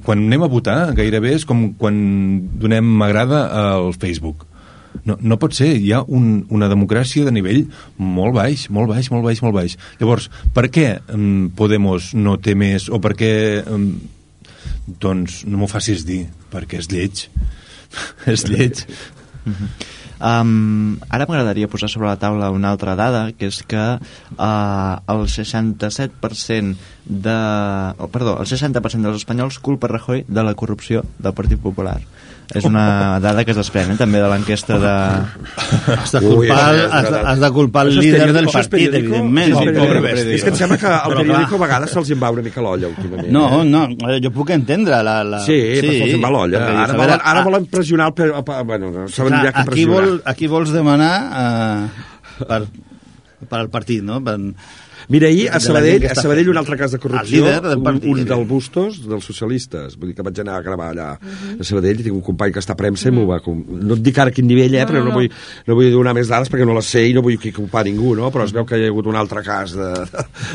Quan 0.04 0.26
anem 0.26 0.44
a 0.44 0.50
votar, 0.50 0.78
gairebé 0.96 1.34
és 1.38 1.46
com 1.48 1.70
quan 1.78 1.94
donem 2.60 2.88
m'agrada 3.00 3.46
al 3.60 3.92
Facebook. 3.96 4.46
No, 5.04 5.16
no 5.20 5.38
pot 5.42 5.56
ser, 5.56 5.72
hi 5.82 5.90
ha 5.92 6.04
un, 6.06 6.44
una 6.54 6.68
democràcia 6.70 7.26
de 7.26 7.32
nivell 7.34 7.64
molt 7.98 8.36
baix, 8.36 8.68
molt 8.70 8.92
baix, 8.92 9.10
molt 9.10 9.26
baix, 9.26 9.42
molt 9.42 9.56
baix. 9.56 9.74
Llavors, 9.98 10.28
per 10.54 10.68
què 10.72 10.86
um, 11.12 11.48
Podemos 11.56 12.12
no 12.14 12.36
té 12.38 12.54
més, 12.58 12.90
o 12.90 13.02
per 13.02 13.16
què... 13.18 13.32
Um, 13.66 13.88
doncs 15.00 15.42
no 15.48 15.60
m'ho 15.60 15.68
facis 15.70 16.04
dir, 16.04 16.26
perquè 16.52 16.80
és 16.82 16.90
lleig. 16.92 17.26
és 18.32 18.44
lleig. 18.48 18.84
Um, 20.20 20.96
ara 21.10 21.26
m'agradaria 21.28 21.68
posar 21.68 21.90
sobre 21.90 22.08
la 22.08 22.18
taula 22.20 22.52
una 22.54 22.70
altra 22.70 22.94
dada, 22.96 23.26
que 23.36 23.50
és 23.50 23.62
que 23.66 23.84
uh, 23.98 25.14
el 25.14 25.26
67% 25.26 26.76
de... 27.04 27.38
Oh, 27.98 28.08
perdó, 28.08 28.38
el 28.40 28.46
60% 28.48 29.04
dels 29.04 29.22
espanyols 29.22 29.58
culpa 29.58 29.90
Rajoy 29.90 30.24
de 30.28 30.46
la 30.46 30.54
corrupció 30.54 31.04
del 31.18 31.34
Partit 31.34 31.60
Popular. 31.60 32.00
És 32.52 32.64
una 32.68 33.18
dada 33.24 33.44
que 33.44 33.54
es 33.54 33.58
desprèn 33.58 33.94
eh, 33.94 33.96
també 33.96 34.20
de 34.20 34.28
l'enquesta 34.28 34.76
de... 34.80 34.94
Has 35.94 36.12
de 36.12 36.20
Ui, 36.20 36.44
culpar, 36.44 36.74
és 36.76 36.82
has, 36.90 37.08
de, 37.08 37.20
has 37.30 37.40
de 37.40 37.50
culpar 37.56 37.86
el 37.88 37.96
líder 37.98 38.32
del 38.36 38.48
partit, 38.52 38.96
evidentment. 39.00 39.54
és 39.54 39.56
Sí, 39.56 39.68
periòdico. 39.70 40.02
pobre. 40.02 40.24
És 40.36 40.44
que 40.44 40.52
em 40.52 40.58
sembla 40.58 40.78
que 40.82 40.90
el 40.90 41.14
Però 41.14 41.22
periòdico 41.22 41.56
a 41.56 41.62
vegades 41.64 41.94
se'ls 41.96 42.12
en 42.12 42.20
va 42.20 42.32
una 42.34 42.44
mica 42.44 42.64
l'olla 42.64 42.90
últimament. 42.90 43.30
No, 43.32 43.46
eh? 43.62 43.64
no, 43.70 43.84
eh, 44.10 44.18
jo 44.24 44.32
puc 44.34 44.52
entendre 44.56 45.00
la... 45.08 45.16
la... 45.24 45.40
Sí, 45.46 45.56
sí 45.78 45.86
però 45.86 45.96
se'ls 46.02 46.18
en 46.18 46.26
va 46.26 46.32
l'olla. 46.36 46.62
Ara, 46.84 46.98
volen, 47.00 47.16
ara 47.16 47.40
ah, 47.40 47.46
volen 47.48 47.68
pressionar 47.72 48.10
el... 48.12 48.34
Bueno, 48.44 48.90
no 48.92 49.08
saben 49.08 49.38
ja 49.38 49.52
que 49.52 49.64
aquí, 49.64 49.86
vol, 50.04 50.20
aquí 50.28 50.48
vols 50.50 50.72
demanar 50.74 51.12
eh, 51.40 52.04
per, 52.44 52.60
per 53.48 53.60
al 53.60 53.70
partit, 53.72 54.04
no? 54.04 54.20
Per, 54.24 54.36
Mira, 55.08 55.28
ahir 55.28 55.48
a 55.50 55.54
la 55.54 55.60
Sabadell, 55.60 56.06
a 56.06 56.14
Sabadell 56.14 56.48
un 56.50 56.56
altre 56.58 56.76
cas 56.80 56.92
de 56.92 56.98
corrupció, 56.98 57.44
líder 57.44 57.60
del 57.62 57.78
un, 57.78 57.84
partit. 57.84 58.08
un 58.10 58.24
del 58.24 58.44
Bustos, 58.46 59.00
dels 59.08 59.24
socialistes. 59.24 59.96
Vull 59.98 60.08
dir 60.12 60.16
que 60.16 60.22
vaig 60.26 60.40
anar 60.40 60.56
a 60.58 60.62
gravar 60.64 60.90
allà 60.94 61.08
a 61.14 61.64
Sabadell, 61.64 62.00
i 62.00 62.06
tinc 62.06 62.16
un 62.16 62.22
company 62.24 62.52
que 62.54 62.62
està 62.62 62.72
a 62.72 62.78
premsa 62.80 63.08
i 63.08 63.12
m'ho 63.14 63.26
va... 63.28 63.40
com- 63.44 63.62
No 63.84 63.94
et 63.98 64.02
dic 64.04 64.18
ara 64.18 64.32
a 64.32 64.34
quin 64.34 64.46
nivell, 64.48 64.74
eh, 64.74 64.84
No, 64.84 64.88
però 64.90 64.98
no, 65.02 65.04
no, 65.04 65.10
no. 65.10 65.18
vull, 65.18 65.28
no 65.68 65.76
vull 65.78 65.90
donar 65.92 66.14
més 66.16 66.28
dades 66.30 66.48
perquè 66.50 66.66
no 66.66 66.74
les 66.78 66.86
sé 66.88 67.04
i 67.08 67.14
no 67.14 67.22
vull 67.22 67.38
que 67.38 67.52
culpar 67.52 67.84
ningú, 67.84 68.14
no? 68.16 68.30
Però 68.34 68.44
es 68.48 68.52
veu 68.56 68.64
que 68.66 68.78
hi 68.80 68.86
ha 68.86 68.92
hagut 68.92 69.06
un 69.10 69.16
altre 69.20 69.42
cas 69.44 69.74
de... 69.76 69.90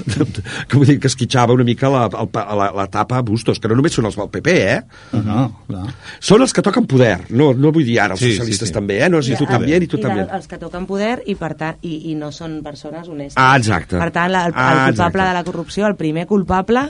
de, 0.10 0.26
de 0.26 0.44
que 0.68 0.78
vull 0.78 0.88
dir 0.90 1.00
que 1.00 1.08
esquitxava 1.12 1.54
una 1.54 1.64
mica 1.68 1.90
la, 1.94 2.06
el, 2.10 2.30
pa- 2.34 2.48
la, 2.56 2.72
la 2.76 2.88
tapa 2.92 3.20
a 3.20 3.22
Bustos, 3.26 3.60
que 3.60 3.68
no 3.70 3.78
només 3.80 3.94
són 3.96 4.10
els 4.10 4.18
del 4.20 4.30
PP, 4.34 4.56
eh? 4.74 4.80
no, 5.14 5.22
no, 5.30 5.46
clar. 5.68 5.86
Són 6.20 6.42
els 6.46 6.54
que 6.56 6.64
toquen 6.66 6.88
poder, 6.90 7.18
no, 7.30 7.52
no 7.54 7.72
vull 7.76 7.86
dir 7.86 8.00
ara 8.02 8.16
els 8.18 8.22
Sí, 8.24 8.32
sí, 8.32 8.38
socialistes 8.38 8.70
sí. 8.72 8.76
també, 8.76 9.00
eh? 9.06 9.10
No, 9.14 9.22
si 9.26 9.36
tu 9.38 9.46
I- 9.46 9.52
també 9.54 9.80
ni 9.80 9.88
tu 9.92 9.98
i 10.00 10.04
també. 10.04 10.26
Els 10.40 10.48
que 10.50 10.58
toquen 10.62 10.86
poder 10.90 11.20
i, 11.30 11.36
per 11.40 11.54
tant, 11.60 11.78
i, 11.86 12.12
i 12.12 12.16
no 12.20 12.32
són 12.36 12.60
persones 12.66 13.08
honestes. 13.08 13.38
Ah, 13.40 13.56
exacte. 13.60 13.98
Per 14.00 14.10
tant, 14.16 14.32
la, 14.34 14.39
el, 14.46 14.54
el 14.54 14.54
Ah, 14.56 14.86
culpable 14.90 14.90
exacte. 14.92 15.28
de 15.28 15.34
la 15.34 15.44
corrupció, 15.44 15.88
el 15.88 15.96
primer 15.96 16.26
culpable, 16.28 16.90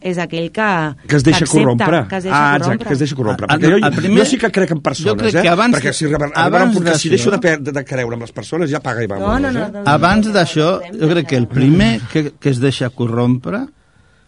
és 0.00 0.18
aquell 0.22 0.52
que... 0.54 0.66
que 1.08 1.16
es 1.16 1.24
deixa 1.26 1.42
accepta, 1.44 1.58
corrompre. 1.58 2.02
Que 2.08 2.16
es 2.20 2.24
deixa 2.28 2.36
ah, 2.38 2.52
corrompre. 2.58 2.74
exacte, 2.74 2.84
que 2.86 2.92
es 2.94 2.98
deixa 3.00 3.16
corrompre. 3.18 3.46
Ah, 3.48 3.56
Perquè 3.56 3.70
no, 3.72 3.78
jo, 3.80 3.86
el 3.88 3.96
primer- 3.96 4.18
jo 4.20 4.24
sí 4.30 4.38
que 4.38 4.50
crec 4.54 4.70
en 4.76 4.80
persones, 4.80 5.10
jo 5.10 5.16
crec 5.18 5.34
eh? 5.34 5.42
que 5.42 5.48
abans 5.48 5.74
Perquè 5.74 5.92
si, 5.92 6.06
abans 6.44 6.74
punt 6.76 6.86
que 6.86 6.94
si 6.98 7.08
deixo 7.10 7.30
de, 7.34 7.56
de, 7.58 7.72
de 7.72 7.84
creure 7.84 8.14
en 8.14 8.22
les 8.22 8.32
persones 8.32 8.70
ja 8.70 8.78
paga 8.80 9.02
i 9.02 9.08
va. 9.10 9.18
No, 9.18 9.38
no, 9.42 9.50
no. 9.50 9.64
Eh? 9.66 9.70
no 9.74 9.82
Abans 9.90 10.26
no, 10.28 10.32
d'això, 10.36 10.68
jo 10.94 11.08
crec 11.10 11.26
que 11.32 11.36
el 11.36 11.48
primer 11.50 12.00
que, 12.12 12.28
que 12.38 12.50
es 12.54 12.60
deixa 12.62 12.90
corrompre 12.90 13.64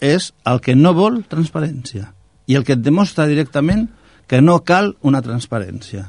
és 0.01 0.33
el 0.49 0.59
que 0.65 0.75
no 0.75 0.95
vol 0.97 1.21
transparència 1.31 2.11
i 2.51 2.57
el 2.59 2.65
que 2.67 2.73
et 2.75 2.83
demostra 2.83 3.29
directament 3.31 3.87
que 4.27 4.41
no 4.43 4.65
cal 4.67 4.97
una 5.03 5.23
transparència. 5.23 6.09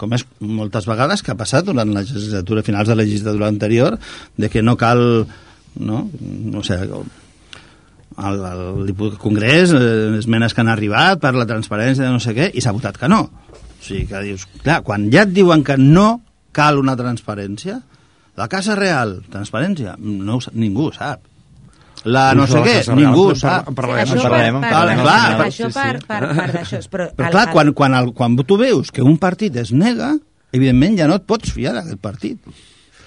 com 0.00 0.14
és 0.16 0.22
moltes 0.40 0.86
vegades 0.88 1.20
que 1.20 1.32
ha 1.32 1.36
passat 1.36 1.66
durant 1.66 1.90
la 1.92 2.00
legislatura, 2.00 2.62
finals 2.64 2.88
de 2.88 2.94
la 2.96 3.02
legislatura 3.02 3.48
anterior, 3.52 3.98
de 4.38 4.48
que 4.48 4.62
no 4.62 4.78
cal, 4.80 5.26
no, 5.78 6.08
no 6.20 6.62
sé, 6.66 6.78
al, 8.16 8.44
al 8.44 8.86
diputat 8.86 9.18
Congrés, 9.22 9.72
eh, 9.72 10.16
esmenes 10.18 10.54
que 10.54 10.60
han 10.64 10.68
arribat 10.72 11.20
per 11.22 11.34
la 11.36 11.46
transparència 11.48 12.04
de 12.06 12.10
no 12.12 12.20
sé 12.20 12.34
què, 12.36 12.50
i 12.54 12.60
s'ha 12.64 12.72
votat 12.76 12.98
que 13.00 13.08
no. 13.08 13.22
O 13.50 13.82
sigui, 13.84 14.06
que 14.10 14.20
dius, 14.26 14.46
clar, 14.64 14.82
quan 14.84 15.08
ja 15.12 15.22
et 15.24 15.32
diuen 15.32 15.62
que 15.64 15.78
no 15.80 16.20
cal 16.52 16.78
una 16.78 16.96
transparència, 16.98 17.80
la 18.36 18.48
Casa 18.48 18.74
Real, 18.76 19.20
transparència, 19.30 19.94
no 19.98 20.36
ho, 20.38 20.40
ningú 20.52 20.88
ho 20.90 20.92
sap. 20.96 21.26
La 22.08 22.30
no 22.32 22.46
sé 22.48 22.62
què, 22.64 22.78
ningú 22.96 23.26
ho 23.30 23.34
sap. 23.36 23.68
en 23.68 23.74
parlarem, 23.76 24.08
en 24.56 24.62
per, 24.62 24.70
parlarem, 24.70 25.00
final. 25.02 25.40
això 25.44 25.66
Sí, 25.66 25.72
sí. 25.72 25.76
per, 25.76 25.98
per, 26.08 26.20
per 26.36 26.46
d'això. 26.54 26.78
Però, 26.88 27.08
Però 27.16 27.26
el- 27.28 27.32
clar, 27.34 27.42
el- 27.48 27.52
quan, 27.52 27.72
quan, 27.76 27.94
el, 27.98 28.12
quan 28.16 28.36
tu 28.48 28.56
veus 28.56 28.90
que 28.90 29.02
un 29.04 29.18
partit 29.20 29.56
es 29.60 29.72
nega, 29.72 30.14
evidentment 30.52 30.96
ja 30.98 31.06
no 31.10 31.18
et 31.20 31.26
pots 31.28 31.52
fiar 31.52 31.74
d'aquest 31.76 32.00
partit. 32.00 32.40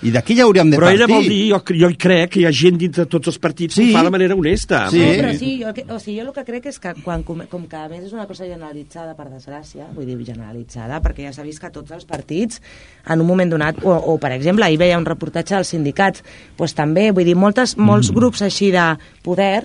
I 0.03 0.11
d'aquí 0.11 0.35
ja 0.35 0.43
hauríem 0.43 0.69
de 0.71 0.77
Però 0.77 0.89
ella 0.91 1.07
partir. 1.07 1.15
vol 1.15 1.27
dir, 1.29 1.51
jo, 1.53 1.59
jo 1.79 1.89
hi 1.89 1.97
crec 1.97 2.29
que 2.33 2.39
hi 2.41 2.45
ha 2.45 2.51
gent 2.51 2.77
dintre 2.77 3.05
de 3.05 3.09
tots 3.09 3.27
els 3.31 3.39
partits 3.39 3.75
Sí. 3.75 3.85
que 3.85 3.89
ho 3.93 3.97
fa 3.97 4.03
de 4.03 4.11
manera 4.11 4.35
honesta. 4.35 4.89
Sí. 4.91 4.99
No, 4.99 5.11
però 5.13 5.33
sí, 5.37 5.51
jo, 5.63 5.69
o 5.95 5.99
sigui, 5.99 6.19
jo 6.19 6.27
el 6.27 6.33
que 6.33 6.43
crec 6.43 6.65
és 6.67 6.79
que 6.79 6.93
quan, 7.03 7.23
com, 7.23 7.41
com 7.49 7.67
que 7.67 7.75
a 7.75 7.87
més 7.89 8.03
és 8.03 8.13
una 8.13 8.27
cosa 8.27 8.43
generalitzada, 8.45 9.15
per 9.15 9.29
desgràcia, 9.31 9.87
vull 9.95 10.05
dir 10.05 10.17
generalitzada, 10.25 11.01
perquè 11.01 11.23
ja 11.27 11.33
s'ha 11.33 11.43
vist 11.43 11.59
que 11.61 11.69
tots 11.71 11.91
els 11.91 12.05
partits, 12.05 12.61
en 13.07 13.21
un 13.21 13.27
moment 13.27 13.49
donat, 13.49 13.79
o, 13.83 13.91
o 13.93 14.17
per 14.19 14.31
exemple, 14.33 14.65
ahir 14.65 14.77
veia 14.77 14.97
un 14.97 15.05
reportatge 15.05 15.55
dels 15.55 15.67
sindicats, 15.67 16.23
doncs 16.57 16.73
també, 16.75 17.11
vull 17.11 17.25
dir, 17.25 17.35
moltes, 17.35 17.77
molts 17.77 18.11
grups 18.11 18.41
així 18.41 18.71
de 18.71 18.97
poder, 19.23 19.63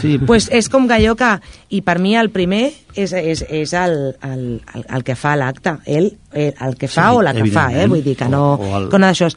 Sí. 0.00 0.18
pues 0.18 0.48
és 0.50 0.68
com 0.68 0.88
que 0.88 0.94
allò 0.94 1.14
que... 1.16 1.36
I 1.68 1.80
per 1.82 1.98
mi 1.98 2.14
el 2.16 2.30
primer 2.30 2.70
és, 2.94 3.12
és, 3.12 3.42
és 3.50 3.72
el, 3.74 4.14
el, 4.22 4.42
el, 4.74 4.84
el 4.96 5.02
que 5.04 5.16
fa 5.18 5.34
l'acte, 5.36 5.72
ell, 5.84 6.12
el, 6.32 6.54
el 6.62 6.76
que 6.78 6.86
fa 6.88 7.08
Sí, 7.10 7.16
o 7.16 7.22
la 7.22 7.32
que 7.34 7.44
fa, 7.50 7.66
eh? 7.74 7.86
vull 7.90 8.02
dir 8.04 8.14
que 8.16 8.28
no... 8.30 8.54
O- 8.54 8.68
o 8.70 8.78
el- 8.78 8.88
que 8.88 8.98
no 8.98 9.06
d'això. 9.10 9.28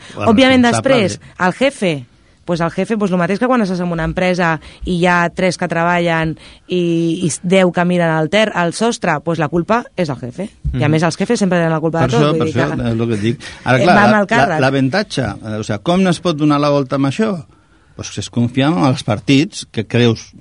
El 0.44 0.50
Òbviament 0.60 0.66
després, 0.74 1.20
el 1.40 1.54
jefe, 1.54 2.06
pues 2.46 2.62
el 2.62 2.72
jefe, 2.72 2.98
pues 2.98 3.12
el 3.12 3.18
mateix 3.22 3.38
que 3.38 3.46
quan 3.46 3.62
estàs 3.62 3.80
en 3.84 3.92
una 3.94 4.04
empresa 4.10 4.56
i 4.86 4.96
hi 4.98 5.06
ha 5.06 5.30
tres 5.30 5.58
que 5.58 5.68
treballen 5.70 6.32
i, 6.68 6.80
i 7.28 7.30
deu 7.44 7.70
que 7.72 7.86
miren 7.86 8.10
al, 8.10 8.30
ter, 8.34 8.48
al 8.56 8.74
sostre, 8.74 9.20
pues 9.22 9.38
la 9.38 9.50
culpa 9.50 9.84
és 9.96 10.08
del 10.10 10.18
jefe. 10.18 10.50
I 10.74 10.84
a 10.84 10.90
més 10.90 11.04
els 11.06 11.18
jefes 11.18 11.38
sempre 11.40 11.60
tenen 11.60 11.72
la 11.76 11.80
culpa 11.80 12.02
Per 12.02 12.10
de 12.10 12.18
tot. 12.18 12.26
això, 12.26 12.38
per 12.40 12.48
això, 12.48 12.68
que- 12.74 12.90
és 12.90 13.00
el 13.00 13.08
que 13.08 13.14
et 13.20 13.22
dic. 13.22 13.46
Ara, 13.64 13.78
Eh, 13.78 13.84
clar, 13.84 14.56
el 14.58 14.62
l'avantatge, 14.62 15.28
o 15.60 15.64
sigui, 15.64 15.80
com 15.84 16.02
no 16.02 16.10
es 16.10 16.20
pot 16.20 16.36
donar 16.38 16.60
la 16.60 16.70
volta 16.74 16.96
amb 16.98 17.06
això? 17.12 17.46
Pues 17.96 18.18
és 18.18 18.30
confiar 18.30 18.72
en 18.72 18.84
els 18.86 19.04
partits 19.04 19.66
que 19.72 19.86
creus 19.86 20.32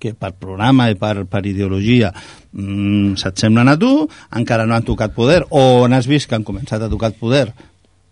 que 0.00 0.14
per 0.14 0.32
programa 0.34 0.90
i 0.90 0.94
per, 0.96 1.26
per 1.28 1.42
ideologia 1.46 2.12
mm, 2.52 3.16
se't 3.20 3.36
semblen 3.38 3.68
a 3.68 3.76
tu, 3.78 4.08
encara 4.32 4.64
no 4.66 4.74
han 4.74 4.82
tocat 4.82 5.12
poder, 5.14 5.44
o 5.50 5.82
on 5.84 5.92
has 5.92 6.06
vist 6.08 6.28
que 6.28 6.34
han 6.34 6.44
començat 6.44 6.82
a 6.82 6.88
tocar 6.88 7.12
poder, 7.12 7.52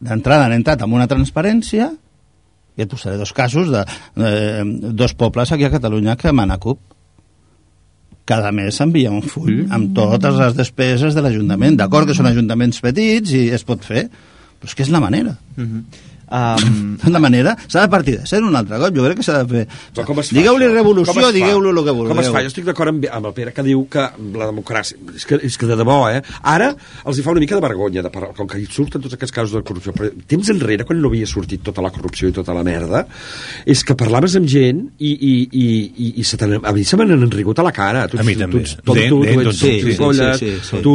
d'entrada 0.00 0.46
han 0.46 0.56
entrat 0.58 0.82
amb 0.84 0.94
una 0.96 1.08
transparència, 1.10 1.90
i 2.78 2.84
et 2.84 2.90
posaré 2.90 3.18
dos 3.18 3.32
casos 3.34 3.72
de 3.72 3.82
eh, 3.82 4.62
dos 4.94 5.14
pobles 5.18 5.50
aquí 5.52 5.66
a 5.66 5.72
Catalunya 5.72 6.16
que 6.16 6.32
mana 6.32 6.60
CUP 6.62 6.78
cada 8.28 8.52
mes 8.52 8.76
s'envia 8.76 9.10
un 9.10 9.24
full 9.24 9.64
amb 9.72 9.94
totes 9.96 10.36
les 10.36 10.54
despeses 10.54 11.16
de 11.16 11.24
l'Ajuntament. 11.24 11.78
D'acord 11.80 12.06
que 12.06 12.16
són 12.16 12.28
ajuntaments 12.28 12.82
petits 12.84 13.32
i 13.32 13.46
es 13.56 13.64
pot 13.64 13.80
fer, 13.84 14.04
però 14.60 14.68
és 14.68 14.76
que 14.76 14.84
és 14.84 14.92
la 14.92 15.00
manera. 15.00 15.32
Um, 16.30 16.96
la 17.08 17.18
manera. 17.26 17.56
S'ha 17.68 17.82
de 17.86 17.88
partir 17.92 18.18
de 18.20 18.26
ser 18.28 18.42
un 18.44 18.54
altre 18.56 18.76
cop. 18.78 18.94
Jo 18.96 19.04
crec 19.06 19.16
que 19.20 19.26
s'ha 19.26 19.42
de 19.44 19.48
fer... 19.48 19.62
Digueu-li 20.38 20.68
revolució, 20.72 21.30
digueu-li 21.34 21.70
el 21.72 21.80
que 21.84 21.94
vulgueu. 21.96 22.12
Com 22.12 22.20
es 22.22 22.28
fa? 22.34 22.42
Jo 22.44 22.50
estic 22.52 22.66
d'acord 22.68 22.92
amb, 22.92 23.06
amb 23.18 23.30
el 23.30 23.34
Pere 23.38 23.52
que 23.56 23.64
diu 23.66 23.86
que 23.90 24.04
la 24.36 24.48
democràcia... 24.50 24.98
És 25.16 25.24
que, 25.28 25.38
és 25.48 25.56
que 25.60 25.66
de 25.70 25.76
debò, 25.80 25.98
eh? 26.12 26.20
Ara 26.42 26.72
els 27.08 27.18
hi 27.18 27.24
fa 27.24 27.32
una 27.32 27.40
mica 27.44 27.56
de 27.58 27.64
vergonya, 27.64 28.02
de 28.04 28.10
parlar, 28.12 28.34
com 28.36 28.48
que 28.50 28.60
hi 28.60 28.66
surten 28.70 29.00
tots 29.04 29.16
aquests 29.16 29.34
casos 29.34 29.56
de 29.56 29.62
corrupció. 29.66 29.94
Però 29.96 30.10
temps 30.28 30.50
enrere, 30.52 30.84
quan 30.88 31.00
no 31.00 31.08
havia 31.12 31.26
sortit 31.30 31.62
tota 31.64 31.82
la 31.84 31.90
corrupció 31.94 32.28
i 32.28 32.34
tota 32.36 32.54
la 32.56 32.64
merda, 32.66 33.04
és 33.68 33.82
que 33.86 33.96
parlaves 33.98 34.36
amb 34.38 34.48
gent 34.50 34.84
i, 34.98 35.12
i, 35.12 35.32
i, 35.48 35.66
i, 36.08 36.10
i 36.20 36.26
se 36.28 36.36
a 36.44 36.72
mi 36.74 36.84
se 36.84 36.96
me 37.00 37.06
n'han 37.08 37.30
rigut 37.32 37.58
a 37.58 37.64
la 37.66 37.72
cara. 37.72 38.06
Tu, 38.08 38.18
A 38.20 38.26
mi 38.26 38.34
tu, 38.36 38.42
també. 38.44 38.64
Tu 38.84 38.94
Dent, 38.98 39.08
tu 39.12 39.22
dent, 39.24 39.32
ets 39.32 39.44
tonto, 39.44 39.52
sí, 39.58 39.72
sí, 39.80 40.52
sí, 40.68 40.82
tu 40.84 40.94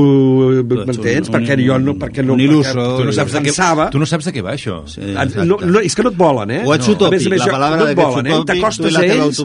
Tu 0.68 0.80
ets 0.82 0.88
m'entens? 0.90 1.28
un- 1.30 1.34
Perquè 1.36 1.58
jo 1.64 1.78
no... 1.82 1.94
Perquè 2.00 2.24
no 2.26 2.34
un 2.38 2.42
il·luso. 2.44 2.74
Tu 3.00 3.06
no 3.08 3.14
saps 3.16 3.34
de 3.36 3.40
què, 3.42 3.52
pensava... 3.52 3.90
tu 3.94 4.00
no 4.02 4.08
saps 4.10 4.28
de 4.30 4.34
què 4.36 4.44
va 4.46 4.54
això. 4.58 4.82
Sí, 4.90 5.02
exacte. 5.30 5.46
no, 5.50 5.58
no, 5.76 5.84
és 5.84 5.96
que 5.98 6.06
no 6.06 6.12
et 6.14 6.18
volen, 6.20 6.54
eh? 6.56 6.62
O 6.68 6.74
ets 6.76 6.90
no. 6.90 6.96
utòpic, 6.98 7.14
A 7.14 7.16
més 7.16 7.28
a 7.28 7.34
més, 7.34 7.44
la 7.44 7.54
paraula 7.54 7.80
no 7.80 7.88
et 7.90 8.00
volen, 8.00 8.30
eh? 8.30 8.40
T'acostes 8.50 8.98
la 8.98 9.04
a 9.04 9.12
ells... 9.18 9.44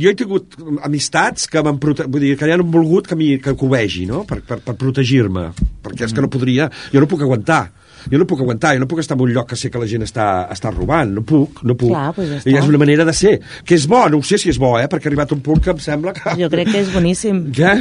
Jo 0.00 0.12
he 0.12 0.16
tingut 0.18 0.56
amistats 0.86 1.50
que 1.50 1.64
m'han 1.66 1.80
prote... 1.82 2.06
vull 2.10 2.24
dir, 2.26 2.36
que 2.40 2.48
ja 2.50 2.58
no 2.60 2.66
han 2.66 2.72
volgut 2.74 3.10
que, 3.10 3.18
mi, 3.18 3.32
que 3.42 3.54
ho 3.56 3.70
vegi, 3.72 4.06
no? 4.10 4.24
Per, 4.28 4.40
per, 4.46 4.60
per 4.64 4.76
protegir-me. 4.80 5.50
Perquè 5.84 6.08
és 6.08 6.16
que 6.16 6.24
no 6.24 6.32
podria... 6.32 6.70
Jo 6.94 7.04
no 7.04 7.10
puc 7.10 7.26
aguantar. 7.26 7.64
Jo 8.10 8.18
no 8.18 8.26
puc 8.26 8.40
aguantar, 8.40 8.74
jo 8.76 8.80
no 8.84 8.88
puc 8.88 9.00
estar 9.02 9.16
en 9.18 9.24
un 9.26 9.32
lloc 9.34 9.48
que 9.50 9.56
sé 9.56 9.70
que 9.70 9.78
la 9.82 9.86
gent 9.90 10.02
està, 10.06 10.46
està 10.52 10.72
robant, 10.72 11.12
no 11.14 11.22
puc, 11.26 11.62
no 11.66 11.74
puc. 11.76 11.90
Clar, 11.90 12.12
doncs 12.16 12.44
ja 12.46 12.50
I 12.50 12.56
és 12.60 12.68
una 12.70 12.78
manera 12.80 13.04
de 13.04 13.12
ser, 13.16 13.34
que 13.64 13.74
és 13.76 13.86
bo, 13.90 14.02
no 14.08 14.18
ho 14.18 14.22
sé 14.26 14.38
si 14.38 14.48
és 14.52 14.58
bo, 14.58 14.74
eh, 14.80 14.86
perquè 14.90 15.08
ha 15.08 15.10
arribat 15.12 15.32
un 15.36 15.40
punt 15.44 15.60
que 15.64 15.70
em 15.74 15.78
sembla 15.82 16.12
que... 16.16 16.36
Jo 16.40 16.48
crec 16.52 16.70
que 16.72 16.80
és 16.84 16.92
boníssim. 16.94 17.44
Ja? 17.60 17.74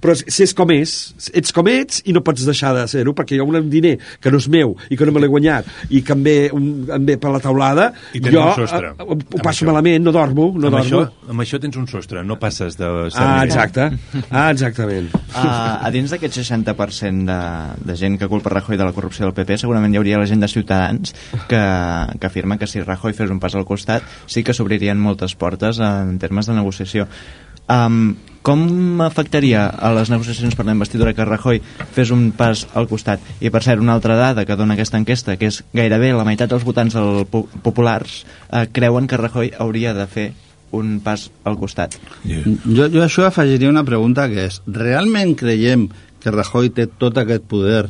Però 0.00 0.14
si 0.18 0.42
és 0.44 0.52
com 0.56 0.70
és, 0.74 0.94
ets 1.36 1.52
com 1.56 1.68
ets 1.70 2.02
i 2.04 2.12
no 2.16 2.22
pots 2.26 2.44
deixar 2.46 2.74
de 2.76 2.84
ser-ho, 2.90 3.14
perquè 3.16 3.36
hi 3.36 3.40
ha 3.40 3.46
un 3.46 3.70
diner 3.70 3.96
que 4.20 4.30
no 4.32 4.40
és 4.42 4.48
meu 4.52 4.74
i 4.90 4.96
que 4.98 5.06
no 5.08 5.12
me 5.16 5.20
l'he 5.22 5.30
guanyat 5.30 5.68
i 5.90 6.02
que 6.04 6.12
em 6.16 6.22
ve, 6.26 6.36
un, 6.56 6.66
em 6.92 7.06
ve 7.08 7.16
per 7.20 7.32
la 7.32 7.40
taulada, 7.42 7.90
I 8.14 8.20
jo 8.24 8.42
un 8.42 8.54
sostre. 8.58 8.92
eh, 8.92 9.06
ho 9.06 9.16
Amb 9.16 9.42
passo 9.42 9.64
això. 9.64 9.70
malament, 9.70 10.04
no 10.04 10.12
dormo, 10.12 10.50
no 10.56 10.68
amb, 10.68 10.76
dormo. 10.80 11.02
això, 11.06 11.30
amb 11.32 11.44
això 11.44 11.60
tens 11.62 11.76
un 11.80 11.86
sostre, 11.88 12.24
no 12.26 12.38
passes 12.40 12.76
de 12.78 12.90
Ah, 13.20 13.44
exacte. 13.44 13.86
Ah, 14.30 14.50
exactament. 14.50 15.08
Uh, 15.30 15.78
a 15.86 15.90
dins 15.94 16.10
d'aquest 16.12 16.36
60% 16.40 17.24
de, 17.28 17.38
de 17.86 17.96
gent 17.96 18.18
que 18.20 18.28
culpa 18.28 18.50
Rajoy 18.52 18.76
de 18.76 18.84
la 18.84 18.92
corrupció 18.92 19.26
del 19.30 19.36
PP, 19.38 19.60
segurament 19.62 19.94
hi 19.94 20.00
hauria 20.02 20.18
la 20.20 20.26
gent 20.28 20.42
de 20.42 20.48
Ciutadans 20.50 21.14
que, 21.48 21.62
que 22.20 22.26
afirma 22.26 22.58
que 22.58 22.66
si 22.66 22.82
Rajoy 22.82 23.14
fes 23.16 23.30
un 23.30 23.40
pas 23.40 23.54
al 23.54 23.64
costat 23.68 24.02
sí 24.26 24.42
que 24.44 24.52
s'obririen 24.56 24.98
moltes 25.00 25.34
portes 25.38 25.78
en 25.80 26.18
termes 26.18 26.50
de 26.50 26.58
negociació. 26.58 27.06
Um, 27.70 28.16
com 28.42 28.98
afectaria 29.04 29.66
a 29.68 29.92
les 29.94 30.08
negociacions 30.10 30.56
per 30.58 30.64
la 30.66 30.72
investidura 30.74 31.12
que 31.14 31.22
Rajoy 31.28 31.60
fes 31.94 32.10
un 32.10 32.30
pas 32.34 32.64
al 32.74 32.88
costat? 32.90 33.22
I 33.38 33.50
per 33.54 33.60
cert, 33.62 33.78
una 33.84 33.92
altra 33.94 34.16
dada 34.18 34.42
que 34.48 34.56
dona 34.58 34.74
aquesta 34.74 34.98
enquesta, 34.98 35.36
que 35.38 35.50
és 35.52 35.60
gairebé 35.76 36.10
la 36.16 36.24
meitat 36.26 36.50
dels 36.50 36.64
votants 36.66 36.96
del, 36.96 37.26
po- 37.30 37.44
populars 37.62 38.24
eh, 38.50 38.64
creuen 38.74 39.06
que 39.06 39.20
Rajoy 39.20 39.52
hauria 39.60 39.92
de 39.94 40.08
fer 40.10 40.26
un 40.74 40.98
pas 41.04 41.28
al 41.44 41.58
costat. 41.60 41.94
Yeah. 42.24 42.42
Jo, 42.64 42.88
jo 42.90 43.04
a 43.04 43.06
això 43.06 43.28
afegiria 43.28 43.70
una 43.70 43.84
pregunta 43.86 44.26
que 44.32 44.48
és, 44.48 44.60
realment 44.66 45.36
creiem 45.38 45.88
que 46.22 46.30
Rajoy 46.34 46.72
té 46.74 46.88
tot 46.90 47.18
aquest 47.22 47.46
poder 47.50 47.86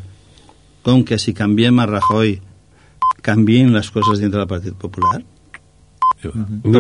com 0.91 1.05
que 1.07 1.19
si 1.19 1.33
canviem 1.37 1.79
a 1.81 1.87
Rajoy 1.87 2.41
canvien 3.23 3.73
les 3.75 3.91
coses 3.93 4.21
dintre 4.23 4.41
del 4.43 4.49
Partit 4.51 4.75
Popular? 4.81 5.21
No, 6.21 6.33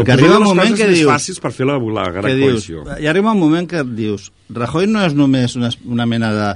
Perquè 0.02 0.12
arriba 0.12 0.36
un 0.36 0.44
moment 0.50 0.74
que 0.76 0.86
dius- 0.90 1.08
fàcils 1.08 1.38
per 1.40 1.50
fer 1.56 1.64
la, 1.64 1.78
la 1.80 2.02
gran 2.12 2.26
que 2.28 2.34
dius, 2.36 2.66
coalició. 2.66 2.82
hi 3.00 3.06
arriba 3.08 3.32
un 3.32 3.38
moment 3.40 3.66
que 3.70 3.80
dius 3.88 4.26
Rajoy 4.52 4.86
no 4.90 5.00
és 5.06 5.14
només 5.16 5.54
una, 5.56 5.70
una 5.88 6.04
mena 6.06 6.28
de, 6.36 6.50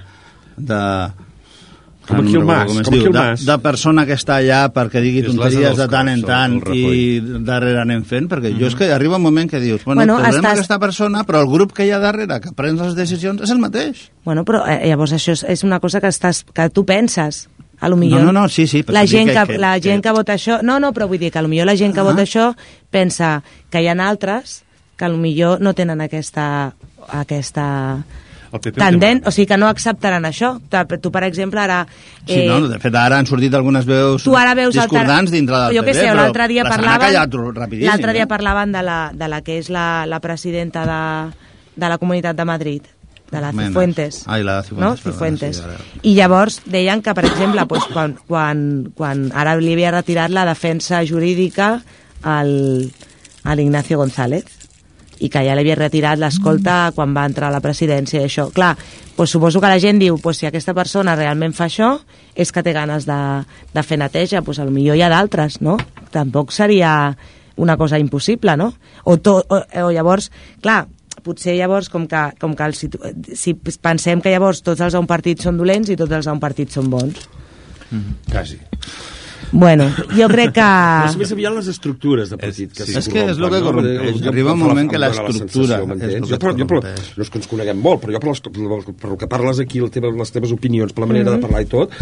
de 0.59 0.81
Com 2.07 2.19
aquí 2.21 2.35
el 2.37 2.45
Mas, 2.45 2.71
es 2.71 2.83
com 2.85 2.93
diu, 2.95 3.01
aquí 3.01 3.07
el 3.09 3.13
de, 3.13 3.19
Mas. 3.19 3.45
de 3.47 3.57
persona 3.65 4.05
que 4.05 4.13
està 4.13 4.37
allà 4.37 4.59
perquè 4.75 5.01
digui 5.01 5.21
És 5.23 5.27
tonteries 5.31 5.77
de 5.79 5.87
tant 5.89 6.09
en 6.13 6.23
tant 6.23 6.59
i 6.75 7.21
darrere 7.47 7.81
anem 7.81 8.03
fent 8.05 8.29
perquè 8.29 8.53
jo 8.59 8.67
és 8.69 8.75
que 8.77 8.91
arriba 8.93 9.17
un 9.17 9.23
moment 9.23 9.49
que 9.51 9.61
dius 9.61 9.85
bueno, 9.85 10.01
Bueno, 10.03 10.19
posem 10.19 10.43
estàs- 10.43 10.53
aquesta 10.53 10.79
persona 10.79 11.25
però 11.25 11.41
el 11.41 11.49
grup 11.49 11.73
que 11.73 11.87
hi 11.87 11.91
ha 11.91 11.99
darrere 11.99 12.41
que 12.45 12.53
pren 12.53 12.77
les 12.77 12.95
decisions 12.95 13.41
és 13.41 13.51
el 13.51 13.59
mateix 13.59 14.11
Bueno, 14.25 14.45
però 14.45 14.67
eh, 14.69 14.87
llavors 14.89 15.13
això 15.17 15.33
és, 15.33 15.45
és 15.49 15.65
una 15.65 15.81
cosa 15.81 16.01
que, 16.01 16.09
estàs, 16.09 16.45
que 16.53 16.69
tu 16.71 16.85
penses. 16.85 17.49
A 17.81 17.89
lo 17.89 17.97
millor, 17.97 18.21
No, 18.23 18.33
no, 18.33 18.41
no, 18.43 18.49
sí, 18.49 18.67
sí, 18.69 18.85
La 18.87 19.05
gent 19.07 19.29
que- 19.31 19.35
que, 19.35 19.47
que- 19.55 19.59
la 19.59 19.75
que- 19.75 19.83
gent 19.91 20.03
que 20.03 20.13
vota 20.13 20.35
això... 20.35 20.61
No, 20.63 20.79
no, 20.81 20.93
però 20.95 21.09
vull 21.09 21.19
dir 21.19 21.33
que 21.33 21.39
a 21.39 21.43
lo 21.43 21.49
millor 21.49 21.67
la 21.67 21.77
gent 21.77 21.93
que 21.93 22.01
Ah. 22.01 22.05
vota 22.05 22.23
això 22.23 22.55
pensa 22.91 23.43
que 23.69 23.83
hi 23.83 23.89
ha 23.89 23.93
altres 24.09 24.63
que 24.97 25.05
a 25.05 25.09
lo 25.09 25.17
millor 25.19 25.61
no 25.61 25.75
tenen 25.75 26.01
aquesta, 26.01 26.73
aquesta 27.09 28.05
PP 28.61 28.79
tendent, 28.79 29.23
o 29.27 29.31
sigui 29.35 29.47
que 29.51 29.57
no 29.59 29.67
acceptaran 29.69 30.25
això. 30.29 30.55
Tu, 30.69 31.11
per 31.11 31.25
exemple, 31.25 31.61
ara... 31.61 31.83
Sí, 32.27 32.45
no, 32.47 32.61
de 32.69 32.79
fet, 32.79 32.95
ara 32.95 33.19
han 33.19 33.27
sortit 33.27 33.55
algunes 33.55 33.87
veus 33.87 34.23
tu 34.25 34.37
ara 34.37 34.55
veus 34.55 34.75
discordants 34.75 35.29
alter- 35.31 35.37
dintre 35.39 35.59
del 35.67 35.77
jo 35.77 35.83
PP, 35.85 35.95
sé, 35.95 36.09
però 36.11 36.49
dia 36.49 36.65
parlaven 36.65 37.13
l'altre 37.15 38.13
dia 38.13 38.25
eh? 38.25 38.27
parlaven 38.31 38.73
de 38.73 38.83
la, 38.83 38.99
de 39.15 39.29
la 39.29 39.41
que 39.43 39.59
és 39.59 39.71
la, 39.71 40.05
la 40.07 40.21
presidenta 40.21 40.85
de, 40.89 41.01
de 41.77 41.89
la 41.89 41.99
Comunitat 41.99 42.37
de 42.37 42.45
Madrid 42.45 42.83
de 43.31 43.41
la 43.41 43.51
Menes. 43.53 43.69
Cifuentes 43.73 44.23
Ai, 44.29 44.45
la 44.45 44.63
Cifuentes, 44.63 44.85
no? 44.85 44.95
perdona, 44.95 45.13
Cifuentes. 45.13 45.57
sí, 45.57 45.63
ara. 45.65 45.79
i 46.03 46.15
llavors 46.15 46.61
deien 46.71 47.03
que 47.03 47.15
per 47.17 47.25
exemple 47.27 47.65
doncs, 47.67 47.87
quan, 47.93 48.15
quan, 48.29 48.61
quan 48.95 49.25
ara 49.35 49.57
li 49.59 49.73
havia 49.75 49.91
retirat 49.91 50.31
la 50.31 50.45
defensa 50.47 51.01
jurídica 51.05 51.81
al, 52.23 52.53
a 53.43 53.57
l'Ignacio 53.57 53.99
González 53.99 54.45
i 55.25 55.31
que 55.33 55.43
ja 55.47 55.57
l'havia 55.57 55.77
retirat 55.79 56.21
l'escolta 56.21 56.75
Mm. 56.91 56.95
quan 56.97 57.15
va 57.17 57.25
entrar 57.27 57.49
a 57.49 57.55
la 57.55 57.63
presidència 57.65 58.21
i 58.21 58.27
això. 58.29 58.51
Clar, 58.53 58.75
doncs 59.17 59.31
suposo 59.31 59.61
que 59.61 59.71
la 59.71 59.81
gent 59.81 59.99
diu 59.99 60.19
doncs 60.21 60.43
si 60.43 60.47
aquesta 60.47 60.75
persona 60.75 61.17
realment 61.17 61.55
fa 61.55 61.67
això 61.71 61.99
és 62.35 62.53
que 62.53 62.63
té 62.63 62.73
ganes 62.73 63.07
de, 63.07 63.21
de 63.73 63.83
fer 63.83 63.99
neteja, 63.99 64.43
doncs 64.43 64.59
a 64.59 64.65
lo 64.65 64.75
millor 64.75 64.97
hi 64.97 65.03
ha 65.03 65.13
d'altres, 65.13 65.61
no? 65.61 65.79
Tampoc 66.13 66.53
seria 66.53 67.17
una 67.57 67.77
cosa 67.77 67.99
impossible, 67.99 68.57
no? 68.57 68.75
O, 69.05 69.17
to, 69.17 69.39
o, 69.49 69.63
o 69.87 69.91
llavors, 69.95 70.31
clar, 70.61 70.85
potser 71.25 71.57
llavors, 71.57 71.89
com 71.89 72.07
que, 72.11 72.23
com 72.41 72.55
que 72.55 72.65
el 72.65 72.75
situ... 72.75 72.99
si 73.35 73.55
pensem 73.55 74.21
que 74.21 74.35
llavors 74.35 74.63
tots 74.67 74.83
els 74.85 74.95
d'un 74.95 75.07
partit 75.07 75.41
són 75.41 75.57
dolents 75.57 75.91
i 75.91 75.97
tots 75.97 76.13
els 76.13 76.27
d'un 76.27 76.43
partit 76.43 76.75
són 76.75 76.91
bons. 76.91 77.29
Quasi. 78.31 78.59
Bueno, 79.55 79.85
jo 80.19 80.27
crec 80.33 80.51
que... 80.57 80.65
Però 80.67 81.11
és 81.13 81.17
més 81.21 81.33
aviat 81.37 81.53
les 81.55 81.69
estructures 81.71 82.33
de 82.33 82.39
partit 82.41 82.73
que 82.75 82.83
És- 82.83 82.89
s'hi 82.91 82.99
és 82.99 83.09
que 83.13 83.23
és 83.31 83.39
lo 83.39 83.51
que 83.53 83.61
corrompeix. 83.63 84.17
Jo 84.25 84.33
Arriba 84.33 84.53
un 84.57 84.59
moment 84.65 84.91
que 84.91 84.99
em 84.99 85.05
la 85.05 85.11
dóna 85.13 85.29
estructura 85.31 85.79
sensació, 85.79 85.83
és 85.85 85.89
m'entens? 85.93 86.15
lo 86.19 86.27
Jo, 86.27 86.35
que 86.35 86.41
però, 86.43 86.55
jo, 86.59 86.67
però, 86.67 86.81
no 87.15 87.23
és 87.23 87.31
que 87.31 87.39
ens 87.39 87.47
coneguem 87.53 87.79
molt, 87.85 88.03
però 88.03 88.17
jo 88.17 88.23
per, 88.25 88.33
les, 88.33 88.43
per, 88.43 88.95
per 89.05 89.11
el 89.13 89.19
que 89.23 89.29
parles 89.31 89.61
aquí, 89.63 89.79
el 89.79 89.93
teva, 89.95 90.11
les 90.11 90.35
teves 90.35 90.51
opinions, 90.59 90.93
per 90.93 91.07
la 91.07 91.11
manera 91.13 91.31
Mm-hmm. 91.31 91.41
de 91.41 91.47
parlar 91.47 91.63
i 91.63 91.71
tot, 91.71 91.95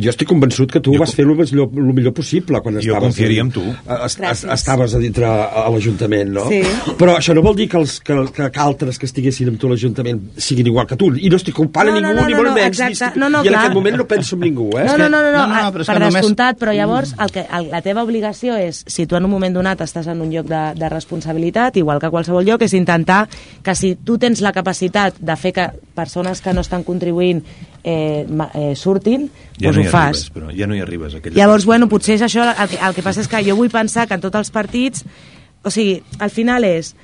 jo 0.00 0.10
estic 0.10 0.28
convençut 0.30 0.70
que 0.72 0.80
tu 0.80 0.94
Jo 0.94 1.00
vas 1.02 1.14
fer 1.14 1.24
el 1.26 1.34
millor, 1.36 1.68
el 1.74 1.92
millor 1.94 2.14
possible 2.14 2.60
quan 2.62 2.74
Jo 2.76 2.80
estaves... 2.94 3.02
confiaria 3.08 3.42
en 3.42 3.50
tu. 3.52 3.62
Es, 3.62 4.04
es, 4.04 4.18
Gràcies. 4.20 4.52
estaves 4.54 4.94
a 4.94 4.98
dintre 5.02 5.26
a, 5.26 5.44
a 5.64 5.68
l'Ajuntament, 5.70 6.30
no? 6.32 6.46
Sí. 6.48 6.62
Però 6.98 7.16
això 7.18 7.34
no 7.34 7.42
vol 7.42 7.56
dir 7.56 7.68
que, 7.68 7.78
els, 7.78 7.98
que, 8.00 8.14
que, 8.34 8.50
que 8.54 8.60
altres 8.60 8.98
que 8.98 9.06
estiguessin 9.06 9.48
amb 9.52 9.58
tu 9.60 9.66
a 9.68 9.70
l'Ajuntament 9.74 10.22
siguin 10.36 10.66
igual 10.70 10.86
que 10.86 10.96
tu. 10.96 11.10
I 11.16 11.28
no 11.30 11.36
estic 11.36 11.54
culpant 11.56 11.88
No, 11.88 11.94
no, 11.94 12.00
ningú, 12.00 12.14
no, 12.20 12.26
ni 12.26 12.32
no, 12.32 12.38
molt 12.42 12.48
no, 12.50 12.54
menys. 12.54 12.78
ni 12.80 12.86
exacte. 12.92 13.04
estic- 13.18 13.20
No, 13.20 13.28
no, 13.28 13.42
I 13.44 13.48
en 13.48 13.52
clar. 13.52 13.62
aquest 13.64 13.74
moment 13.74 13.96
no 13.96 14.06
penso 14.08 14.36
en 14.36 14.40
ningú, 14.46 14.68
eh? 14.78 14.84
No, 14.84 14.96
no, 14.96 15.04
que- 15.04 15.10
no, 15.10 15.22
no, 15.22 15.32
no, 15.32 15.32
no, 15.32 15.46
no, 15.46 15.62
no 15.62 15.72
però 15.76 15.86
per 15.86 15.98
només- 16.00 16.14
descomptat, 16.14 16.58
però 16.58 16.74
llavors 16.76 17.14
el 17.18 17.30
que, 17.34 17.46
el, 17.58 17.70
la 17.70 17.82
teva 17.82 18.02
obligació 18.04 18.56
és, 18.56 18.84
si 18.86 19.06
tu 19.06 19.16
en 19.16 19.24
un 19.24 19.30
moment 19.30 19.54
donat 19.54 19.80
estàs 19.84 20.06
en 20.08 20.20
un 20.20 20.30
lloc 20.32 20.46
de, 20.46 20.62
de 20.78 20.88
responsabilitat, 20.88 21.76
igual 21.76 21.98
que 22.00 22.06
a 22.06 22.10
qualsevol 22.14 22.44
lloc, 22.46 22.62
és 22.62 22.74
intentar 22.74 23.26
que 23.62 23.74
si 23.74 23.94
tu 23.96 24.18
tens 24.18 24.40
la 24.44 24.52
capacitat 24.52 25.18
de 25.18 25.36
fer 25.36 25.52
que 25.52 25.68
persones 25.94 26.40
que 26.40 26.52
no 26.54 26.60
estan 26.62 26.84
contribuint 26.84 27.42
eh, 27.84 28.26
eh, 28.54 28.74
surtin, 28.76 29.30
Ja 29.58 29.68
doncs 29.70 29.76
no 29.76 29.82
ho 29.82 29.90
fas. 29.90 30.06
arribes, 30.08 30.32
però 30.34 30.50
ja 30.56 30.66
no 30.66 30.74
hi 30.76 30.80
arribes. 30.80 31.14
Llavors, 31.34 31.64
bueno, 31.66 31.88
potser 31.88 32.14
és 32.16 32.22
això, 32.22 32.44
el, 32.50 32.68
que- 32.68 32.78
el 32.84 32.94
que 32.94 33.02
passa 33.02 33.20
és 33.20 33.28
que 33.28 33.42
jo 33.44 33.56
vull 33.56 33.70
pensar 33.70 34.06
que 34.08 34.14
en 34.14 34.20
tots 34.20 34.36
els 34.36 34.50
partits, 34.50 35.04
o 35.62 35.70
sigui, 35.70 36.02
al 36.18 36.30
final 36.30 36.64
és, 36.64 36.94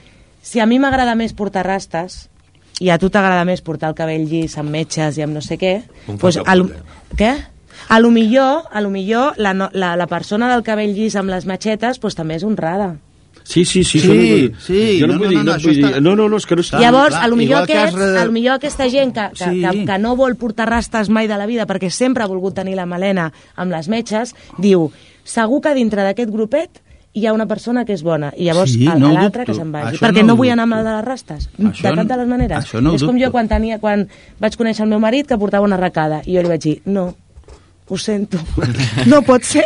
si 0.43 0.61
a 0.61 0.67
mi 0.67 0.79
m'agrada 0.79 1.15
més 1.15 1.33
portar 1.33 1.65
rastes, 1.67 2.29
i 2.81 2.91
a 2.91 2.99
tu 2.99 3.09
t'agrada 3.09 3.45
més 3.45 3.61
portar 3.63 3.89
el 3.89 3.95
cabell 3.95 4.27
llis 4.29 4.57
amb 4.59 4.71
metges 4.71 5.17
i 5.19 5.23
amb 5.23 5.33
no 5.35 5.41
sé 5.41 5.57
què, 5.59 5.83
Un 6.09 6.17
doncs, 6.19 6.37
falta 6.37 6.51
a 6.51 6.55
lo, 6.57 6.65
poder. 6.67 6.83
què? 7.17 7.33
A 7.89 7.99
lo 8.01 8.11
millor, 8.11 8.65
a 8.73 8.81
lo 8.81 8.91
millor 8.91 9.35
la, 9.37 9.53
la, 9.73 9.95
la 9.97 10.07
persona 10.07 10.49
del 10.53 10.63
cabell 10.63 10.95
llis 10.95 11.15
amb 11.17 11.29
les 11.31 11.45
matxetes 11.47 12.01
doncs, 12.01 12.15
també 12.15 12.35
és 12.37 12.43
honrada. 12.45 12.97
Sí, 13.43 13.65
sí, 13.65 13.85
sí. 13.85 14.01
Sí, 14.01 14.09
no 14.53 14.61
sí, 14.61 15.01
Jo 15.01 15.07
no, 15.07 15.13
no, 15.15 15.19
vull 15.19 15.27
no, 15.27 15.31
dir, 15.31 15.39
no, 15.39 15.45
no, 15.45 15.59
vull 15.63 15.75
dir. 15.75 15.85
està- 15.85 16.01
No, 16.01 16.15
no, 16.17 16.29
no, 16.31 16.37
és 16.37 16.47
que 16.47 16.57
no 16.57 16.63
està... 16.63 16.79
Llavors, 16.81 17.11
clar, 17.15 17.25
a 17.25 17.29
lo 17.29 17.37
millor, 17.37 17.63
aquests, 17.63 17.83
has 17.85 17.95
re- 17.95 18.19
a 18.21 18.25
lo 18.25 18.33
millor 18.33 18.55
aquesta 18.55 18.89
gent 18.89 19.13
que, 19.13 19.27
que, 19.37 19.45
Sí. 19.51 19.61
que, 19.61 19.85
que 19.85 19.99
no 19.99 20.15
vol 20.17 20.37
portar 20.37 20.69
rastes 20.71 21.11
mai 21.11 21.27
de 21.29 21.37
la 21.37 21.45
vida 21.47 21.67
perquè 21.67 21.91
sempre 21.91 22.23
ha 22.25 22.27
volgut 22.27 22.55
tenir 22.55 22.75
la 22.77 22.87
melena 22.87 23.33
amb 23.57 23.71
les 23.73 23.89
metges, 23.89 24.35
diu, 24.59 24.91
segur 25.25 25.61
que 25.61 25.75
dintre 25.75 26.03
d'aquest 26.03 26.31
grupet 26.31 26.81
hi 27.13 27.27
ha 27.27 27.33
una 27.33 27.47
persona 27.47 27.85
que 27.85 27.93
és 27.93 28.03
bona 28.03 28.33
i 28.37 28.45
llavors 28.49 28.73
Sí, 28.73 28.87
a, 28.89 28.95
no 28.99 29.13
l'altra 29.13 29.45
que 29.45 29.55
se'n 29.55 29.71
vagi. 29.71 29.95
Això 29.99 30.07
Perquè 30.09 30.23
no 30.25 30.33
no, 30.33 30.37
vull 30.37 30.49
anar 30.51 30.65
amb 30.65 30.73
la 30.73 30.79
dubto. 30.79 30.91
de 30.91 30.97
les 30.97 31.05
rastes, 31.05 31.49
Això 31.59 31.91
de 31.91 31.95
cap 32.01 32.07
de 32.09 32.17
les 32.17 32.27
maneres. 32.27 32.75
no 32.81 32.95
és 32.95 33.03
com 33.05 33.13
dubto. 33.15 33.25
jo 33.27 33.31
quan, 33.31 33.47
tenia, 33.47 33.79
quan 33.79 34.09
vaig 34.41 34.57
conèixer 34.57 34.83
el 34.83 34.89
meu 34.91 34.99
marit 34.99 35.27
que 35.29 35.37
portava 35.39 35.65
una 35.65 35.77
arracada 35.77 36.23
i 36.25 36.35
jo 36.35 36.43
li 36.43 36.49
vaig 36.49 36.61
dir, 36.63 36.81
no, 36.87 37.15
ho 37.87 37.99
sento, 37.99 38.39
no 39.07 39.21
pot 39.23 39.43
ser. 39.45 39.65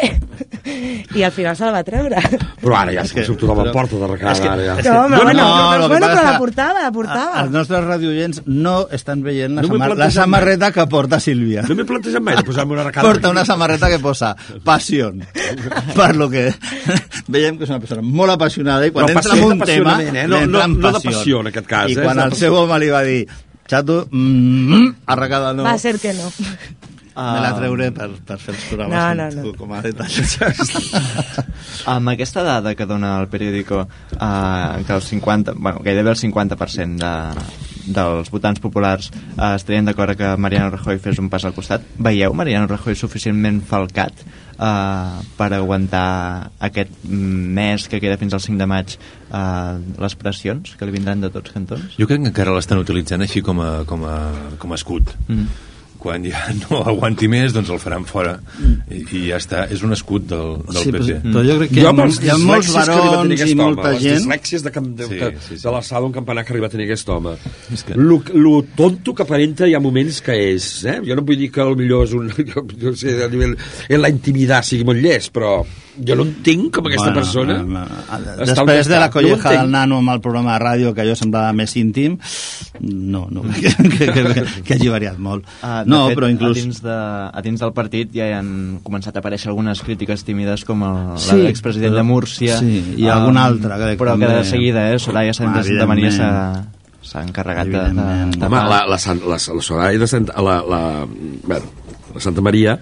I 1.15 1.23
al 1.23 1.31
final 1.33 1.55
se 1.57 1.65
la 1.65 1.71
va 1.71 1.83
treure. 1.87 2.19
Però 2.61 2.75
ara 2.77 2.91
ja 2.93 3.03
És 3.07 3.13
que- 3.13 3.23
que, 3.23 3.35
tothom 3.39 3.71
porta 3.73 3.97
de 3.97 4.07
recada, 4.09 4.33
és 4.33 4.41
que- 4.41 4.49
ara 4.49 4.65
ja. 4.65 4.73
és 4.75 4.83
que- 4.83 4.91
No, 4.91 5.05
home, 5.05 5.17
Bueno, 5.17 5.25
bueno, 5.25 5.43
no, 5.45 5.71
però, 5.71 5.79
lo 5.79 5.83
que 5.83 5.89
bueno, 5.89 6.07
però 6.09 6.23
la 6.33 6.39
portava, 6.39 6.83
la 6.83 6.91
portava. 6.93 7.39
a- 7.39 7.43
Els 7.45 7.51
nostres 7.53 7.85
radioients 7.85 8.43
no 8.47 8.89
estan 8.91 9.23
veient 9.23 9.55
la, 9.55 9.63
No 9.63 9.69
samar 9.69 9.97
la 9.97 10.11
samarreta 10.11 10.73
que 10.73 10.87
porta 10.89 11.21
Sílvia. 11.21 11.63
No 11.63 11.75
m'he 11.77 11.85
plantejat 11.85 12.21
mai 12.21 12.37
de 12.37 12.43
posar-me 12.43 12.73
una 12.75 12.85
recada. 12.85 13.07
Porta 13.07 13.31
una 13.31 13.45
samarreta 13.45 13.89
que 13.89 13.99
posa 14.01 14.35
passió. 14.65 15.13
per 15.95 16.17
lo 16.17 16.29
que 16.29 16.53
veiem 17.29 17.57
que 17.57 17.65
és 17.65 17.71
una 17.71 17.79
persona 17.79 18.03
molt 18.03 18.33
apassionada 18.33 18.85
i 18.87 18.91
quan 18.91 19.07
Però 19.07 19.17
entra 19.17 19.37
en 19.39 19.45
un 19.45 19.61
tema 19.61 20.03
eh? 20.03 20.27
No- 20.27 20.45
no- 20.47 20.67
no 20.67 20.93
de 20.93 21.01
passió, 21.01 21.41
en 21.41 21.47
aquest 21.47 21.67
cas, 21.67 21.89
I 21.91 21.93
eh? 21.93 22.03
quan 22.03 22.19
el 22.19 22.33
seu 22.35 22.55
home 22.55 22.79
li 22.81 22.89
va 22.91 23.03
dir 23.05 23.29
Xato, 23.69 24.09
mm, 24.11 24.95
arracada 25.07 25.53
no, 25.53 25.63
Va 25.65 25.77
ser 25.77 25.99
que 26.01 26.15
no. 26.15 26.33
Me 27.19 27.41
la 27.43 27.53
treuré 27.57 27.91
per, 27.95 28.09
per 28.27 28.39
fer 28.39 28.55
els 28.55 28.67
programes 28.71 28.95
No, 28.95 29.05
amb 29.05 29.21
no, 29.21 29.29
no. 29.35 29.47
tu, 29.49 29.55
com 29.59 29.73
a 29.75 29.83
detall. 29.83 30.19
Amb 31.95 32.13
aquesta 32.15 32.45
dada 32.47 32.75
que 32.79 32.87
dona 32.87 33.17
el 33.21 33.29
periòdico 33.33 33.83
eh, 33.85 34.85
que 34.87 34.95
el 34.95 35.03
50, 35.03 35.57
bueno, 35.59 35.83
gairebé 35.85 36.15
el 36.15 36.21
50% 36.21 37.03
de, 37.03 37.15
dels 37.89 38.31
votants 38.33 38.61
populars 38.63 39.11
eh, 39.11 39.55
estarien 39.55 39.89
d'acord 39.89 40.17
que 40.19 40.35
Mariano 40.37 40.71
Rajoy 40.75 41.01
fes 41.03 41.19
un 41.23 41.31
pas 41.33 41.45
al 41.45 41.57
costat, 41.57 41.85
veieu 41.99 42.35
Mariano 42.37 42.69
Rajoy 42.71 42.97
suficientment 42.99 43.63
falcat 43.69 44.23
eh, 44.23 45.23
per 45.39 45.51
aguantar 45.57 46.51
aquest 46.69 46.93
mes 47.09 47.89
que 47.89 48.01
queda 48.03 48.19
fins 48.21 48.37
al 48.37 48.45
5 48.45 48.61
de 48.61 48.69
maig 48.69 48.99
eh, 48.99 49.79
les 50.05 50.19
pressions 50.21 50.77
que 50.77 50.89
li 50.89 50.95
vindran 50.95 51.25
de 51.25 51.33
tots 51.35 51.55
cantons? 51.55 51.97
Jo 51.99 52.07
crec 52.11 52.23
que 52.23 52.33
encara 52.33 52.55
l'estan 52.57 52.83
utilitzant 52.83 53.25
així 53.25 53.43
com 53.45 53.63
a, 53.65 53.73
com 53.89 54.05
a, 54.09 54.19
com 54.61 54.73
a 54.75 54.79
escut. 54.81 55.15
Mm. 55.29 55.68
Quan 55.99 56.23
ja 56.25 56.39
no 56.63 56.79
aguanti 56.87 57.27
més, 57.31 57.51
doncs 57.57 57.71
el 57.75 57.81
faran 57.83 58.05
fora. 58.07 58.37
I, 58.91 59.01
i 59.19 59.23
ja 59.33 59.39
està. 59.41 59.65
És 59.75 59.83
un 59.83 59.93
escut 59.97 60.29
del, 60.31 60.53
del 60.69 60.79
Sí, 60.85 60.93
però, 60.95 61.05
PP. 61.09 61.33
però 61.33 61.43
jo 61.49 61.57
crec 61.59 61.73
que 61.73 61.81
hi 61.81 61.83
Jo 61.83 61.89
ha, 61.89 61.93
els 61.93 61.99
molts, 62.01 62.21
hi 62.23 62.31
ha 62.31 62.37
molts 62.39 62.71
barons 62.77 63.43
i 63.49 63.57
molta 63.59 63.83
home, 63.89 63.95
les 63.97 64.05
gent... 64.05 64.21
dislèxies 64.23 64.63
de, 64.69 64.73
camp, 64.77 64.87
de, 65.01 65.09
Sí, 65.11 65.19
sí, 65.19 65.57
sí. 65.57 65.61
de 65.65 65.73
l'alçada 65.75 66.03
d'un 66.07 66.15
campanar 66.15 66.45
que 66.47 66.55
arriba 66.55 66.71
a 66.71 66.75
tenir 66.77 66.87
aquest 66.87 67.09
home. 67.15 67.35
És 67.75 67.83
que- 67.89 67.99
Lo, 67.99 68.21
lo 68.39 68.55
tonto 68.79 69.15
que 69.15 69.27
aparenta 69.27 69.67
hi 69.67 69.75
ha 69.75 69.81
moments 69.83 70.23
que 70.23 70.39
és, 70.55 70.69
eh? 70.87 71.01
Jo 71.09 71.19
no 71.19 71.27
vull 71.27 71.37
dir 71.43 71.51
que 71.53 71.67
el 71.67 71.75
millor 71.77 72.07
és 72.07 72.15
un... 72.15 72.31
Jo, 72.55 72.63
jo 72.81 72.95
sé, 72.97 73.19
a 73.25 73.29
nivell... 73.33 73.57
En 73.89 74.01
la 74.05 74.09
intimitat 74.15 74.65
sigui 74.71 74.87
molt 74.87 75.03
llest, 75.03 75.33
però 75.35 75.59
jo 76.07 76.15
no 76.17 76.25
entenc 76.29 76.69
com 76.75 76.87
aquesta 76.87 77.11
Bueno, 77.11 77.19
persona... 77.21 77.57
eh, 77.59 78.45
està 78.45 78.63
on 78.63 78.69
Després 78.69 78.89
de 78.91 78.99
la 79.01 79.09
colleja 79.11 79.51
del 79.57 79.71
nano 79.73 79.99
amb 79.99 80.13
el 80.15 80.21
programa 80.25 80.55
de 80.55 80.61
ràdio, 80.65 80.93
que 80.95 81.03
allò 81.03 81.17
semblava 81.19 81.53
més 81.53 81.75
íntim, 81.81 82.17
no, 82.81 83.27
no, 83.31 83.43
que, 83.61 83.73
que, 83.75 84.09
que, 84.13 84.45
que 84.65 84.75
hagi 84.77 84.89
variat 84.93 85.19
molt. 85.19 85.45
Ah, 85.63 85.83
de 85.85 85.91
no, 85.91 86.05
fet, 86.09 86.19
però 86.21 86.31
inclús... 86.31 86.57
a, 86.59 86.63
dins 86.63 86.81
de, 86.85 86.97
a 87.35 87.43
dins 87.45 87.61
del 87.65 87.73
partit 87.77 88.13
ja 88.15 88.29
hi 88.31 88.37
han 88.39 88.51
començat 88.87 89.17
a 89.17 89.23
aparèixer 89.25 89.51
algunes 89.51 89.83
crítiques 89.83 90.23
tímides 90.25 90.65
com 90.69 90.83
el, 90.87 91.19
Sí, 91.19 91.37
l'expresident 91.43 91.93
però- 91.93 92.03
de 92.03 92.09
Múrcia 92.09 92.59
sí, 92.63 92.83
i 93.03 93.09
alguna 93.11 93.45
altra, 93.51 93.77
crec, 93.81 93.99
però 94.01 94.15
que 94.19 94.27
de 94.31 94.45
seguida 94.45 94.91
eh, 94.93 94.99
Soraya 94.99 95.35
Sánchez 95.35 95.65
de 95.67 95.71
Santa 95.75 95.87
Maria 95.91 96.11
s'ha 96.15 96.33
s'ha 97.09 97.23
encarregat 97.25 97.67
de, 97.73 97.79
de, 97.97 98.07
de 98.37 98.47
Home, 98.47 98.59
la, 98.69 98.83
la, 98.91 98.99
Sant- 99.01 99.23
la, 99.25 99.39
la 99.39 99.63
Soraya 99.63 99.99
de 99.99 100.07
Santa, 100.11 100.35
la, 100.43 100.59
la, 100.67 100.81
bueno, 101.09 101.65
la 102.15 102.21
Santa 102.21 102.41
Maria 102.45 102.75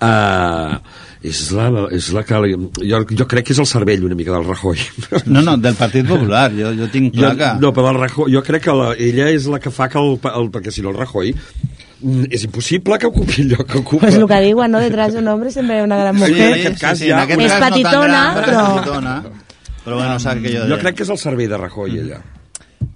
eh, 0.00 0.78
és, 1.24 1.38
la, 1.56 1.66
és 1.96 2.10
la 2.12 2.22
que... 2.28 2.38
Jo, 2.84 2.98
jo 3.08 3.26
crec 3.30 3.46
que 3.48 3.54
és 3.54 3.60
el 3.62 3.66
cervell 3.70 4.04
una 4.04 4.14
mica 4.18 4.32
del 4.36 4.44
Rajoy. 4.44 4.78
No, 5.26 5.40
no, 5.42 5.56
del 5.56 5.74
Partit 5.78 6.06
Popular, 6.08 6.50
jo, 6.52 6.72
jo 6.76 6.88
tinc 6.92 7.14
Jo, 7.14 7.20
clar 7.22 7.36
que... 7.40 7.48
no, 7.62 7.72
però 7.76 7.90
el 7.94 8.00
Rajoy, 8.02 8.32
jo 8.34 8.42
crec 8.44 8.66
que 8.68 8.74
la, 8.76 8.90
ella 8.98 9.30
és 9.32 9.46
la 9.48 9.58
que 9.60 9.72
fa 9.72 9.88
que 9.88 9.98
el, 10.02 10.18
el 10.34 10.50
perquè 10.52 10.70
si 10.74 10.84
no 10.84 10.92
el 10.92 10.98
Rajoy 11.00 11.32
mm, 11.32 12.28
és 12.30 12.44
impossible 12.44 12.98
que 13.00 13.08
ocupi 13.08 13.40
el 13.46 13.54
lloc 13.54 13.64
que 13.72 13.78
ocupa. 13.80 14.06
Pues 14.06 14.18
lo 14.20 14.28
que 14.28 14.40
digo, 14.44 14.66
¿no? 14.68 14.78
Detrás 14.80 15.14
de 15.14 15.20
un 15.20 15.28
hombre 15.28 15.50
siempre 15.50 15.78
hay 15.78 15.82
una 15.88 15.96
gran 15.96 16.14
Sí, 16.18 16.30
mujer. 16.30 16.46
en 16.46 16.54
aquest 16.60 16.80
cas 16.80 17.00
en 17.00 17.08
ja- 17.14 17.22
aquest 17.22 17.40
És 17.40 17.52
cas 17.52 17.60
no 17.60 17.76
petitona, 17.76 18.22
gran, 18.34 18.44
però- 18.44 18.74
petitona. 18.74 19.16
Però 19.84 19.96
bueno, 19.96 20.18
saps 20.20 20.40
que 20.42 20.52
jo... 20.58 20.68
Jo 20.68 20.78
crec 20.80 20.96
que 20.96 21.02
és 21.04 21.10
el 21.12 21.18
cervell 21.20 21.48
de 21.50 21.56
Rajoy, 21.60 21.98
ella. 22.04 22.20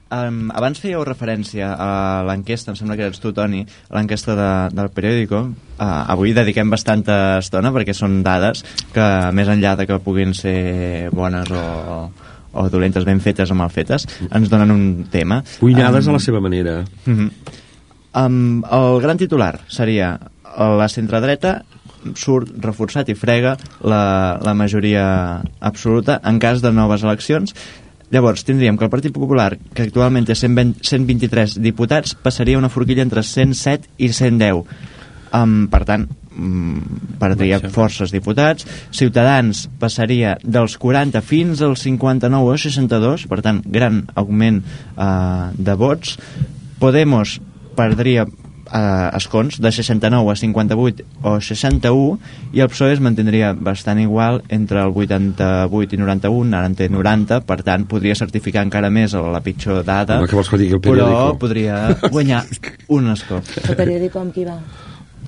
Um, 0.09 0.49
abans 0.57 0.79
fèieu 0.81 1.03
referència 1.05 1.69
a 1.69 1.89
l'enquesta, 2.25 2.73
em 2.73 2.79
sembla 2.79 2.97
que 2.97 3.05
eres 3.11 3.21
tu, 3.21 3.35
Toni, 3.37 3.61
a 3.91 3.99
l'enquesta 3.99 4.37
de, 4.39 4.49
del 4.73 4.89
periòdico. 4.95 5.43
Uh, 5.77 5.85
avui 6.15 6.33
dediquem 6.37 6.71
bastanta 6.73 7.39
estona 7.43 7.73
perquè 7.75 7.93
són 7.97 8.23
dades 8.25 8.65
que, 8.95 9.05
més 9.37 9.51
enllà 9.53 9.75
de 9.77 9.85
que 9.89 10.01
puguin 10.01 10.33
ser 10.37 11.11
bones 11.13 11.53
o, 11.53 11.65
o 12.57 12.69
dolentes, 12.73 13.05
ben 13.05 13.21
fetes 13.21 13.53
o 13.53 13.57
mal 13.59 13.69
fetes, 13.75 14.09
ens 14.33 14.49
donen 14.49 14.73
un 14.73 14.87
tema. 15.13 15.43
Cuinades 15.61 16.09
Em, 16.09 16.15
a 16.15 16.17
la 16.17 16.25
seva 16.25 16.41
manera. 16.41 16.81
Mhm. 17.05 17.31
Um, 18.19 18.63
el 18.65 19.03
gran 19.05 19.21
titular 19.21 19.59
seria 19.69 20.15
la 20.57 20.89
centredreta 20.89 21.59
surt 22.17 22.51
reforçat 22.65 23.11
i 23.13 23.17
frega 23.19 23.57
la, 23.85 24.39
la 24.41 24.55
majoria 24.57 25.05
absoluta 25.61 26.17
en 26.25 26.39
cas 26.41 26.63
de 26.65 26.73
noves 26.73 27.05
eleccions 27.05 27.53
Llavors, 28.11 28.45
tindríem 28.45 28.79
que 28.79 28.87
el 28.87 28.93
Partit 28.93 29.13
Popular, 29.13 29.59
que 29.77 29.85
actualment 29.85 30.29
té 30.29 30.37
120, 30.39 30.81
123 30.87 31.59
diputats, 31.61 32.15
passaria 32.17 32.61
una 32.61 32.71
forquilla 32.73 33.05
entre 33.05 33.23
107 33.23 33.91
i 33.99 34.09
110. 34.09 34.65
Um, 35.37 35.67
per 35.69 35.83
tant, 35.85 36.07
um, 36.33 36.81
perdria 37.21 37.61
forces 37.75 38.15
diputats. 38.15 38.65
Ciutadans 38.97 39.67
passaria 39.81 40.39
dels 40.41 40.79
40 40.81 41.21
fins 41.21 41.61
als 41.61 41.85
59 41.85 42.55
o 42.55 42.57
62, 42.57 43.27
per 43.29 43.43
tant, 43.45 43.61
gran 43.67 44.07
augment 44.17 44.63
uh, 44.97 45.53
de 45.53 45.77
vots. 45.77 46.17
Podemos 46.81 47.39
perdria 47.77 48.25
uh, 48.69 49.17
escons 49.17 49.59
de 49.61 49.73
69 49.73 50.33
a 50.33 50.37
58 50.37 51.07
o 51.23 51.35
61 51.41 52.19
i 52.57 52.63
el 52.65 52.71
PSOE 52.73 52.97
es 52.97 53.03
mantindria 53.05 53.53
bastant 53.53 54.01
igual 54.03 54.43
entre 54.49 54.83
el 54.85 54.95
88 54.95 55.97
i 55.97 56.01
91, 56.01 56.57
ara 56.57 56.71
en 56.71 56.79
té 56.79 56.89
90, 56.93 57.43
per 57.49 57.61
tant 57.67 57.89
podria 57.91 58.17
certificar 58.19 58.65
encara 58.67 58.91
més 58.91 59.17
la 59.17 59.43
pitjor 59.45 59.85
dada, 59.87 60.21
Home, 60.21 60.31
què 60.31 60.39
vols 60.39 60.51
que 60.53 60.61
digui 60.61 60.79
el 60.79 60.83
però 60.85 61.11
podria 61.41 61.99
guanyar 62.09 62.45
un 62.97 63.13
escó. 63.15 63.43
El 63.65 63.79
periòdico 63.79 64.23
amb 64.23 64.35
qui 64.35 64.49
va? 64.49 64.59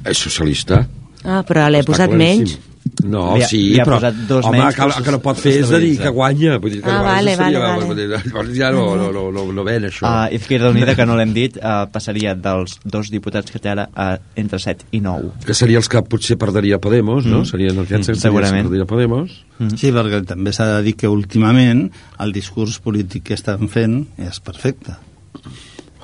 És 0.05 0.20
socialista. 0.20 0.85
Ah, 1.24 1.42
però 1.46 1.68
l'he 1.68 1.85
posat 1.85 2.12
claríssim. 2.12 2.46
menys. 2.46 2.69
No, 3.04 3.36
li 3.36 3.42
ha, 3.44 3.48
sí, 3.48 3.60
li 3.74 3.80
ha 3.80 3.84
però 3.88 3.98
posat 4.00 4.18
dos 4.28 4.44
home, 4.48 4.58
menys, 4.58 4.76
que, 4.76 4.88
el 4.98 5.04
que 5.06 5.14
no 5.14 5.20
pot 5.24 5.38
fer 5.40 5.52
és 5.60 5.70
de 5.72 5.80
dir 5.82 5.92
que 6.00 6.12
guanya. 6.14 6.58
Vull 6.60 6.74
dir 6.74 6.80
que 6.82 6.90
Ah, 6.90 6.98
llavors 6.98 7.10
vale, 7.14 7.34
seria, 7.38 7.60
vale, 7.64 7.94
dir, 7.96 8.08
Llavors 8.26 8.50
ja 8.56 8.70
no, 8.74 8.84
no, 9.00 9.10
no, 9.14 9.24
no, 9.34 9.44
no 9.56 9.64
ven, 9.64 9.86
això. 9.88 10.04
Uh, 10.06 10.34
Izquierda 10.36 10.70
Unida, 10.74 10.94
que 10.98 11.06
no 11.08 11.16
l'hem 11.16 11.32
dit, 11.36 11.56
uh, 11.60 11.86
passaria 11.92 12.34
dels 12.34 12.78
dos 12.84 13.10
diputats 13.10 13.50
que 13.50 13.58
té 13.62 13.72
ara 13.72 13.88
a 13.94 14.10
entre 14.36 14.58
7 14.60 14.90
i 14.92 15.00
9. 15.04 15.32
que 15.46 15.54
serien 15.54 15.80
els 15.80 15.88
que 15.88 16.02
potser 16.02 16.36
perdria 16.40 16.78
Podemos, 16.82 17.26
no? 17.26 17.44
Serien 17.48 17.78
els 17.78 17.88
que 17.88 17.98
mm, 17.98 18.18
segurament. 18.20 18.66
perdria 18.68 18.86
Podemos. 18.90 19.38
Sí, 19.76 19.92
perquè 19.92 20.22
també 20.26 20.52
s'ha 20.56 20.66
de 20.76 20.82
dir 20.86 20.96
que 20.96 21.08
últimament 21.08 21.86
el 22.18 22.32
discurs 22.32 22.78
polític 22.80 23.24
que 23.30 23.34
estan 23.38 23.68
fent 23.68 24.02
és 24.18 24.40
perfecte. 24.40 24.96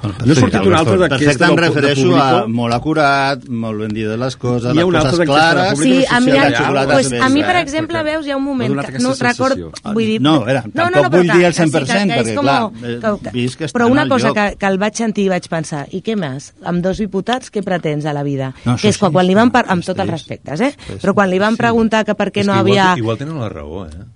No 0.07 0.33
ha 0.33 0.39
sortit 0.39 0.67
un 0.67 0.77
altre 0.77 0.97
d'aquest 1.03 1.25
Perfecte, 1.27 1.49
em 1.51 1.59
refereixo 1.61 2.15
a 2.21 2.29
molt 2.49 2.77
acurat, 2.77 3.47
molt 3.49 3.83
ben 3.85 3.95
dit 3.97 4.07
de 4.09 4.17
les 4.21 4.37
coses, 4.41 4.71
Hi 4.73 4.83
ha 4.83 4.87
les 4.87 5.09
coses 5.11 5.31
clares... 5.31 5.81
Sí, 5.81 5.97
a 6.05 6.21
mi, 6.21 6.33
social, 6.33 6.81
pues, 6.93 7.13
a 7.13 7.29
mi, 7.33 7.43
eh? 7.43 7.47
per 7.47 7.57
exemple, 7.63 7.97
Perquè 7.97 8.13
veus, 8.13 8.27
hi 8.27 8.35
ha 8.35 8.39
un 8.39 8.45
moment 8.47 8.77
que 8.87 9.03
no 9.03 9.15
record... 9.21 9.63
Vull 9.87 10.11
dir, 10.13 10.19
No, 10.23 10.37
a 10.43 10.49
veure, 10.49 10.63
tampoc 10.75 11.11
vull 11.17 11.31
dir 11.31 11.49
el 11.51 11.57
100%, 11.57 12.17
perquè, 12.17 12.37
clar, 12.41 12.59
que, 12.73 12.95
eh, 12.95 12.99
que, 13.03 13.35
vist 13.37 13.61
que 13.61 13.71
però 13.77 13.89
una 13.93 14.07
cosa 14.09 14.33
que, 14.37 14.47
que 14.61 14.71
el 14.71 14.79
vaig 14.83 14.99
sentir 14.99 15.27
i 15.27 15.33
vaig 15.33 15.49
pensar, 15.53 15.85
i 15.97 16.03
què 16.07 16.17
més? 16.19 16.51
Amb 16.67 16.85
dos 16.85 17.01
diputats, 17.03 17.53
què 17.53 17.65
pretens 17.67 18.07
a 18.07 18.15
la 18.17 18.25
vida? 18.27 18.53
No, 18.65 18.77
que 18.81 18.91
és 18.93 19.01
quan, 19.01 19.13
sí, 19.13 19.19
quan 19.19 19.29
li 19.29 19.39
van... 19.39 19.51
sí, 19.51 19.57
Par 19.57 19.65
amb 19.73 19.87
tots 19.87 20.03
els 20.05 20.13
respectes, 20.13 20.63
eh? 20.65 20.73
Sí, 20.87 20.99
Però 21.03 21.15
quan 21.17 21.31
li 21.33 21.41
van 21.43 21.57
preguntar 21.59 22.05
que 22.09 22.17
per 22.19 22.31
què 22.35 22.45
no 22.47 22.57
havia... 22.57 22.93
Igual, 23.01 23.19
tenen 23.21 23.41
la 23.41 23.51
raó, 23.53 23.87
eh? 23.87 24.07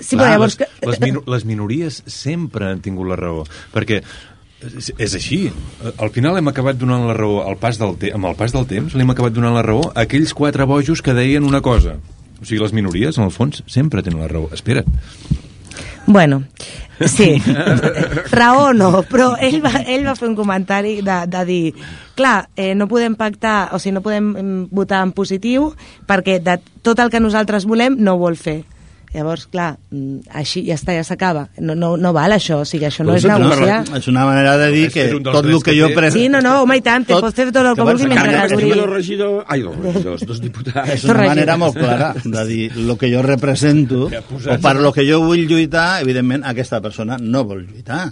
Sí, 0.00 0.16
Clar, 0.16 0.24
però 0.24 0.32
llavors... 0.32 0.56
les, 0.60 1.00
les, 1.00 1.16
les 1.34 1.46
minories 1.48 2.02
sempre 2.08 2.70
han 2.70 2.80
tingut 2.84 3.08
la 3.10 3.18
raó, 3.20 3.44
perquè 3.74 4.00
és, 4.68 4.92
és 4.98 5.16
així. 5.16 5.40
Al 5.96 6.12
final 6.14 6.38
hem 6.38 6.50
acabat 6.52 6.78
donant 6.80 7.06
la 7.08 7.16
raó 7.16 7.42
al 7.46 7.58
pas 7.60 7.78
del 7.80 7.96
amb 8.14 8.30
el 8.30 8.38
pas 8.38 8.54
del 8.54 8.66
temps, 8.70 8.94
li 8.94 9.06
hem 9.06 9.14
acabat 9.14 9.34
donant 9.36 9.56
la 9.56 9.64
raó 9.66 9.90
a 9.90 10.04
aquells 10.04 10.34
quatre 10.36 10.66
bojos 10.68 11.02
que 11.02 11.16
deien 11.16 11.46
una 11.46 11.62
cosa. 11.64 11.96
O 12.40 12.44
sigui, 12.44 12.62
les 12.62 12.72
minories, 12.76 13.18
en 13.18 13.28
el 13.28 13.34
fons, 13.34 13.64
sempre 13.68 14.02
tenen 14.02 14.22
la 14.22 14.28
raó. 14.28 14.48
Espera't. 14.52 14.88
Bueno, 16.06 16.44
sí, 17.06 17.36
raó 18.32 18.72
no, 18.74 19.04
però 19.06 19.34
ell 19.38 19.60
va, 19.62 19.84
ell 19.84 20.06
va 20.08 20.16
fer 20.18 20.26
un 20.30 20.34
comentari 20.34 20.96
de, 21.06 21.18
de 21.30 21.42
dir 21.46 21.74
clar, 22.18 22.48
eh, 22.56 22.74
no 22.74 22.88
podem 22.90 23.14
pactar, 23.20 23.70
o 23.76 23.78
sigui, 23.78 23.94
no 23.94 24.02
podem 24.02 24.32
mm, 24.32 24.64
votar 24.74 25.04
en 25.06 25.12
positiu 25.14 25.70
perquè 26.08 26.40
de 26.42 26.56
tot 26.82 26.98
el 26.98 27.12
que 27.12 27.22
nosaltres 27.22 27.68
volem 27.68 28.00
no 28.00 28.16
ho 28.16 28.22
vol 28.24 28.36
fer. 28.40 28.62
Llavors, 29.10 29.48
clar, 29.50 29.72
mm, 29.90 30.30
així 30.38 30.60
ja 30.68 30.76
està, 30.78 30.94
ja 30.94 31.02
s'acaba. 31.02 31.48
No, 31.58 31.74
no, 31.74 31.96
no 31.98 32.12
val 32.14 32.30
això, 32.36 32.60
o 32.62 32.66
sigui, 32.68 32.86
això 32.86 33.02
no 33.02 33.16
és 33.18 33.24
negociar. 33.26 33.80
És 33.98 34.06
una 34.12 34.22
manera 34.28 34.54
de 34.60 34.68
dir 34.70 34.84
que 34.94 35.08
tot 35.18 35.42
el 35.42 35.58
que 35.66 35.74
jo... 35.74 35.88
Pre... 35.96 36.12
Sí, 36.14 36.28
no, 36.30 36.38
no, 36.44 36.60
home, 36.62 36.78
i 36.78 36.84
tant, 36.86 37.08
te 37.08 37.18
pots 37.18 37.34
fer 37.34 37.48
tot 37.50 37.64
el 37.64 37.74
que 37.74 37.86
vulguis 37.88 38.06
vols 38.06 38.14
mentre 38.14 38.44
que 38.46 38.54
duri. 38.54 38.70
dos 38.78 38.90
regidors... 38.92 39.44
Ai, 39.50 39.64
dos 39.66 39.76
regidors, 39.88 40.24
dos 40.30 40.42
diputats. 40.44 40.94
És 40.94 41.08
una 41.08 41.26
manera 41.32 41.58
molt 41.58 41.74
clara 41.80 42.12
de 42.22 42.46
dir 42.46 42.62
el 42.76 42.94
que 43.00 43.10
jo 43.10 43.26
represento 43.26 44.06
o 44.54 44.58
per 44.62 44.76
lo 44.78 44.94
que 44.94 45.06
jo 45.08 45.18
vull 45.26 45.42
lluitar, 45.50 46.04
evidentment 46.04 46.46
aquesta 46.46 46.78
persona 46.84 47.18
no 47.18 47.42
vol 47.48 47.64
lluitar. 47.66 48.04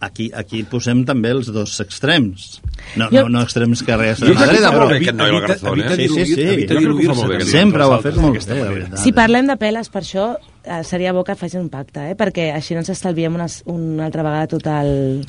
Aquí, 0.00 0.28
aquí 0.32 0.60
posem 0.62 1.00
també 1.04 1.32
els 1.34 1.48
dos 1.50 1.72
extrems. 1.82 2.60
No, 2.96 3.08
Jo- 3.10 3.24
no, 3.24 3.28
no 3.38 3.42
extrems 3.42 3.82
que 3.82 3.96
res 3.98 4.20
Jo 4.20 4.26
de 4.28 4.34
crec 4.36 4.44
que 4.44 4.52
dreta, 4.52 4.68
fa 4.70 4.76
però... 4.78 4.86
aquest 4.94 5.16
noi, 5.18 5.30
el 5.34 5.40
Garzón, 5.42 5.80
eh? 5.80 5.86
evita 5.88 5.96
Sí, 5.96 6.08
sí, 6.08 6.34
sí. 6.34 6.40
evita 6.42 6.74
també 6.78 7.44
Sempre 7.50 7.84
ho 7.84 7.92
ha 7.96 8.00
fet 8.02 8.16
molt 8.16 8.38
bé, 8.38 8.44
la 8.46 8.54
manera. 8.54 8.74
veritat. 8.76 8.98
Si 9.02 9.12
parlem 9.12 9.46
de 9.50 9.56
peles, 9.58 9.88
per 9.90 10.02
això 10.04 10.28
eh, 10.64 10.82
seria 10.84 11.12
bo 11.12 11.24
que 11.24 11.34
facin 11.34 11.60
un 11.64 11.68
pacte, 11.68 12.10
eh? 12.12 12.14
perquè 12.16 12.52
així 12.54 12.74
no 12.78 12.84
ens 12.84 12.90
estalviem 12.94 13.34
una, 13.34 13.46
una 13.66 14.06
altra 14.06 14.22
vegada 14.22 14.46
tot 14.54 14.66
el... 14.70 15.24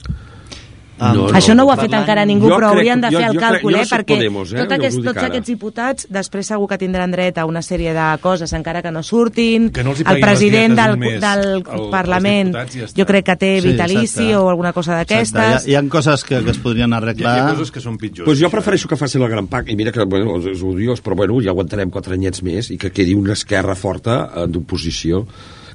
Um, 0.99 1.13
No, 1.15 1.27
Això 1.29 1.55
no 1.55 1.63
ho 1.63 1.71
ha 1.71 1.75
parlant- 1.77 1.91
fet 1.91 1.99
encara 2.01 2.25
ningú, 2.25 2.49
Jo 2.49 2.55
però 2.57 2.67
crec- 2.71 2.77
haurien 2.77 3.01
de 3.01 3.07
jo- 3.11 3.19
fer 3.19 3.27
el 3.29 3.33
jo 3.35 3.39
càlcul, 3.39 3.71
jo 3.73 3.79
eh? 3.79 3.85
soc 3.85 3.99
perquè 3.99 4.15
Podemos, 4.17 4.51
eh? 4.53 4.57
tot 4.57 4.69
Jo 4.69 4.75
aquest, 4.75 4.97
tots 5.03 5.17
ara. 5.17 5.27
aquests 5.27 5.47
diputats 5.47 6.07
després 6.09 6.47
segur 6.47 6.67
que 6.67 6.77
tindran 6.77 7.11
dret 7.11 7.37
a 7.37 7.45
una 7.45 7.61
sèrie 7.61 7.93
de 7.93 8.17
coses 8.21 8.51
encara 8.53 8.81
que 8.81 8.91
no 8.91 9.01
surtin. 9.03 9.69
Que 9.71 9.83
no 9.83 9.91
el 9.93 10.19
president 10.19 10.75
del, 10.75 10.99
del 10.99 11.23
al- 11.23 11.63
als 11.67 11.89
Parlament 11.91 12.53
ja 12.53 12.65
jo 12.95 13.05
crec 13.05 13.25
que 13.25 13.35
té 13.37 13.61
Sí, 13.61 13.67
vitalici 13.69 14.03
exacte. 14.05 14.35
o 14.35 14.49
alguna 14.49 14.73
cosa 14.73 14.95
d'aquestes. 14.95 15.65
Hi, 15.67 15.73
ha, 15.75 15.81
hi 15.81 15.85
ha 15.85 15.89
coses 15.89 16.23
que, 16.23 16.43
que 16.43 16.51
es 16.51 16.57
podrien 16.57 16.89
Hi 16.89 16.93
ha, 16.93 16.97
arreglar. 16.97 17.37
hi 17.37 17.39
ha 17.41 17.53
coses 17.53 17.71
que 17.71 17.79
són 17.79 17.97
pitjors. 17.97 18.25
Pues 18.25 18.39
jo 18.39 18.49
prefereixo 18.49 18.87
que 18.87 18.97
facin 18.97 19.21
el 19.23 19.29
gran 19.29 19.47
pacte, 19.47 19.71
i 19.71 19.75
mira 19.75 19.91
que, 19.91 20.03
bueno, 20.05 20.35
és 20.49 20.61
odiós, 20.61 21.01
però 21.01 21.15
bueno, 21.15 21.39
ja 21.41 21.51
aguantarem 21.51 21.89
quatre 21.89 22.13
anyets 22.15 22.43
més 22.43 22.71
i 22.71 22.77
que 22.77 22.91
quedi 22.91 23.13
una 23.15 23.33
esquerra 23.33 23.75
forta 23.75 24.31
eh, 24.35 24.47
d'oposició 24.47 25.25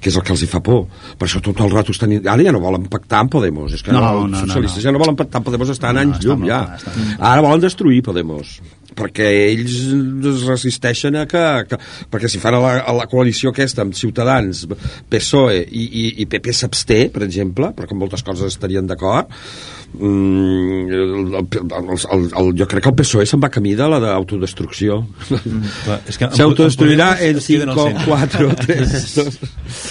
que 0.04 0.12
és 0.12 0.20
el 0.20 0.24
que 0.26 0.34
els 0.34 0.44
hi 0.44 0.50
fa 0.50 0.60
por. 0.64 0.84
Per 1.16 1.26
això 1.26 1.40
tot 1.44 1.64
el 1.64 1.72
rato 1.72 1.94
estan... 1.94 2.12
Ara 2.20 2.44
ja 2.44 2.52
no 2.52 2.60
volen 2.60 2.84
pactar 2.92 3.22
amb 3.24 3.32
Podemos. 3.32 3.72
És 3.72 3.82
que 3.82 3.94
No, 3.94 4.02
no, 4.04 4.12
no, 4.12 4.24
els 4.28 4.36
no, 4.36 4.44
socialistes 4.44 4.82
no. 4.82 4.86
ja 4.88 4.92
no 4.94 5.00
volen 5.00 5.16
pactar 5.16 5.40
amb 5.40 5.48
Podemos, 5.48 5.72
estan 5.72 5.96
No, 5.96 6.04
anys 6.04 6.20
llum 6.24 6.44
ja. 6.48 6.62
molt 6.68 7.20
Ara 7.20 7.44
volen 7.44 7.64
destruir 7.64 8.02
Podemos 8.04 8.58
perquè 8.94 9.26
ells 9.50 9.72
es 10.30 10.44
resisteixen 10.46 11.16
a 11.18 11.24
que, 11.26 11.42
que 11.66 11.78
perquè 12.12 12.28
si 12.30 12.38
fan 12.38 12.54
a 12.54 12.60
la, 12.62 12.74
a 12.86 12.92
la 12.94 13.08
coalició 13.10 13.50
aquesta 13.50 13.82
amb 13.82 13.96
Ciutadans, 13.98 14.64
PSOE 15.10 15.64
i, 15.64 15.84
i, 15.84 16.04
i 16.22 16.28
PP 16.30 16.54
s'absté, 16.54 17.00
per 17.10 17.24
exemple 17.26 17.72
perquè 17.74 17.96
en 17.96 18.02
moltes 18.04 18.22
coses 18.22 18.54
estarien 18.54 18.86
d'acord 18.86 19.32
mm, 19.94 20.92
el, 20.92 21.35
el, 21.35 21.46
el, 22.12 22.28
el, 22.37 22.50
jo 22.59 22.66
crec 22.70 22.83
que 22.85 22.90
el 22.92 22.96
PSOE 22.98 23.26
se'n 23.26 23.42
va 23.42 23.50
camí 23.52 23.74
de 23.78 23.87
la 23.88 24.00
d'autodestrucció. 24.02 25.00
Clar, 25.30 25.98
és 26.09 26.18
que 26.18 26.26
amb- 26.28 26.37
s'autodestruirà 26.38 27.09
en 27.24 27.38
es 27.40 27.46
queden 27.48 27.72
al 27.72 27.78
5, 27.78 27.88
centre. 27.88 28.04
4, 28.07 28.54
3 28.66 29.14
2 29.16 29.38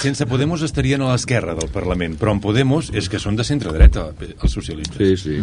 Sense 0.04 0.28
Podemos 0.30 0.62
estarien 0.66 1.02
a 1.02 1.12
l'esquerra 1.12 1.56
del 1.56 1.70
Parlament, 1.74 2.18
però 2.20 2.34
amb 2.36 2.44
Podemos 2.44 2.92
és 2.94 3.10
que 3.10 3.20
són 3.22 3.36
de 3.40 3.46
centre-dreta, 3.48 4.10
els 4.20 4.52
socialistes. 4.52 4.98
sí, 4.98 5.18
sí. 5.18 5.40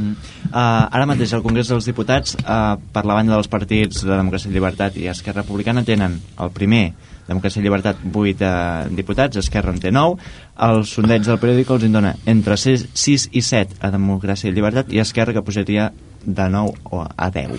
Uh, 0.50 0.54
ara 0.54 1.06
mateix 1.08 1.32
al 1.34 1.42
Congrés 1.44 1.68
dels 1.70 1.86
Diputats, 1.88 2.36
uh, 2.44 2.76
per 2.92 3.04
la 3.06 3.14
banda 3.18 3.34
dels 3.36 3.48
partits 3.50 4.04
de 4.04 4.12
Democràcia 4.12 4.50
i 4.50 4.54
Llibertat 4.54 4.96
i 5.00 5.08
Esquerra 5.12 5.42
Republicana, 5.44 5.84
tenen 5.86 6.18
el 6.40 6.50
primer, 6.54 6.92
Democràcia 7.30 7.60
i 7.60 7.64
Llibertat, 7.64 8.00
8 8.10 8.46
uh, 8.46 8.88
diputats, 8.96 9.38
Esquerra 9.40 9.74
en 9.74 9.78
té 9.82 9.92
9, 9.94 10.18
el 10.66 10.82
sondeig 10.88 11.26
del 11.28 11.38
periòdic 11.42 11.70
els 11.70 11.86
en 11.86 11.94
dona 11.94 12.14
entre 12.30 12.58
6, 12.58 12.88
6 12.94 13.28
i 13.38 13.44
7 13.46 13.78
a 13.86 13.92
Democràcia 13.94 14.50
i 14.50 14.56
Llibertat 14.56 14.90
i 14.92 15.02
Esquerra 15.02 15.36
que 15.36 15.44
pujaria 15.46 15.90
de 16.24 16.50
9 16.56 16.90
o 16.90 17.04
a 17.06 17.30
10. 17.30 17.54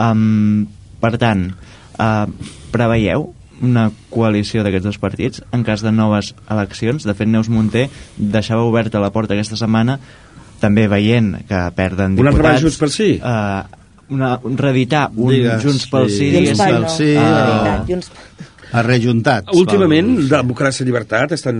Um, 0.00 0.64
per 1.02 1.14
tant, 1.20 1.50
uh, 2.00 2.26
preveieu 2.72 3.30
una 3.62 3.90
coalició 4.10 4.64
d'aquests 4.64 4.88
dos 4.88 4.98
partits 4.98 5.42
en 5.54 5.62
cas 5.62 5.84
de 5.84 5.92
noves 5.94 6.32
eleccions. 6.50 7.04
De 7.06 7.14
fet, 7.14 7.30
Neus 7.30 7.50
Munté 7.52 7.86
deixava 8.16 8.66
oberta 8.66 9.02
la 9.02 9.12
porta 9.14 9.36
aquesta 9.36 9.58
setmana 9.60 9.98
també 10.62 10.86
veient 10.90 11.34
que 11.48 11.62
perden 11.76 12.18
Un 12.18 12.30
altre 12.30 12.42
diputats... 12.42 12.64
Junts 12.66 12.80
pel 12.80 12.92
Sí? 12.94 13.12
Uh, 13.18 13.62
una, 14.12 14.34
un 14.44 14.58
reeditar 14.58 15.06
un 15.14 15.32
Digues, 15.32 15.62
Junts 15.64 15.86
pel 15.90 16.10
Sí, 16.10 16.30
sí. 16.30 16.46
Junts 16.48 16.62
pel 16.62 16.80
no. 16.82 16.90
sí, 16.92 17.12
La 17.16 17.78
o- 18.72 18.76
veritat, 18.76 18.78
Junts... 18.78 18.78
a 18.78 18.82
rejuntats. 18.82 19.56
Últimament, 19.58 20.10
pels- 20.18 20.30
Democràcia 20.32 20.82
i 20.82 20.86
Llibertat 20.88 21.32
estan, 21.36 21.58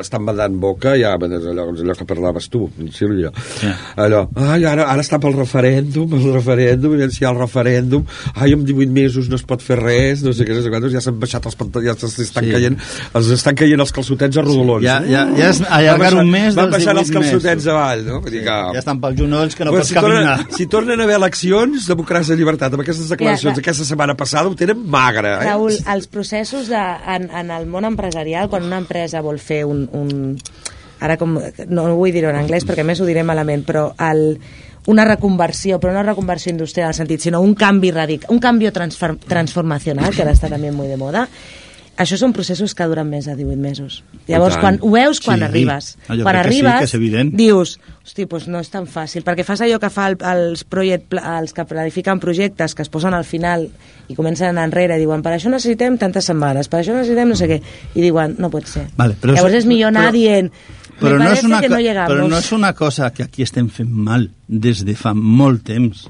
estan 0.00 0.24
badant 0.26 0.56
boca, 0.60 0.94
ja, 0.98 1.14
allò, 1.14 1.68
allò 1.72 1.94
que 1.98 2.06
parlaves 2.08 2.48
tu, 2.52 2.68
Sílvia. 2.94 3.30
Sí. 3.58 3.68
Allò, 3.96 4.28
ai, 4.36 4.64
ara, 4.64 4.86
ara 4.92 5.02
està 5.04 5.18
pel 5.22 5.34
referèndum, 5.36 6.14
el 6.18 6.32
referèndum, 6.34 6.94
i 6.98 7.08
si 7.10 7.22
hi 7.22 7.26
ha 7.26 7.32
el 7.32 7.38
referèndum, 7.40 8.04
ai, 8.34 8.52
en 8.56 8.64
18 8.66 8.92
mesos 8.94 9.28
no 9.28 9.36
es 9.38 9.44
pot 9.48 9.62
fer 9.64 9.78
res, 9.80 10.22
no 10.24 10.32
sé 10.32 10.46
què, 10.48 10.54
no 10.56 10.62
sé 10.64 10.70
quantos, 10.72 10.92
ja 10.94 11.02
s'han 11.04 11.18
baixat 11.20 11.46
els 11.50 11.56
pantalons, 11.58 11.88
ja 11.88 12.08
s'estan 12.08 12.44
Sí. 12.48 12.52
caient, 12.54 12.78
els 13.18 13.30
estan 13.34 13.54
caient 13.58 13.80
els 13.80 13.92
calçotets 13.92 14.36
a 14.38 14.42
rodolons. 14.42 14.84
Ja, 14.84 15.00
no? 15.00 15.10
ja, 15.10 15.24
ja 15.36 15.50
és 15.50 15.60
allargar 15.68 16.14
un 16.22 16.30
mes 16.30 16.54
Van 16.54 16.70
baixant 16.70 16.98
els 16.98 17.08
18 17.10 17.18
calçotets 17.18 17.64
mesos. 17.64 17.72
avall, 17.74 18.04
no? 18.06 18.20
Vull 18.22 18.32
dir 18.32 18.42
que... 18.46 18.56
Ja 18.74 18.78
estan 18.82 19.00
pels 19.02 19.16
genolls 19.18 19.54
que 19.58 19.64
no 19.66 19.72
pots 19.74 19.88
si, 19.88 19.94
tornen, 19.94 20.24
caminar. 20.24 20.46
si 20.56 20.66
tornen 20.66 21.00
a 21.00 21.04
haver 21.08 21.16
eleccions, 21.18 21.88
democràcia 21.90 22.34
i 22.34 22.38
llibertat, 22.38 22.72
amb 22.72 22.82
aquestes 22.84 23.08
declaracions 23.10 23.56
Ja, 23.58 23.60
aquesta 23.64 23.84
setmana 23.84 24.14
passada 24.18 24.48
ho 24.48 24.54
tenen 24.58 24.84
magre. 24.86 25.34
Eh? 25.40 25.44
Raül, 25.48 25.72
els 25.88 26.08
processos 26.12 26.68
de, 26.68 26.80
en, 27.14 27.28
en 27.30 27.52
el 27.54 27.66
món 27.70 27.86
empresarial, 27.88 28.50
quan 28.52 28.66
una 28.66 28.80
empresa 28.84 29.24
vol 29.24 29.40
fer 29.42 29.64
un... 29.68 29.86
un 29.92 30.38
ara 30.98 31.14
com, 31.14 31.36
no, 31.38 31.82
no 31.86 31.94
vull 31.94 32.10
dir-ho 32.10 32.32
en 32.32 32.40
anglès 32.40 32.64
perquè 32.66 32.82
més 32.82 32.98
ho 32.98 33.06
diré 33.06 33.22
malament, 33.22 33.62
però 33.62 33.84
el, 34.02 34.40
una 34.90 35.04
reconversió, 35.06 35.76
però 35.78 35.92
no 35.94 36.02
reconversió 36.02 36.50
industrial 36.50 36.88
en 36.88 36.94
el 36.94 36.98
sentit, 36.98 37.22
sinó 37.22 37.42
un 37.44 37.54
canvi 37.54 37.92
radical, 37.94 38.32
un 38.34 38.40
canvi 38.42 38.72
transform, 38.74 39.20
transformacional, 39.28 40.10
que 40.10 40.24
ara 40.24 40.34
està 40.34 40.50
també 40.50 40.72
molt 40.74 40.90
de 40.90 40.96
moda, 40.98 41.26
això 41.98 42.16
són 42.16 42.32
processos 42.32 42.74
que 42.78 42.86
duren 42.86 43.08
més 43.10 43.26
de 43.26 43.34
18 43.36 43.58
mesos. 43.60 44.02
Llavors, 44.28 44.56
quan 44.62 44.78
ho 44.80 44.90
veus 44.90 45.20
quan 45.20 45.38
Sí. 45.40 45.44
arribes. 45.44 45.88
Jo 46.08 46.22
quan 46.22 46.36
sí, 46.36 46.40
arribes, 46.40 46.78
que 46.78 46.84
és 46.84 46.94
evident. 46.94 47.34
dius, 47.34 47.78
hosti, 48.04 48.24
doncs 48.24 48.46
no 48.48 48.60
és 48.60 48.70
tan 48.70 48.86
fàcil, 48.86 49.24
perquè 49.24 49.44
fas 49.44 49.60
allò 49.60 49.78
que 49.82 49.90
fa 49.90 50.06
el, 50.08 50.16
els, 50.22 50.64
project, 50.64 51.12
els 51.18 51.52
que 51.52 51.64
planifiquen 51.64 52.20
projectes, 52.20 52.74
que 52.74 52.82
es 52.82 52.88
posen 52.88 53.14
al 53.14 53.24
final 53.24 53.68
i 54.08 54.14
comencen 54.14 54.46
a 54.46 54.50
anar 54.50 54.64
enrere, 54.70 54.96
i 54.96 55.00
diuen, 55.00 55.22
per 55.22 55.32
això 55.34 55.50
necessitem 55.50 55.98
tantes 55.98 56.24
setmanes, 56.24 56.68
per 56.68 56.80
això 56.80 56.94
necessitem 56.94 57.28
no 57.28 57.36
sé 57.36 57.48
què, 57.48 57.60
i 57.94 58.00
diuen, 58.00 58.36
no 58.38 58.48
pot 58.50 58.64
ser. 58.66 58.86
Vale, 58.96 59.16
però 59.20 59.34
Llavors 59.34 59.54
és- 59.54 59.64
és 59.64 59.66
millor 59.66 59.88
anar 59.88 60.08
però- 60.08 60.12
dient, 60.12 60.52
Però 61.00 61.16
no, 61.18 61.30
és 61.32 61.44
una, 61.44 61.60
no 61.60 61.78
llegamos. 61.78 62.10
però 62.16 62.28
no 62.28 62.38
és 62.38 62.52
una 62.52 62.72
cosa 62.74 63.12
que 63.12 63.22
aquí 63.22 63.42
estem 63.42 63.68
fent 63.68 63.90
mal 63.90 64.30
des 64.48 64.84
de 64.84 64.94
fa 64.96 65.14
molt 65.14 65.62
temps. 65.64 66.08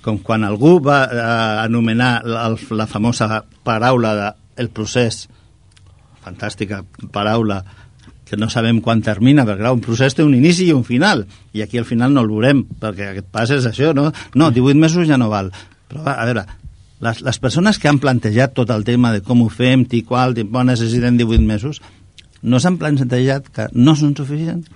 Com 0.00 0.16
quan 0.18 0.44
algú 0.44 0.80
va 0.80 1.04
eh, 1.12 1.64
anomenar 1.66 2.22
la, 2.24 2.56
la 2.70 2.86
famosa 2.86 3.44
paraula 3.62 4.14
de 4.16 4.32
el 4.60 4.70
procés, 4.74 5.24
fantàstica 6.24 6.82
paraula, 7.14 7.62
que 8.30 8.38
no 8.38 8.46
sabem 8.52 8.78
quan 8.84 9.02
termina, 9.02 9.42
perquè 9.42 9.64
clar, 9.64 9.74
un 9.74 9.82
procés 9.82 10.14
té 10.14 10.22
un 10.22 10.36
inici 10.36 10.68
i 10.68 10.74
un 10.76 10.84
final, 10.86 11.24
i 11.56 11.64
aquí 11.64 11.80
al 11.80 11.88
final 11.88 12.14
no 12.14 12.22
el 12.22 12.30
veurem, 12.30 12.62
perquè 12.78 13.10
aquest 13.10 13.30
pas 13.34 13.50
és 13.50 13.66
això, 13.66 13.90
no? 13.96 14.10
No, 14.38 14.52
18 14.54 14.78
mesos 14.78 15.08
ja 15.08 15.18
no 15.18 15.30
val. 15.32 15.50
Però 15.90 16.04
a 16.06 16.28
veure, 16.28 16.44
les, 17.02 17.24
les 17.26 17.40
persones 17.42 17.80
que 17.82 17.90
han 17.90 17.98
plantejat 17.98 18.54
tot 18.54 18.70
el 18.70 18.86
tema 18.86 19.10
de 19.16 19.24
com 19.26 19.42
ho 19.42 19.48
fem, 19.50 19.82
ti 19.88 20.04
qual, 20.06 20.36
ti 20.36 20.44
qual, 20.46 20.68
necessitem 20.70 21.18
18 21.18 21.42
mesos, 21.48 21.82
no 22.42 22.60
s'han 22.62 22.78
plantejat 22.78 23.50
que 23.50 23.66
no 23.74 23.96
són 23.98 24.14
suficients 24.16 24.70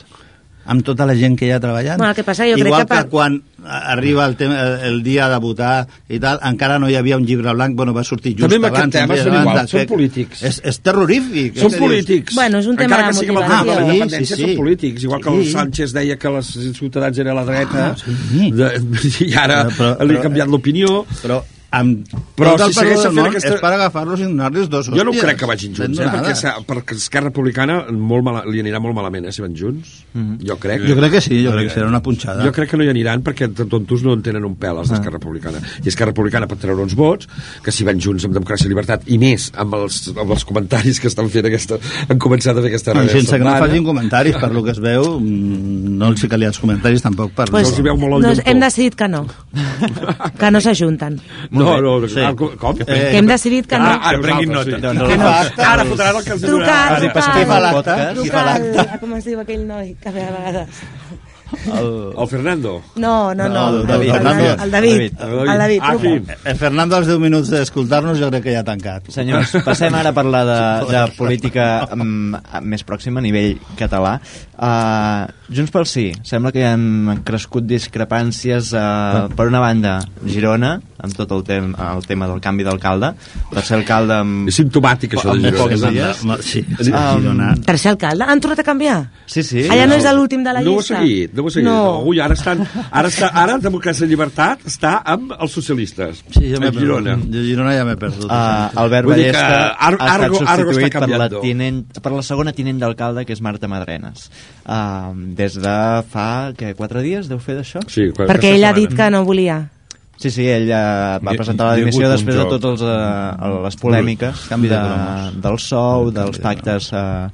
amb 0.67 0.83
tota 0.85 1.05
la 1.07 1.15
gent 1.15 1.37
que 1.39 1.47
hi 1.47 1.51
ha 1.53 1.61
treballant. 1.61 1.99
Bueno, 1.99 2.11
el 2.11 2.17
que 2.17 2.25
passa, 2.25 2.45
jo 2.49 2.55
crec 2.55 2.67
Igual 2.67 2.83
que 2.83 2.89
per- 2.95 3.03
que 3.05 3.11
quan 3.11 3.43
arriba 3.65 4.27
el, 4.27 4.37
tema, 4.37 4.61
el, 4.61 4.79
el 4.91 5.03
dia 5.03 5.29
de 5.29 5.39
votar 5.39 5.87
i 6.09 6.19
tal, 6.21 6.39
encara 6.45 6.79
no 6.79 6.89
hi 6.91 6.97
havia 6.97 7.17
un 7.17 7.25
llibre 7.27 7.53
blanc, 7.55 7.75
bueno, 7.77 7.95
va 7.95 8.05
sortir 8.05 8.33
just 8.37 8.43
També 8.43 8.57
amb 8.57 8.67
aquest 8.67 8.79
abans. 8.81 8.95
un 8.95 9.01
tema 9.01 9.15
dia 9.15 9.25
són 9.25 9.33
abans, 9.35 9.51
igual, 9.51 9.69
són 9.69 9.81
que- 9.81 9.87
polítics. 9.95 10.43
És, 10.43 10.61
és 10.65 10.81
terrorífic. 10.81 11.57
Són 11.59 11.73
polítics. 11.79 12.35
Bueno, 12.35 12.59
és 12.59 12.67
un 12.67 12.77
tema 12.77 12.85
Encara 12.97 13.03
de 13.03 13.09
que 13.12 13.19
sigui 13.21 13.31
amb 13.31 13.39
el 13.39 13.45
motivació. 13.45 13.65
tema 13.65 13.75
de 13.75 13.81
la 13.81 13.91
Sí, 13.91 13.97
independència, 13.97 14.37
sí, 14.37 14.43
sí. 14.43 14.49
són 14.51 14.57
polítics. 14.65 15.03
Igual 15.05 15.21
que 15.23 15.29
el 15.31 15.45
Sí. 15.45 15.51
Sánchez 15.53 15.93
deia 15.93 16.17
que 16.19 16.29
les 16.31 16.47
ciutadans 16.79 17.19
eren 17.19 17.33
a 17.33 17.35
la 17.41 17.45
dreta, 17.45 17.87
Ah, 17.91 17.97
sí. 17.97 18.51
de, 18.53 18.71
i 19.29 19.35
ara 19.35 19.65
Però- 19.69 19.97
però- 19.97 20.07
li 20.09 20.17
ha 20.17 20.21
canviat 20.21 20.49
l'opinió. 20.49 21.05
Però 21.23 21.43
amb 21.75 22.07
Però 22.37 22.53
tot 22.57 22.66
el 22.68 22.72
si 22.75 22.81
perdó 22.81 23.11
món 23.14 23.27
aquesta- 23.31 23.55
és 23.55 23.61
per 23.61 23.70
agafar-los 23.75 24.20
i 24.20 24.25
donar-los 24.25 24.68
dos 24.70 24.87
Jo 24.91 24.97
no 25.05 25.11
hòsties. 25.11 25.25
crec 25.25 25.39
que 25.41 25.47
vagin 25.47 25.75
junts, 25.75 25.99
eh, 25.99 26.07
perquè, 26.12 26.35
sa- 26.35 26.57
perquè 26.66 26.95
Esquerra 26.97 27.29
Republicana 27.31 27.85
molt 27.93 28.25
mala, 28.25 28.45
li 28.47 28.61
anirà 28.62 28.81
molt 28.81 28.95
malament, 28.95 29.27
eh, 29.27 29.33
si 29.33 29.43
van 29.43 29.55
junts. 29.55 30.05
Jo 30.45 30.57
crec. 30.59 30.83
Jo 30.87 30.97
crec 30.97 31.12
que 31.12 31.20
sí, 31.20 31.43
jo 31.45 31.53
crec 31.53 31.68
que 31.68 31.75
serà 31.81 31.89
una 31.89 32.01
punxada. 32.03 32.45
Jo 32.45 32.53
crec 32.53 32.70
que 32.70 32.77
no 32.77 32.85
hi 32.85 32.89
aniran 32.91 33.22
perquè 33.22 33.49
de 33.53 33.64
tontos 33.66 34.03
no 34.05 34.12
en 34.14 34.22
tenen 34.22 34.45
un 34.45 34.57
pèl 34.57 34.79
els 34.79 34.89
d'Esquerra 34.91 35.18
Republicana. 35.18 35.59
I 35.85 35.89
Esquerra 35.89 36.11
Republicana 36.12 36.47
pot 36.47 36.59
treure 36.59 36.81
uns 36.83 36.95
vots 36.95 37.29
que 37.62 37.72
si 37.72 37.85
van 37.85 37.99
junts 38.01 38.25
amb 38.25 38.35
Democràcia 38.35 38.66
i 38.66 38.68
Llibertat 38.68 39.03
i 39.07 39.18
més 39.18 39.51
amb 39.57 39.75
els, 39.75 40.09
amb 40.16 40.31
els 40.31 40.45
comentaris 40.45 41.01
que 41.01 41.09
estan 41.09 41.29
fent 41.31 41.47
aquesta, 41.47 41.79
han 42.09 42.18
començat 42.18 42.57
a 42.57 42.62
fer 42.62 42.68
aquesta 42.70 42.93
No, 42.95 43.01
darrera 43.01 43.18
sense 43.20 43.39
que 43.39 43.45
no 43.45 43.57
facin 43.59 43.85
comentaris, 43.85 44.37
per 44.37 44.53
lo 44.53 44.62
que 44.62 44.70
es 44.70 44.79
veu, 44.81 45.18
mm, 45.20 45.99
no 45.99 46.09
els 46.09 46.22
hi 46.25 46.29
calia 46.29 46.49
els 46.49 46.59
comentaris 46.59 47.03
tampoc 47.03 47.33
per... 47.33 47.49
Pues, 47.51 47.68
els 47.68 47.79
hi 47.79 47.83
veu 47.83 47.97
molt 47.97 48.14
el 48.14 48.22
doncs 48.22 48.39
llampó. 48.39 48.51
hem 48.51 48.61
decidit 48.61 48.95
que 48.95 49.09
no. 49.09 49.27
que 50.39 50.51
no 50.51 50.61
s'ajunten. 50.61 51.20
No, 51.51 51.64
no, 51.65 51.81
no, 52.01 52.09
Sí. 52.09 52.21
ah, 52.25 52.35
com? 52.35 52.77
Eh, 52.81 52.85
Que 52.87 53.17
hem 53.19 53.27
decidit 53.27 53.67
que 53.67 53.79
no. 53.79 53.85
Ah, 53.87 54.09
ara 54.11 54.19
prenguin 54.21 54.53
nota. 54.53 54.71
Sí. 54.77 54.95
No. 54.99 55.09
fa 55.17 55.41
acte? 55.41 55.62
Ara 55.62 55.85
fotran 55.85 56.17
el 56.17 56.25
que 56.25 56.33
els 56.33 56.43
donarà. 56.43 56.89
Quasi 56.89 57.07
truca. 57.07 57.15
passem 57.15 57.33
Qui 57.35 57.45
fa 57.51 57.57
el 57.57 57.62
l'acte? 57.62 57.77
podcast. 57.77 58.09
Qui 58.09 58.15
Truca 58.29 58.37
fa 58.39 58.55
al, 58.55 58.73
l'acte? 58.77 58.99
com 59.01 59.15
es 59.17 59.25
diu 59.25 59.41
aquell 59.41 59.67
noi 59.67 59.97
que 60.03 60.11
ve 60.11 60.23
a 60.23 60.31
vegades. 60.39 60.69
El... 61.74 61.90
El 62.18 62.28
Fernando. 62.28 62.82
No, 62.96 63.34
no, 63.34 63.48
no, 63.48 63.68
el, 63.80 63.86
David, 63.86 64.14
el, 64.14 64.22
David. 64.24 64.46
el, 64.64 64.70
David. 64.70 64.94
David. 64.94 65.12
El 65.50 65.59
David, 65.59 65.80
Ah, 65.84 65.96
sí. 66.00 66.12
Eh, 66.44 66.55
Fernando, 66.55 66.96
als 66.96 67.07
10 67.09 67.18
minuts 67.20 67.50
d'escoltar-nos, 67.52 68.18
jo 68.20 68.30
crec 68.30 68.44
que 68.48 68.55
ja 68.55 68.61
ha 68.64 68.66
tancat. 68.66 69.11
Senyors, 69.12 69.52
passem 69.66 69.94
ara 69.94 70.11
a 70.11 70.16
parlar 70.16 70.44
de, 70.48 70.59
de 70.92 71.05
política 71.18 71.66
um, 71.92 72.34
més 72.62 72.84
pròxima 72.86 73.20
a 73.20 73.26
nivell 73.26 73.57
català. 73.78 74.18
Uh, 74.55 75.26
Junts 75.55 75.72
pel 75.74 75.84
Sí, 75.90 76.07
sembla 76.24 76.52
que 76.55 76.62
hi 76.62 76.66
han 76.68 77.20
crescut 77.26 77.66
discrepàncies 77.68 78.70
uh, 78.74 79.28
per 79.36 79.46
una 79.50 79.61
banda, 79.61 79.98
Girona, 80.26 80.76
amb 81.05 81.12
tot 81.18 81.32
el, 81.36 81.42
tem 81.44 81.72
el 81.74 82.07
tema 82.09 82.28
del 82.30 82.40
canvi 82.40 82.64
d'alcalde, 82.64 83.11
per 83.50 83.62
ser 83.66 83.76
alcalde 83.80 84.16
amb... 84.22 84.48
És 84.48 84.57
simptomàtic, 84.62 85.18
això 85.18 85.34
de 85.36 85.50
Amb 85.50 85.59
pocs 85.59 85.76
Girona. 85.76 85.92
dies. 85.92 86.24
Sí, 86.48 86.64
sí, 86.80 86.92
Um, 86.94 87.20
Girona. 87.20 87.50
Tercer 87.66 87.90
alcalde? 87.92 88.24
Han 88.30 88.40
tornat 88.40 88.62
a 88.62 88.66
canviar? 88.66 88.96
Sí, 89.26 89.42
sí. 89.44 89.66
Allà 89.70 89.86
no 89.90 89.98
és 89.98 90.07
de 90.07 90.12
l'últim 90.16 90.44
de 90.46 90.52
la 90.55 90.62
no 90.64 90.72
ho 90.74 90.78
ha 90.78 90.82
llista? 90.82 91.00
seguit, 91.02 91.34
no 91.36 91.43
ho 91.45 91.51
ha 91.51 91.55
seguit. 91.55 91.68
No. 91.68 92.01
Ui, 92.09 92.18
ara, 92.24 92.34
estan, 92.34 92.62
ara, 92.90 93.11
està, 93.12 93.28
ara 93.45 93.59
Democràcia 93.62 94.07
i 94.07 94.11
Llibertat 94.11 94.64
està 94.70 94.95
amb 95.14 95.34
els 95.38 95.53
socialistes. 95.55 96.22
Sí, 96.34 96.49
ja 96.51 96.59
m'he 96.62 96.72
a 96.72 96.74
Girona. 96.74 97.14
a 97.20 97.45
Girona 97.51 97.74
ja 97.76 97.84
m'he 97.86 97.97
perdut. 98.01 98.24
Uh, 98.26 98.80
Albert 98.84 99.11
Vull 99.11 99.20
dir 99.20 99.28
que 99.30 99.36
Ballesta 99.36 99.68
Ar- 99.68 99.92
ha 99.92 99.92
estat 99.92 100.11
Argo- 100.14 100.24
Argo 100.24 100.40
substituït 100.40 100.88
està 100.88 101.05
per 101.05 101.20
la, 101.22 101.28
tinent, 101.45 101.82
per 102.09 102.12
la 102.16 102.24
segona 102.26 102.53
tinent 102.57 102.80
d'alcalde, 102.82 103.24
que 103.28 103.36
és 103.36 103.45
Marta 103.45 103.68
Madrenes. 103.70 104.26
Uh, 104.64 105.12
des 105.38 105.61
de 105.61 105.76
fa, 106.11 106.28
què, 106.57 106.74
quatre 106.74 107.03
dies 107.05 107.28
deu 107.30 107.38
fer 107.38 107.61
d'això? 107.61 107.84
Sí, 107.86 108.09
Perquè 108.16 108.55
ell 108.57 108.64
ha 108.64 108.72
dit 108.76 108.92
que 108.97 109.11
no 109.12 109.22
volia. 109.28 109.61
Sí, 110.16 110.30
sí, 110.30 110.45
ell 110.47 110.68
eh, 110.70 111.18
va 111.26 111.32
presentar 111.34 111.66
la 111.72 111.74
dimissió 111.74 112.07
després 112.09 112.36
de 112.38 112.45
totes 112.53 112.84
uh, 112.86 113.34
les 113.64 113.74
polèmiques 113.80 114.45
Canvi 114.47 114.68
de 114.70 114.78
de, 114.78 115.40
del 115.42 115.59
sou, 115.59 116.12
dels 116.14 116.38
pactes 116.38 116.92
uh, 116.95 117.26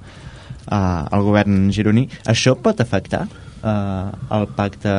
uh, 0.64 1.04
al 1.12 1.22
govern 1.26 1.68
gironí. 1.76 2.06
Això 2.32 2.54
pot 2.56 2.80
afectar 2.80 3.26
uh, 3.62 4.36
el 4.38 4.46
pacte 4.56 4.92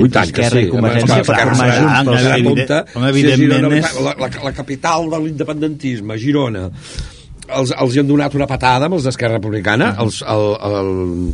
entre 0.00 0.22
Esquerra 0.22 0.60
sí. 0.60 0.66
i 0.66 0.70
Convergència 0.70 1.22
per 1.26 1.38
formar 1.50 1.70
Junts 1.76 2.26
apunta, 2.40 2.82
evidentment 3.10 3.72
és- 3.80 3.96
la, 4.06 4.12
la, 4.22 4.28
la 4.46 4.52
capital 4.56 5.08
de 5.10 5.18
l'independentisme, 5.24 6.16
Girona, 6.22 6.68
els, 7.50 7.72
els 7.74 7.96
hi 7.96 7.98
han 7.98 8.06
donat 8.06 8.34
una 8.38 8.46
patada 8.46 8.86
amb 8.86 8.94
els 8.94 9.08
d'Esquerra 9.08 9.40
Republicana, 9.40 9.88
els, 9.98 10.20
el, 10.22 10.44
el 10.68 10.90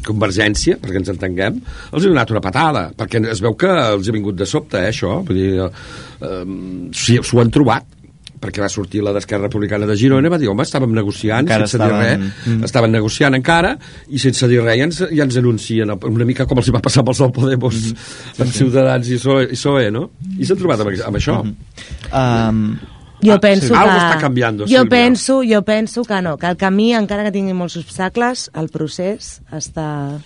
Convergència, 0.07 0.79
perquè 0.81 1.03
ens 1.03 1.11
entenguem, 1.13 1.59
els 1.93 2.01
hi 2.03 2.09
ha 2.09 2.15
donat 2.15 2.33
una 2.33 2.41
patada, 2.41 2.87
perquè 2.97 3.21
es 3.35 3.43
veu 3.45 3.53
que 3.61 3.69
els 3.69 4.09
ha 4.09 4.15
vingut 4.17 4.39
de 4.41 4.49
sobte, 4.49 4.81
eh, 4.81 4.95
això, 4.95 5.19
vull 5.29 5.37
dir, 5.37 5.51
eh, 5.61 6.33
s'hi- 6.97 7.21
s'ho 7.23 7.43
han 7.45 7.53
trobat, 7.53 7.85
perquè 8.41 8.61
va 8.61 8.69
sortir 8.69 9.03
la 9.03 9.13
d'Esquerra 9.13 9.47
Republicana 9.49 9.87
de 9.87 9.97
Girona 9.97 10.29
va 10.29 10.39
dir, 10.39 10.49
home, 10.49 10.63
estàvem 10.63 10.93
negociant 10.93 11.47
Encara 11.47 11.67
sense 11.67 11.77
estaven- 11.79 12.21
dir 12.21 12.27
res, 12.27 12.47
Mm. 12.47 12.65
estaven 12.65 12.93
negociant 12.93 13.35
encara 13.35 13.79
i 14.09 14.19
sense 14.19 14.49
dir 14.49 14.61
res 14.63 14.77
ja 14.79 14.85
ens, 14.85 14.99
ja 15.11 15.23
ens 15.25 15.37
anuncien 15.37 15.91
una 15.91 16.25
mica 16.25 16.47
com 16.47 16.59
els 16.59 16.69
hi 16.69 16.73
va 16.73 16.81
passar 16.81 17.01
amb 17.01 17.09
els 17.09 17.19
del 17.19 17.33
Podemos 17.33 17.75
Mm-hmm. 17.75 18.43
amb 18.43 18.53
Ciutadans 18.53 19.09
i 19.09 19.15
PSOE, 19.17 19.45
i 19.45 19.57
PSOE 19.57 19.91
no? 19.91 20.11
I 20.39 20.45
s'han 20.45 20.57
trobat 20.59 20.81
amb, 20.81 20.91
amb 21.07 21.17
això 21.17 21.43
Mm-hmm. 21.43 22.49
Um, 22.49 22.79
Jo 23.23 23.33
Ah, 23.33 23.41
penso 23.41 23.67
sí. 23.69 23.73
que... 23.73 23.79
Algo 23.79 23.97
està 23.97 24.19
canviando, 24.21 24.65
jo 24.65 24.69
Sílvia. 24.69 24.91
penso, 24.91 25.41
jo 25.43 25.63
penso 25.65 26.05
que 26.05 26.21
no, 26.21 26.37
que 26.37 26.47
el 26.47 26.57
camí, 26.59 26.93
encara 26.95 27.25
que 27.25 27.33
tingui 27.33 27.55
molts 27.55 27.77
obstacles, 27.79 28.51
el 28.55 28.69
procés 28.69 29.41
està... 29.51 30.21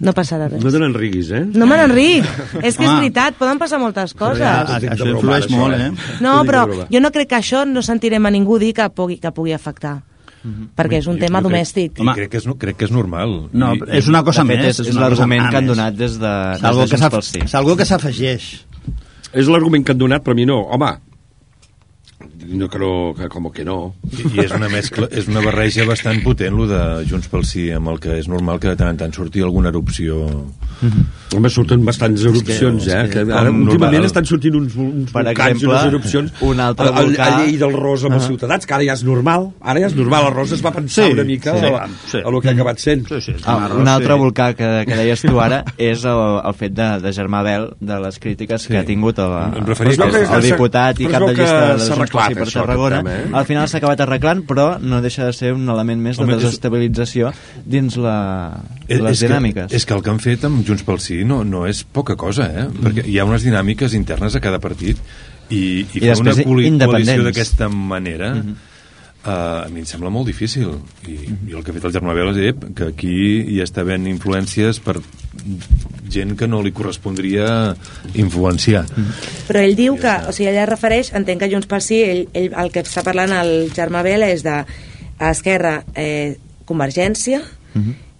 No 0.00 0.12
passarà 0.16 0.48
res. 0.48 0.62
no 0.64 0.70
te 0.72 0.78
n'enriguis, 0.80 1.30
eh? 1.36 1.42
No 1.52 1.66
me 1.68 1.76
n'enric. 1.76 2.24
és 2.62 2.76
que 2.76 2.84
és 2.84 2.88
Home. 2.88 3.00
veritat, 3.02 3.34
poden 3.36 3.58
passar 3.60 3.78
moltes 3.78 4.14
coses. 4.14 4.38
De 4.80 4.88
això 4.94 5.08
influeix 5.10 5.48
molt, 5.52 5.74
eh? 5.76 5.90
eh? 5.92 6.14
No, 6.24 6.38
però 6.48 6.62
jo 6.88 7.00
no 7.04 7.10
crec 7.12 7.28
que 7.28 7.36
això 7.36 7.66
no 7.68 7.82
sentirem 7.84 8.24
a 8.24 8.30
ningú 8.32 8.56
dir 8.58 8.72
que 8.74 8.86
pugui, 8.90 9.18
que 9.20 9.30
pugui 9.36 9.52
afectar. 9.52 9.98
Perquè 10.40 10.96
és 11.02 11.06
un 11.06 11.18
Jo- 11.18 11.26
tema 11.26 11.42
crec- 11.42 11.50
domèstic. 11.50 11.98
I 12.00 12.06
crec 12.16 12.30
que, 12.32 12.38
és, 12.40 12.46
no- 12.48 12.56
crec 12.56 12.78
que 12.80 12.86
és 12.88 12.90
normal. 12.90 13.50
No, 13.52 13.74
I, 13.76 13.82
és 13.98 14.08
una 14.08 14.22
cosa 14.24 14.40
fet, 14.46 14.56
més. 14.56 14.78
és, 14.80 14.88
és 14.88 14.94
l'argument 14.96 15.50
que 15.50 15.56
han 15.60 15.66
donat 15.68 15.92
des 15.94 16.16
de, 16.16 16.32
des 16.54 16.62
de 16.62 16.70
que 16.70 16.72
Junts 16.88 16.96
s'af- 17.02 17.12
pel 17.12 17.22
Sí. 17.28 17.40
és 17.44 17.54
algo 17.54 17.76
que 17.76 17.84
s'afegeix. 17.84 18.46
És 19.34 19.46
l'argument 19.52 19.84
que 19.84 19.92
han 19.92 19.98
donat, 19.98 20.24
però 20.24 20.32
a 20.32 20.34
mi 20.40 20.46
no. 20.48 20.62
Home, 20.72 20.94
no, 22.48 22.68
que 22.68 22.78
no, 22.78 23.14
que 23.16 23.28
com 23.28 23.50
que 23.52 23.64
no. 23.64 23.94
I, 24.10 24.24
I 24.36 24.44
és 24.46 24.52
una 24.56 24.68
mescla, 24.72 25.08
és 25.10 25.28
una 25.28 25.42
barreja 25.44 25.84
bastant 25.88 26.22
potent, 26.24 26.56
lo 26.56 26.66
de 26.70 26.80
Junts 27.10 27.28
pel 27.28 27.44
Sí, 27.50 27.68
amb 27.74 27.88
el 27.92 27.98
que 28.00 28.18
és 28.20 28.28
normal 28.28 28.60
que 28.60 28.68
de 28.72 28.76
tant 28.76 28.90
en 28.94 28.96
tant 29.00 29.12
surti 29.16 29.40
alguna 29.42 29.68
erupció... 29.72 30.24
Home, 31.36 31.50
surten 31.52 31.82
bastants 31.84 32.22
erupcions, 32.24 32.86
és 32.88 32.94
eh? 32.94 33.02
que 33.12 33.22
Que 33.26 33.32
ara, 33.36 33.50
últimament 33.52 33.92
normal. 34.00 34.06
estan 34.08 34.24
sortint 34.26 34.54
uns, 34.56 34.72
uns 34.80 35.10
Per 35.12 35.22
volcans 35.26 35.50
exemple, 35.52 35.66
i 35.68 35.70
unes 35.76 35.88
erupcions. 35.90 36.32
un 36.48 36.60
altre 36.64 36.86
a, 36.88 36.90
a, 36.94 37.02
volcà- 37.04 37.26
a 37.26 37.34
llei 37.42 37.58
del 37.60 37.74
Ros 37.76 38.04
amb 38.08 38.16
els 38.16 38.24
ciutadans, 38.26 38.64
que 38.66 38.74
ara 38.74 38.86
ja 38.88 38.94
és 38.96 39.02
normal. 39.04 39.44
Ara 39.60 39.82
ja 39.84 39.90
és 39.90 39.94
normal. 39.98 40.30
El 40.30 40.34
Ros 40.38 40.54
es 40.56 40.64
va 40.64 40.72
pensar 40.72 41.04
Sí, 41.06 41.12
una 41.12 41.24
mica 41.28 41.52
sí, 41.60 41.66
a, 41.68 41.84
sí. 42.08 42.22
a, 42.24 42.30
lo 42.32 42.40
que 42.40 42.48
ha 42.48 42.54
acabat 42.56 42.80
sent. 42.80 43.04
Sí, 43.12 43.20
sí, 43.20 43.34
Ah, 43.44 43.68
un 43.76 43.86
altre 43.92 44.16
volcà 44.18 44.48
que, 44.56 44.70
que 44.88 44.96
deies 45.02 45.20
tu 45.22 45.36
ara 45.38 45.60
és 45.76 46.02
el, 46.08 46.22
el 46.48 46.56
fet 46.56 46.72
de, 46.74 46.88
de 47.04 47.12
Germà 47.12 47.44
Bel, 47.44 47.68
de 47.78 48.00
les 48.06 48.18
crítiques 48.18 48.62
sí. 48.64 48.72
que 48.72 48.78
ha 48.80 48.84
tingut 48.88 49.20
el, 49.20 49.36
el, 49.60 49.68
que- 49.68 49.84
el, 49.84 50.34
el 50.40 50.48
diputat 50.48 51.04
i 51.04 51.10
cap 51.12 51.28
de 51.28 51.34
que 51.36 51.44
llista 51.44 51.76
de 51.76 51.90
Junts 51.92 52.16
Sí 52.30 52.38
per 52.38 52.48
Tarragona. 52.52 53.00
tema, 53.02 53.16
eh? 53.16 53.28
Al 53.40 53.46
final 53.48 53.68
s'ha 53.68 53.78
acabat 53.78 54.00
arreglant, 54.06 54.44
però 54.46 54.66
no 54.80 55.02
deixa 55.02 55.26
de 55.26 55.32
ser 55.36 55.52
un 55.56 55.68
element 55.68 56.00
més 56.00 56.16
de 56.16 56.24
Home, 56.24 56.36
és- 56.36 56.42
desestabilització 56.44 57.32
dins 57.64 57.96
la, 57.96 58.62
És- 58.86 59.00
les 59.00 59.18
és 59.22 59.28
dinàmiques. 59.28 59.68
Que, 59.68 59.76
és 59.76 59.86
que 59.86 59.94
el 59.94 60.02
que 60.02 60.10
han 60.10 60.20
fet 60.20 60.44
amb 60.44 60.64
Junts 60.66 60.86
pel 60.86 61.00
Sí 61.00 61.22
no, 61.24 61.42
no 61.44 61.66
és 61.66 61.84
poca 61.84 62.16
cosa, 62.16 62.48
eh? 62.48 62.68
Mm. 62.68 62.86
Perquè 62.86 63.06
hi 63.06 63.18
ha 63.18 63.24
unes 63.28 63.44
dinàmiques 63.44 63.94
internes 63.94 64.34
a 64.36 64.40
cada 64.40 64.58
partit 64.58 64.96
i, 65.50 65.56
i, 65.58 65.84
I 65.98 66.00
fer 66.00 66.18
una 66.22 66.86
coalició 66.86 67.22
d'aquesta 67.26 67.68
manera 67.68 68.34
mm 68.34 68.40
-hmm. 68.42 68.66
Uh, 69.20 69.66
a 69.66 69.68
mi 69.68 69.80
em 69.80 69.84
sembla 69.84 70.08
molt 70.08 70.24
difícil 70.30 70.70
i, 71.06 71.12
i 71.50 71.52
el 71.52 71.60
que 71.62 71.72
ha 71.72 71.74
fet 71.74 71.84
el 71.84 71.92
Germà 71.92 72.14
Bel 72.16 72.30
és 72.30 72.54
ep, 72.54 72.62
que 72.72 72.86
aquí 72.88 73.16
hi 73.52 73.58
està 73.60 73.82
havent 73.82 74.06
influències 74.08 74.80
per 74.80 74.94
gent 76.10 76.36
que 76.38 76.48
no 76.50 76.62
li 76.62 76.74
correspondria 76.76 77.74
influenciar. 78.14 78.84
Però 79.48 79.62
ell 79.62 79.76
diu 79.78 79.96
que, 80.00 80.12
o 80.28 80.34
sigui, 80.36 80.50
ella 80.50 80.66
es 80.66 80.70
refereix, 80.70 81.14
entenc 81.16 81.42
que 81.42 81.50
Junts 81.52 81.70
pel 81.70 81.82
Sí, 81.84 82.02
ell, 82.04 82.26
ell, 82.34 82.52
el 82.52 82.70
que 82.74 82.84
està 82.84 83.04
parlant 83.06 83.32
el 83.38 83.70
Germà 83.74 84.04
Bel 84.06 84.26
és 84.28 84.44
de 84.46 84.60
Esquerra, 85.30 85.80
eh, 85.94 86.36
Convergència 86.68 87.40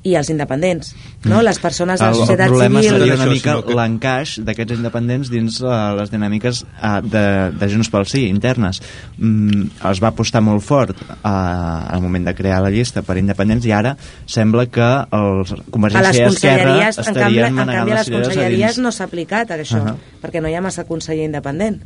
i 0.03 0.14
els 0.16 0.30
independents, 0.32 0.94
no? 1.28 1.42
Les 1.44 1.59
persones 1.61 2.01
de 2.01 2.07
la 2.07 2.12
el, 2.12 2.16
el 2.16 2.20
societat 2.22 2.48
problema 2.48 2.80
civil... 2.80 2.98
seria 2.98 3.16
una 3.18 3.26
mica 3.28 3.57
l'encaix 3.76 4.38
d'aquests 4.46 4.78
independents 4.78 5.28
dins 5.32 5.59
uh, 5.61 5.92
les 5.98 6.12
dinàmiques 6.12 6.62
uh, 6.64 7.01
de, 7.05 7.24
de 7.61 7.68
Junts 7.68 7.90
pel 7.92 8.09
Sí, 8.09 8.24
internes. 8.32 8.80
Mm, 9.18 9.68
es 9.90 10.01
va 10.01 10.09
apostar 10.09 10.40
molt 10.40 10.64
fort 10.64 10.96
uh, 11.05 11.28
al 11.28 12.01
moment 12.01 12.30
de 12.30 12.34
crear 12.38 12.62
la 12.64 12.72
llista 12.72 13.05
per 13.05 13.18
independents 13.20 13.68
i 13.68 13.74
ara 13.76 13.94
sembla 14.24 14.66
que 14.72 14.90
els 15.20 15.55
Convergència 15.70 16.24
i 16.24 16.28
Esquerra 16.30 16.72
conselleries, 16.72 16.98
en 16.98 17.05
canvi, 17.05 17.20
estarien 17.20 17.59
en 17.59 17.74
canvi 17.76 17.92
a 17.92 18.01
les 18.01 18.12
conselleries 18.16 18.76
dins. 18.76 18.84
no 18.86 18.92
s'ha 18.92 19.05
aplicat 19.11 19.53
això, 19.57 19.80
Uh 19.80 19.86
-huh. 19.86 19.96
perquè 20.22 20.40
no 20.40 20.48
hi 20.48 20.55
ha 20.55 20.61
massa 20.61 20.84
conseller 20.84 21.24
independent, 21.24 21.82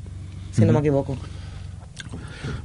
si 0.53 0.65
no 0.65 0.73
m'equivoco. 0.73 1.17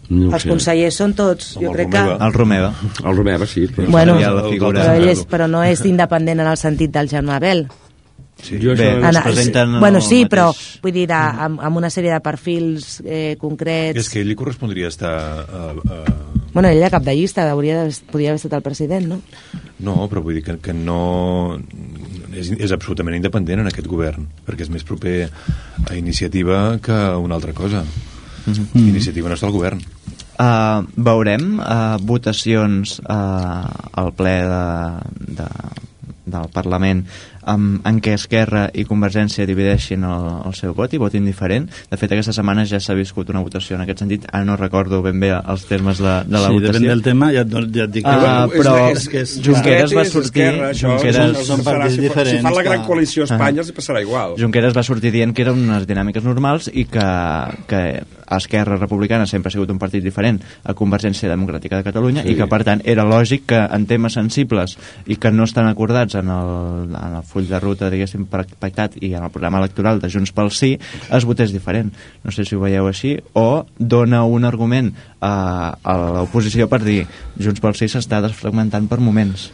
No 0.10 0.32
Els 0.34 0.42
sé. 0.42 0.50
consellers 0.50 0.96
són 0.98 1.14
tots, 1.14 1.52
jo 1.60 1.70
el 1.70 1.76
crec 1.76 1.92
que... 1.94 2.00
Romeva. 2.02 2.26
El 2.26 2.34
Romeva. 2.34 2.72
El 3.04 3.18
Romeva, 3.20 3.46
sí. 3.46 3.68
Però... 3.70 3.86
Bueno, 3.94 4.16
la 4.20 4.48
figura. 4.50 4.82
però, 4.82 4.96
ell 4.98 5.12
és, 5.12 5.22
però 5.30 5.46
no 5.48 5.62
és 5.64 5.84
independent 5.86 6.42
en 6.42 6.48
el 6.50 6.58
sentit 6.58 6.90
del 6.96 7.08
Germà 7.12 7.38
Bel. 7.44 7.68
Sí. 8.42 8.56
Jo 8.64 8.72
Bé, 8.72 8.88
això... 9.04 9.10
es 9.20 9.24
presenten 9.26 9.74
en 9.76 9.82
bueno, 9.84 10.00
sí, 10.02 10.22
però 10.32 10.48
mateix- 10.54 10.80
vull 10.82 10.94
dir, 10.96 11.06
de, 11.12 11.20
amb, 11.46 11.60
amb 11.60 11.78
una 11.82 11.90
sèrie 11.92 12.14
de 12.14 12.20
perfils 12.24 13.02
eh, 13.04 13.36
concrets... 13.38 14.00
És 14.00 14.10
que 14.10 14.22
a 14.22 14.24
ell 14.24 14.30
li 14.32 14.38
correspondria 14.40 14.88
estar... 14.88 15.14
Uh, 15.46 15.84
uh, 15.84 16.18
Bueno, 16.54 16.70
ell 16.72 16.80
era 16.80 16.90
cap 16.90 17.04
de 17.06 17.14
llista, 17.14 17.44
hauria 17.52 17.76
d'haver- 17.84 18.08
podria 18.10 18.32
haver 18.32 18.40
estat 18.40 18.56
el 18.58 18.64
president, 18.66 19.06
no? 19.12 19.20
no, 19.86 20.08
però 20.10 20.24
vull 20.26 20.40
dir 20.40 20.46
que, 20.48 20.56
que 20.64 20.74
no... 20.74 21.60
És, 22.34 22.50
és 22.56 22.72
absolutament 22.74 23.18
independent 23.20 23.62
en 23.62 23.68
aquest 23.70 23.88
govern, 23.92 24.26
perquè 24.48 24.66
és 24.66 24.72
més 24.74 24.86
proper 24.88 25.28
a 25.90 25.96
iniciativa 26.00 26.80
que 26.82 26.96
a 26.96 27.18
una 27.22 27.36
altra 27.38 27.54
cosa. 27.54 27.84
Iniciativa 28.76 29.30
no 29.30 29.36
està 29.36 29.48
al 29.48 29.54
govern. 29.56 29.82
Uh, 30.40 30.86
veurem 30.96 31.58
uh, 31.60 31.98
votacions 32.00 33.00
uh, 33.04 33.68
al 34.00 34.14
ple 34.16 34.38
de, 34.48 35.34
de, 35.36 35.48
del 36.30 36.46
Parlament 36.54 37.02
um, 37.50 37.74
en 37.84 37.98
què 38.00 38.14
Esquerra 38.16 38.70
i 38.72 38.86
Convergència 38.88 39.44
divideixin 39.50 40.06
el, 40.08 40.28
el 40.48 40.54
seu 40.56 40.72
vot 40.78 40.94
i 40.96 41.00
votin 41.02 41.26
diferent. 41.28 41.66
De 41.92 42.00
fet, 42.00 42.14
aquesta 42.16 42.32
setmana 42.32 42.64
ja 42.70 42.80
s'ha 42.80 42.96
viscut 42.96 43.34
una 43.34 43.42
votació 43.44 43.76
en 43.76 43.84
aquest 43.84 44.00
sentit. 44.06 44.30
Ara 44.32 44.46
no 44.48 44.56
recordo 44.56 45.02
ben 45.04 45.20
bé 45.20 45.34
els 45.36 45.66
termes 45.68 46.00
de, 46.00 46.14
de 46.30 46.38
la 46.38 46.46
sí, 46.48 46.54
votació. 46.56 46.72
depèn 46.78 46.88
del 46.94 47.04
tema, 47.10 47.32
ja, 47.36 47.44
ja 47.44 47.84
et 47.90 47.92
dic. 47.98 48.08
Ah, 48.08 48.46
que- 48.48 48.62
però 48.64 48.76
és 48.94 49.10
que 49.12 49.26
és, 49.26 49.34
Junqueras 49.44 49.92
va 49.98 50.06
és 50.08 50.14
sortir- 50.16 50.46
Esquerra, 50.54 50.70
això, 50.72 50.94
Junqueras- 50.94 51.36
són- 51.36 51.50
són 51.50 51.66
partits 51.68 51.96
si 51.98 52.00
fa- 52.00 52.00
Si 52.00 52.08
diferents 52.08 52.48
fan 52.48 52.56
la 52.62 52.64
gran 52.70 52.86
coalició 52.88 53.24
a 53.24 53.28
Ah. 53.28 53.34
Espanya, 53.36 53.60
els 53.66 53.74
hi 53.74 53.76
passarà 53.82 54.06
igual. 54.08 54.38
Junqueras 54.40 54.78
va 54.78 54.84
sortir 54.88 55.12
dient 55.12 55.36
que 55.36 55.42
eren 55.44 55.60
unes 55.68 55.84
dinàmiques 55.90 56.24
normals 56.24 56.72
i 56.72 56.86
que, 56.86 57.10
que 57.68 57.84
Esquerra 58.38 58.78
Republicana 58.78 59.26
sempre 59.26 59.50
ha 59.50 59.52
sigut 59.52 59.70
un 59.72 59.80
partit 59.80 60.04
diferent 60.04 60.40
a 60.64 60.74
Convergència 60.74 61.30
Democràtica 61.30 61.78
de 61.78 61.84
Catalunya 61.84 62.24
Sí. 62.24 62.34
i 62.34 62.36
que, 62.36 62.48
per 62.48 62.64
tant, 62.64 62.82
era 62.86 63.06
lògic 63.06 63.46
que 63.50 63.60
en 63.60 63.86
temes 63.90 64.14
sensibles 64.14 64.78
i 65.08 65.16
que 65.16 65.32
no 65.32 65.44
estan 65.44 65.68
acordats 65.68 66.16
en 66.16 66.30
el, 66.30 66.94
en 66.94 67.16
el 67.18 67.24
full 67.24 67.48
de 67.50 67.60
ruta, 67.60 67.90
diguéssim, 67.90 68.26
pactat 68.30 68.98
i 69.02 69.14
en 69.14 69.24
el 69.24 69.32
programa 69.32 69.60
electoral 69.60 70.00
de 70.00 70.10
Junts 70.12 70.32
pel 70.36 70.52
Sí, 70.52 70.78
es 71.12 71.26
votés 71.26 71.52
diferent. 71.54 71.94
No 72.24 72.32
sé 72.32 72.46
si 72.46 72.56
ho 72.56 72.60
veieu 72.62 72.88
així, 72.88 73.18
o 73.34 73.66
dona 73.78 74.24
un 74.26 74.46
argument 74.46 74.94
a, 75.22 75.76
a 75.84 75.98
l'oposició 76.20 76.68
per 76.70 76.84
dir 76.84 77.06
Junts 77.40 77.60
pel 77.62 77.76
Sí 77.76 77.88
s'està 77.90 78.22
desfragmentant 78.22 78.88
per 78.88 79.00
moments. 79.00 79.50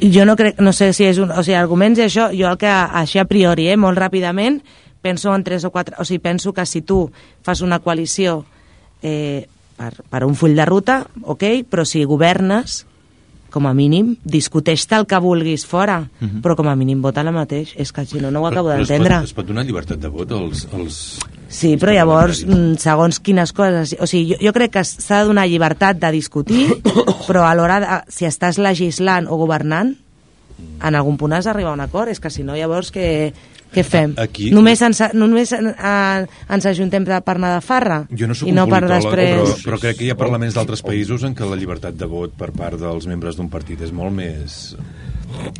Jo 0.00 0.24
no 0.24 0.36
crec, 0.38 0.60
no 0.62 0.72
sé 0.72 0.92
si 0.94 1.04
és 1.08 1.18
un... 1.18 1.32
O 1.34 1.42
sigui, 1.42 1.56
arguments 1.58 1.98
i 1.98 2.04
això, 2.06 2.28
jo 2.30 2.46
el 2.46 2.58
que, 2.60 2.70
així 2.70 3.18
a 3.18 3.24
priori, 3.26 3.66
eh, 3.72 3.76
molt 3.76 3.98
ràpidament, 3.98 4.60
penso 5.08 5.32
en 5.34 5.44
tres 5.48 5.64
o 5.64 5.72
quatre... 5.72 5.96
O 5.98 6.04
sigui, 6.04 6.20
penso 6.28 6.52
que 6.52 6.66
si 6.68 6.82
tu 6.84 7.06
fas 7.42 7.64
una 7.64 7.80
coalició 7.80 8.42
eh, 9.02 9.48
per, 9.78 9.94
per 10.10 10.22
un 10.28 10.36
full 10.36 10.54
de 10.58 10.68
ruta, 10.68 11.00
ok, 11.22 11.44
però 11.70 11.84
si 11.88 12.04
governes, 12.04 12.82
com 13.48 13.64
a 13.64 13.72
mínim, 13.72 14.10
discuteix-te 14.28 14.98
el 14.98 15.06
que 15.08 15.16
vulguis 15.24 15.62
fora, 15.64 16.02
però 16.44 16.52
com 16.58 16.68
a 16.68 16.74
mínim 16.76 17.00
vota 17.00 17.22
la 17.24 17.32
mateix. 17.32 17.70
És 17.80 17.94
que 17.96 18.04
si 18.04 18.20
no, 18.20 18.28
no 18.34 18.42
ho 18.42 18.48
acabo 18.50 18.68
Però 18.74 18.82
es 18.82 18.84
pot- 18.84 18.92
d'entendre. 18.92 19.20
Es 19.24 19.32
pot 19.38 19.48
donar 19.48 19.64
llibertat 19.64 20.02
de 20.02 20.10
vot 20.12 20.34
als... 20.36 20.66
als 20.76 20.98
Sí, 21.48 21.70
però 21.80 21.94
llavors, 21.96 22.42
mm, 22.44 22.74
segons 22.76 23.22
quines 23.24 23.54
coses... 23.56 23.94
O 24.04 24.06
sigui, 24.10 24.34
jo, 24.34 24.36
jo 24.44 24.52
crec 24.52 24.74
que 24.74 24.82
s'ha 24.84 25.22
de 25.22 25.30
donar 25.30 25.46
llibertat 25.48 25.96
de 26.02 26.10
discutir, 26.12 26.66
però 27.30 27.46
a 27.48 27.54
l'hora, 27.56 27.78
de, 27.80 27.88
si 28.12 28.28
estàs 28.28 28.58
legislant 28.60 29.30
o 29.32 29.38
governant, 29.40 29.94
en 30.84 30.98
algun 30.98 31.16
punt 31.16 31.32
has 31.38 31.46
d'arribar 31.48 31.72
a 31.72 31.78
un 31.78 31.86
acord. 31.86 32.12
És 32.12 32.20
que 32.20 32.28
si 32.34 32.44
no, 32.44 32.52
llavors 32.58 32.92
què, 32.92 33.06
què 33.74 33.84
fem? 33.84 34.14
Aquí- 34.20 34.50
Només, 34.54 34.80
ens, 34.82 35.02
només 35.14 35.52
en, 35.56 35.72
ens 35.74 36.68
ajuntem 36.70 37.04
per 37.04 37.34
anar 37.36 37.54
de 37.56 37.64
farra? 37.64 37.98
Jo 38.10 38.28
no 38.30 38.36
sóc 38.38 38.48
I 38.48 38.54
un 38.54 38.60
no 38.60 38.68
per 38.70 38.82
després... 38.86 39.34
però, 39.34 39.58
però 39.64 39.80
crec 39.82 39.98
que 40.00 40.08
hi 40.08 40.12
ha 40.14 40.18
parlaments 40.18 40.56
d'altres 40.56 40.82
països 40.86 41.26
en 41.28 41.36
què 41.36 41.48
la 41.48 41.58
llibertat 41.58 41.98
de 41.98 42.08
vot 42.08 42.32
per 42.38 42.52
part 42.56 42.80
dels 42.80 43.06
membres 43.10 43.36
d'un 43.36 43.50
partit 43.52 43.82
és 43.84 43.92
molt 43.92 44.14
més... 44.14 44.74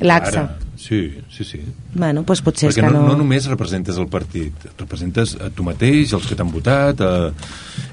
Laxa. 0.00 0.30
clara. 0.30 0.67
Sí, 0.78 1.00
sí, 1.34 1.42
sí. 1.44 1.58
Bueno, 1.98 2.22
doncs 2.22 2.40
potser 2.46 2.68
és 2.70 2.76
Perquè 2.76 2.86
que 2.86 2.92
no, 2.94 3.00
no... 3.02 3.08
no 3.10 3.18
només 3.18 3.48
representes 3.50 3.96
el 3.98 4.06
partit, 4.08 4.68
representes 4.78 5.34
a 5.42 5.50
tu 5.50 5.64
mateix, 5.66 6.12
els 6.14 6.26
que 6.30 6.36
t'han 6.38 6.52
votat, 6.54 7.00
a... 7.02 7.32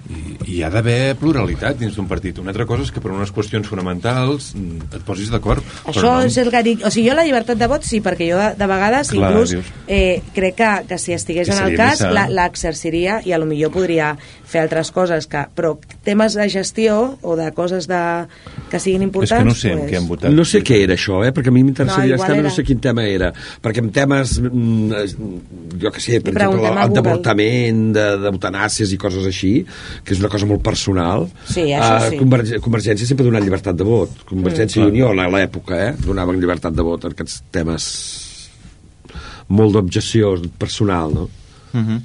i, 0.06 0.20
i 0.46 0.56
hi 0.56 0.62
ha 0.62 0.70
d'haver 0.70 1.16
pluralitat 1.18 1.80
dins 1.82 1.96
d'un 1.98 2.06
partit. 2.06 2.38
Una 2.38 2.54
altra 2.54 2.68
cosa 2.70 2.86
és 2.86 2.92
que 2.94 3.02
per 3.02 3.10
unes 3.10 3.32
qüestions 3.34 3.66
fonamentals 3.66 4.52
mm, 4.54 4.92
et 5.00 5.06
posis 5.08 5.32
d'acord. 5.34 5.66
Això 5.90 5.98
però 5.98 6.12
no... 6.20 6.28
és 6.30 6.38
el 6.38 6.52
que 6.54 6.62
dic. 6.68 6.86
O 6.86 6.92
sigui, 6.94 7.08
jo 7.10 7.16
la 7.18 7.26
llibertat 7.26 7.58
de 7.58 7.70
vot 7.72 7.84
sí, 7.90 8.04
perquè 8.06 8.30
jo 8.30 8.38
de, 8.38 8.52
de 8.60 8.70
vegades 8.70 9.10
Clar, 9.16 9.32
inclús 9.34 9.56
dius. 9.58 9.74
eh, 9.88 10.22
crec 10.38 10.60
que, 10.62 10.72
que 10.94 11.02
si 11.02 11.18
estigués 11.18 11.50
Que 11.50 11.58
en 11.58 11.66
el 11.66 11.76
cas 11.80 12.06
l'exerciria 12.30 13.18
i 13.26 13.34
a 13.34 13.42
lo 13.42 13.50
millor 13.50 13.74
podria 13.74 14.14
fer 14.46 14.62
altres 14.62 14.92
coses, 14.94 15.26
que, 15.26 15.42
però 15.58 15.74
temes 16.06 16.36
de 16.38 16.46
gestió 16.54 17.18
o 17.26 17.34
de 17.36 17.50
coses 17.58 17.90
de, 17.90 18.00
que 18.70 18.80
siguin 18.80 19.02
És 19.02 19.10
importants... 19.10 19.42
que 19.42 19.50
no 19.50 19.56
sé 19.58 19.72
en 19.74 19.80
pues, 19.82 19.90
què 19.90 19.98
han 19.98 20.08
votat. 20.08 20.36
No 20.38 20.46
sé 20.46 20.62
què 20.62 20.84
era 20.86 20.94
això, 20.94 21.24
eh? 21.26 21.34
perquè 21.34 21.50
a 21.50 21.56
mi 21.56 21.64
m'interessaria 21.66 22.14
No, 22.14 22.22
no, 22.22 22.22
igual 22.22 22.44
no 22.44 22.48
era. 22.52 22.54
sé 22.54 22.64
quin 22.68 22.75
tema 22.80 23.04
era, 23.08 23.32
perquè 23.62 23.80
en 23.84 23.90
temes, 23.92 24.40
mm, 24.40 24.92
jo 25.82 25.92
que 25.92 26.00
sé, 26.02 26.22
per 26.22 26.34
Li 26.34 26.42
exemple, 26.42 26.68
el 26.68 26.74
Google. 26.76 26.94
d'avortament, 26.96 27.94
de- 27.94 28.18
d'eutanàsies 28.24 28.92
i 28.94 28.98
coses 28.98 29.26
així, 29.26 29.66
que 30.04 30.14
és 30.14 30.20
una 30.20 30.30
cosa 30.30 30.46
molt 30.46 30.62
personal, 30.62 31.28
Sí, 31.48 31.62
això 31.72 32.08
eh, 32.08 32.10
sí. 32.12 32.18
Converg 32.18 32.60
Convergència 32.62 33.06
sempre 33.06 33.26
ha 33.26 33.30
donat 33.30 33.44
llibertat 33.44 33.76
de 33.76 33.84
vot, 33.84 34.10
Convergència 34.26 34.82
Mm. 34.82 34.88
i 34.88 34.92
Unió 34.92 35.10
a 35.10 35.28
l'època, 35.30 35.90
eh? 35.90 35.96
donaven 36.06 36.40
llibertat 36.40 36.74
de 36.74 36.82
vot 36.82 37.04
en 37.06 37.12
aquests 37.12 37.44
temes 37.52 37.90
molt 39.48 39.74
d'objecció 39.74 40.36
personal, 40.58 41.14
no? 41.14 41.30
Uh 41.74 41.80
-huh. 41.82 42.02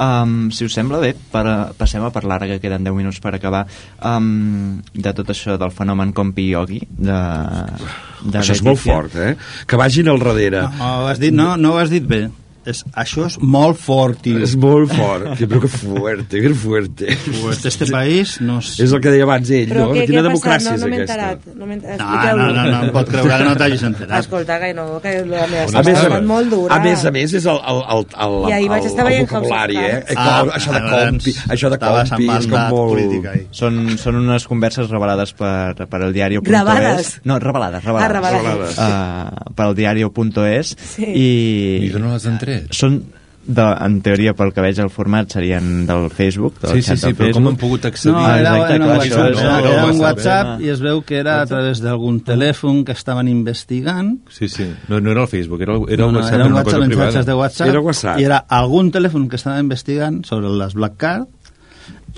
Um, 0.00 0.50
si 0.54 0.66
us 0.66 0.74
sembla 0.76 1.00
bé, 1.02 1.12
per, 1.32 1.44
passem 1.78 2.04
a 2.04 2.10
parlar, 2.14 2.40
ara 2.40 2.48
que 2.50 2.60
queden 2.62 2.86
10 2.86 2.96
minuts 2.96 3.20
per 3.22 3.34
acabar, 3.36 3.66
um, 4.12 4.80
de 4.94 5.14
tot 5.16 5.32
això 5.34 5.58
del 5.60 5.74
fenomen 5.76 6.14
Compi 6.16 6.48
Yogi, 6.50 6.80
de, 6.90 7.20
de 8.24 8.42
Això 8.42 8.56
és 8.56 8.64
molt 8.66 8.80
fort, 8.82 9.16
eh? 9.20 9.34
Que 9.68 9.80
vagin 9.80 10.10
al 10.10 10.22
darrere. 10.22 10.64
No, 10.78 10.92
ho 11.02 11.10
has 11.10 11.20
dit, 11.22 11.34
no, 11.36 11.52
no 11.60 11.74
ho 11.74 11.82
has 11.82 11.92
dit 11.92 12.06
bé 12.06 12.24
és, 12.68 12.82
això 12.92 13.24
és 13.24 13.36
molt 13.40 13.78
fort. 13.80 14.18
Tio. 14.20 14.40
És 14.44 14.52
molt 14.60 14.92
fort, 14.92 15.30
però 15.40 15.60
que 15.62 15.70
fuerte, 15.72 16.40
que 16.44 16.52
fuerte. 16.54 17.16
Pues 17.40 17.64
este 17.64 17.86
país 17.88 18.36
no 18.44 18.58
és... 18.60 18.74
És 18.84 18.92
el 18.92 19.00
que 19.00 19.12
deia 19.14 19.24
abans 19.24 19.48
ell, 19.48 19.70
però 19.70 19.86
no? 19.86 19.94
Què, 19.96 20.04
Quina 20.10 20.20
què 20.20 20.24
democràcia 20.26 20.74
no, 20.74 20.90
no 20.90 20.98
és 20.98 21.08
aquesta? 21.08 21.54
No, 21.54 21.68
no, 21.70 21.78
no, 21.80 22.48
no, 22.52 22.64
no, 22.68 22.82
no 22.84 22.94
pot 22.96 23.08
creure 23.08 23.38
que 23.40 23.46
no 23.48 23.54
t'hagis 23.60 23.84
enterat. 23.88 24.26
Escolta, 24.26 24.58
que 24.60 24.72
no, 24.76 24.84
que 25.00 25.14
la 25.24 25.46
meva 25.48 25.80
a 25.80 25.84
més, 25.86 26.02
a, 26.04 26.20
molt 26.28 26.52
dura. 26.52 26.76
A 26.76 26.84
més 26.84 27.04
a 27.08 27.14
més, 27.14 27.34
és 27.40 27.48
el, 27.48 27.62
el, 27.72 27.80
el, 27.96 28.04
el, 28.26 28.36
I 28.50 28.56
el, 28.58 28.68
el, 28.68 28.90
el, 28.90 29.10
el 29.14 29.24
vocabulari, 29.24 29.80
eh? 29.80 29.96
Ah, 30.20 30.42
això 30.58 30.76
de 30.76 30.82
ah, 30.82 30.90
doncs, 30.92 31.30
compi, 31.30 31.36
això 31.56 31.72
de 31.72 31.80
compi, 31.80 32.28
és 32.36 32.50
com 32.50 32.76
molt... 32.76 32.88
Política, 32.90 33.34
són, 33.56 33.80
són 34.02 34.20
unes 34.20 34.44
converses 34.50 34.90
revelades 34.92 35.32
per, 35.38 35.88
per 35.88 36.02
el 36.04 36.12
diari. 36.16 36.40
Revelades? 36.44 37.16
No, 37.24 37.38
revelades, 37.40 37.84
revelades. 37.86 38.04
Ah, 38.04 38.12
revelades. 38.12 38.78
Uh, 38.80 39.54
per 39.56 39.70
el 39.70 39.78
diari.es 39.78 40.74
sí. 40.76 41.06
i... 41.08 41.28
I 41.86 41.92
jo 41.94 42.02
no 42.02 42.12
les 42.12 42.26
entrei 42.28 42.49
secret. 42.50 42.76
Són 42.76 43.00
de, 43.50 43.64
en 43.64 43.96
teoria, 44.04 44.34
pel 44.36 44.52
que 44.54 44.62
veig 44.62 44.78
el 44.82 44.90
format, 44.92 45.30
serien 45.32 45.86
del 45.88 46.08
Facebook, 46.12 46.58
del 46.60 46.76
sí, 46.76 46.82
sí, 46.84 46.96
sí, 47.00 47.12
però 47.16 47.32
com 47.34 47.48
han 47.50 47.56
pogut 47.60 47.86
accedir? 47.88 48.14
No, 48.14 48.24
era, 48.28 48.52
Exacte, 48.58 48.74
era, 48.74 48.88
clar, 48.90 49.06
era, 49.06 49.30
no, 49.30 49.54
no, 49.64 49.70
era 49.72 49.86
un 49.88 50.02
WhatsApp 50.02 50.50
no. 50.50 50.66
i 50.66 50.72
es 50.74 50.82
veu 50.84 51.00
que 51.06 51.18
era 51.22 51.38
a 51.42 51.48
través 51.50 51.80
d'algun 51.82 52.20
telèfon 52.26 52.84
que 52.86 52.94
estaven 52.96 53.30
investigant. 53.32 54.12
Sí, 54.30 54.50
sí, 54.52 54.68
no, 54.92 55.00
no 55.00 55.14
era 55.14 55.24
el 55.24 55.32
Facebook, 55.32 55.64
era, 55.66 55.78
era 55.88 56.04
no, 56.04 56.12
no, 56.12 56.18
un 56.18 56.20
WhatsApp, 56.20 56.36
era 56.38 56.46
un 56.46 56.58
WhatsApp, 56.58 56.84
una 56.84 57.00
cosa 57.06 57.24
de 57.24 57.38
WhatsApp, 57.40 57.72
era 57.72 57.84
WhatsApp, 57.88 58.20
i 58.20 58.28
era 58.28 58.42
algun 58.60 58.92
telèfon 58.94 59.26
que 59.32 59.40
estava 59.40 59.58
investigant 59.64 60.22
sobre 60.28 60.52
les 60.60 60.76
Black 60.76 61.00
Card, 61.00 61.26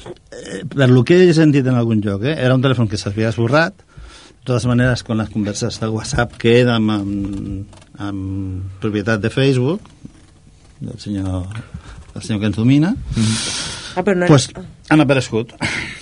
eh, 0.02 0.64
per 0.66 0.90
lo 0.90 1.06
que 1.06 1.22
he 1.22 1.32
sentit 1.38 1.70
en 1.70 1.78
algun 1.78 2.02
lloc, 2.04 2.26
eh? 2.26 2.36
era 2.36 2.58
un 2.58 2.66
telèfon 2.66 2.90
que 2.90 3.00
s'havia 3.00 3.30
esborrat, 3.32 3.88
de 4.42 4.46
totes 4.50 4.66
maneres, 4.66 5.04
con 5.06 5.22
les 5.22 5.30
converses 5.30 5.78
de 5.78 5.86
WhatsApp 5.86 6.34
queden 6.34 6.74
amb, 6.74 6.90
amb, 6.90 7.82
amb 8.02 8.80
propietat 8.82 9.22
de 9.22 9.30
Facebook, 9.30 9.86
del 10.82 10.98
senyor 10.98 11.46
del 12.12 12.22
senyor 12.22 12.40
que 12.42 12.50
ens 12.52 12.58
domina 12.58 12.94
Ah, 13.92 14.00
però 14.00 14.16
no 14.16 14.26
pues, 14.30 14.48
han 14.88 15.02
aparegut 15.04 15.52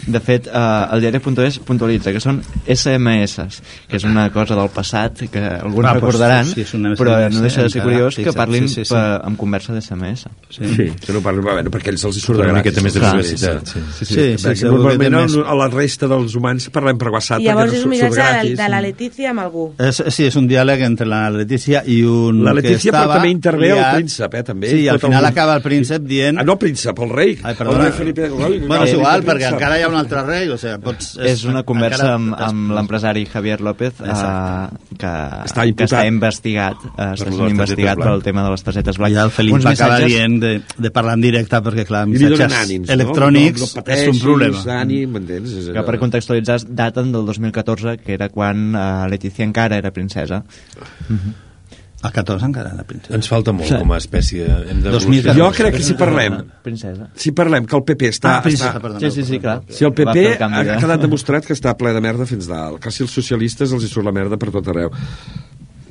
De 0.07 0.20
fet, 0.20 0.46
eh, 0.46 0.86
el 0.92 1.01
diari.es 1.03 1.59
puntualitza 1.61 2.12
que 2.12 2.20
són 2.20 2.40
SMS, 2.66 3.61
que 3.88 3.98
és 3.98 4.05
una 4.09 4.28
cosa 4.32 4.57
del 4.57 4.70
passat 4.72 5.24
que 5.30 5.40
alguns 5.40 5.86
Ah, 5.86 5.94
recordaran, 5.94 6.46
sí, 6.46 6.64
una 6.74 6.94
però 6.96 7.18
no 7.30 7.40
deixa 7.42 7.62
de 7.62 7.70
ser 7.70 7.82
curiós 7.82 8.16
que 8.16 8.32
parlin 8.32 8.68
sí, 8.68 8.74
sí, 8.80 8.84
sí. 8.84 8.94
per- 8.94 9.20
amb 9.24 9.36
conversa 9.38 9.74
d'SMS. 9.74 10.26
sí. 10.48 10.64
Sí, 10.80 10.86
que 11.07 11.12
no 11.12 11.20
parlen, 11.20 11.42
bueno, 11.44 11.70
perquè 11.70 11.90
ells 11.92 12.05
els 12.05 12.16
hi 12.16 12.20
surt 12.20 12.38
de 12.38 12.44
una 12.44 12.53
gratis. 12.62 12.72
miqueta 12.72 12.82
més 12.84 12.94
de 12.94 13.01
publicitat, 13.01 13.66
sí. 13.66 13.80
Sí, 13.98 14.05
sí, 14.05 14.14
Perquè 14.14 14.55
segur 14.57 14.59
que 14.59 14.76
normalment 14.76 15.14
té 15.14 15.22
més- 15.38 15.46
a 15.46 15.55
la 15.55 15.68
resta 15.68 16.09
dels 16.09 16.34
humans 16.34 16.68
parlem 16.70 16.98
per 16.98 17.09
WhatsApp 17.11 17.40
I 17.40 17.44
llavors 17.44 17.72
és 17.72 17.78
no 17.80 17.84
un 17.84 17.90
missatge 17.90 18.48
de, 18.48 18.55
de 18.57 18.68
la 18.68 18.80
Letícia 18.80 19.30
amb 19.30 19.40
algú. 19.40 19.66
És, 19.78 20.03
sí, 20.09 20.24
és 20.26 20.36
un 20.36 20.48
diàleg 20.48 20.80
entre 20.86 21.07
la 21.07 21.28
Letícia 21.30 21.82
i 21.86 22.03
un 22.03 22.42
La 22.44 22.55
que 22.55 22.62
Letícia, 22.62 22.92
però 22.92 23.14
també 23.14 23.28
intervé 23.30 23.70
el 23.70 23.84
príncep, 23.96 24.34
eh, 24.34 24.42
també. 24.42 24.70
Sí, 24.70 24.88
al 24.88 24.98
final 25.01 25.24
el- 25.24 25.30
acaba 25.30 25.57
el 25.57 25.62
príncep 25.62 26.03
dient... 26.03 26.38
Ah, 26.38 26.44
no, 26.44 26.59
príncep, 26.59 26.98
el 26.98 27.11
rei. 27.11 27.38
Ai, 27.42 27.53
el 27.53 27.57
perdona. 27.59 27.84
rei 27.84 27.92
Felipe... 27.92 28.30
Ui, 28.30 28.59
Bueno, 28.61 28.84
és 28.84 28.92
el 28.92 28.98
igual, 29.01 29.24
perquè 29.24 29.48
encara 29.53 29.78
hi 29.78 29.82
ha 29.82 29.88
un 29.91 29.97
altre 29.99 30.22
rei, 30.26 30.49
o 30.51 30.57
sigui, 30.61 30.78
pots... 30.84 31.11
És 31.26 31.43
una 31.49 31.62
conversa 31.66 32.14
encara- 32.14 32.14
amb, 32.16 32.36
amb 32.49 32.74
l'empresari 32.78 33.24
Javier 33.28 33.59
López 33.66 34.01
eh, 34.01 34.14
que, 34.97 35.11
Està 35.51 35.66
que 35.76 35.86
està 35.88 36.05
investigat, 36.09 36.78
eh, 36.95 37.11
està 37.16 37.28
sent 37.30 37.51
investigat 37.51 38.01
pel 38.01 38.22
tema 38.24 38.45
de 38.47 38.55
les 38.55 38.64
targetes 38.66 38.99
blanques. 39.01 39.18
Ja 39.18 39.26
el 39.28 39.34
Felip 39.34 39.59
Uns 39.59 39.66
va 39.68 39.74
acabar 39.74 39.99
missatges- 40.01 40.16
dient 40.16 40.38
de, 40.43 40.53
de 40.86 40.91
parlar 40.95 41.18
en 41.18 41.26
directe 41.26 41.61
perquè, 41.66 41.84
clar, 41.88 42.05
I 42.07 42.14
missatges 42.14 42.57
ànims, 42.62 42.88
no? 42.88 42.95
electrònics 42.97 43.61
no, 43.61 43.66
no 43.66 43.68
és 43.68 43.74
un 43.76 43.82
pateixis, 43.82 44.22
problema. 44.22 44.64
Ànim, 44.80 45.12
m'entens? 45.18 45.55
És 45.64 45.70
que 45.74 45.86
per 45.91 45.99
contextualitzar 46.03 46.61
daten 46.68 47.12
del 47.12 47.26
2014, 47.28 47.99
que 48.05 48.14
era 48.16 48.30
quan 48.32 48.70
eh, 48.74 48.88
Letícia 49.11 49.45
encara 49.45 49.76
era 49.82 49.91
princesa. 49.93 50.45
A 52.03 52.11
14 52.11 52.46
encara 52.46 52.70
era 52.72 52.84
princesa. 52.88 53.14
Ens 53.14 53.28
falta 53.28 53.53
molt 53.53 53.68
Sí. 53.68 53.74
com 53.76 53.90
a 53.92 53.98
espècie. 53.98 54.44
Hem 54.70 54.78
2014. 54.82 55.34
Jo 55.36 55.51
crec 55.53 55.74
que 55.76 55.82
si 55.84 55.92
parlem, 55.94 56.38
Princesa. 56.64 57.11
si 57.14 57.32
parlem 57.32 57.66
que 57.66 57.76
el 57.76 57.82
PP 57.84 58.09
està... 58.09 58.38
Ah, 58.38 58.42
princesa, 58.42 58.70
està 58.72 58.80
perdona. 58.80 59.01
Sí, 59.01 59.11
sí, 59.11 59.24
sí, 59.28 59.38
clar. 59.38 59.61
si 59.68 59.84
el 59.84 59.92
PP 59.92 60.26
el 60.26 60.32
ha, 60.32 60.38
canvi 60.38 60.64
de- 60.64 60.70
ha 60.72 60.78
quedat 60.78 61.01
demostrat 61.07 61.44
que 61.44 61.53
està 61.53 61.76
ple 61.76 61.92
de 61.92 62.01
merda 62.01 62.24
fins 62.24 62.46
dalt, 62.48 62.80
que 62.80 62.90
si 62.90 63.03
els 63.05 63.12
socialistes 63.12 63.70
els 63.76 63.84
hi 63.84 63.88
surt 63.92 64.07
la 64.07 64.12
merda 64.16 64.38
per 64.40 64.48
tot 64.51 64.66
arreu. 64.72 64.88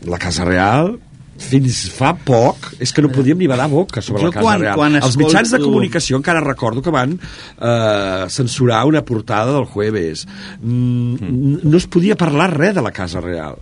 La 0.09 0.17
Casa 0.17 0.45
Real, 0.45 0.97
fins 1.39 1.85
fa 1.93 2.15
poc, 2.17 2.73
és 2.83 2.91
que 2.91 3.01
no 3.05 3.07
podíem 3.13 3.37
ni 3.37 3.47
badar 3.47 3.69
boca 3.69 4.01
sobre 4.01 4.23
Jo 4.23 4.27
la 4.27 4.33
Casa 4.33 4.43
quan- 4.43 4.59
Real. 4.61 4.75
quan 4.75 4.95
Els 4.95 5.15
mitjans 5.15 5.51
de 5.51 5.59
comunicació 5.59 6.17
encara 6.17 6.41
recordo 6.41 6.81
que 6.81 6.89
van 6.89 7.19
eh, 7.61 8.25
censurar 8.29 8.85
una 8.87 9.05
portada 9.05 9.53
del 9.53 9.65
Jueves. 9.65 10.25
Mm, 10.59 11.59
No 11.69 11.77
es 11.77 11.85
podia 11.87 12.15
parlar 12.17 12.49
res 12.57 12.73
de 12.75 12.81
la 12.81 12.91
Casa 12.91 13.21
Real. 13.21 13.55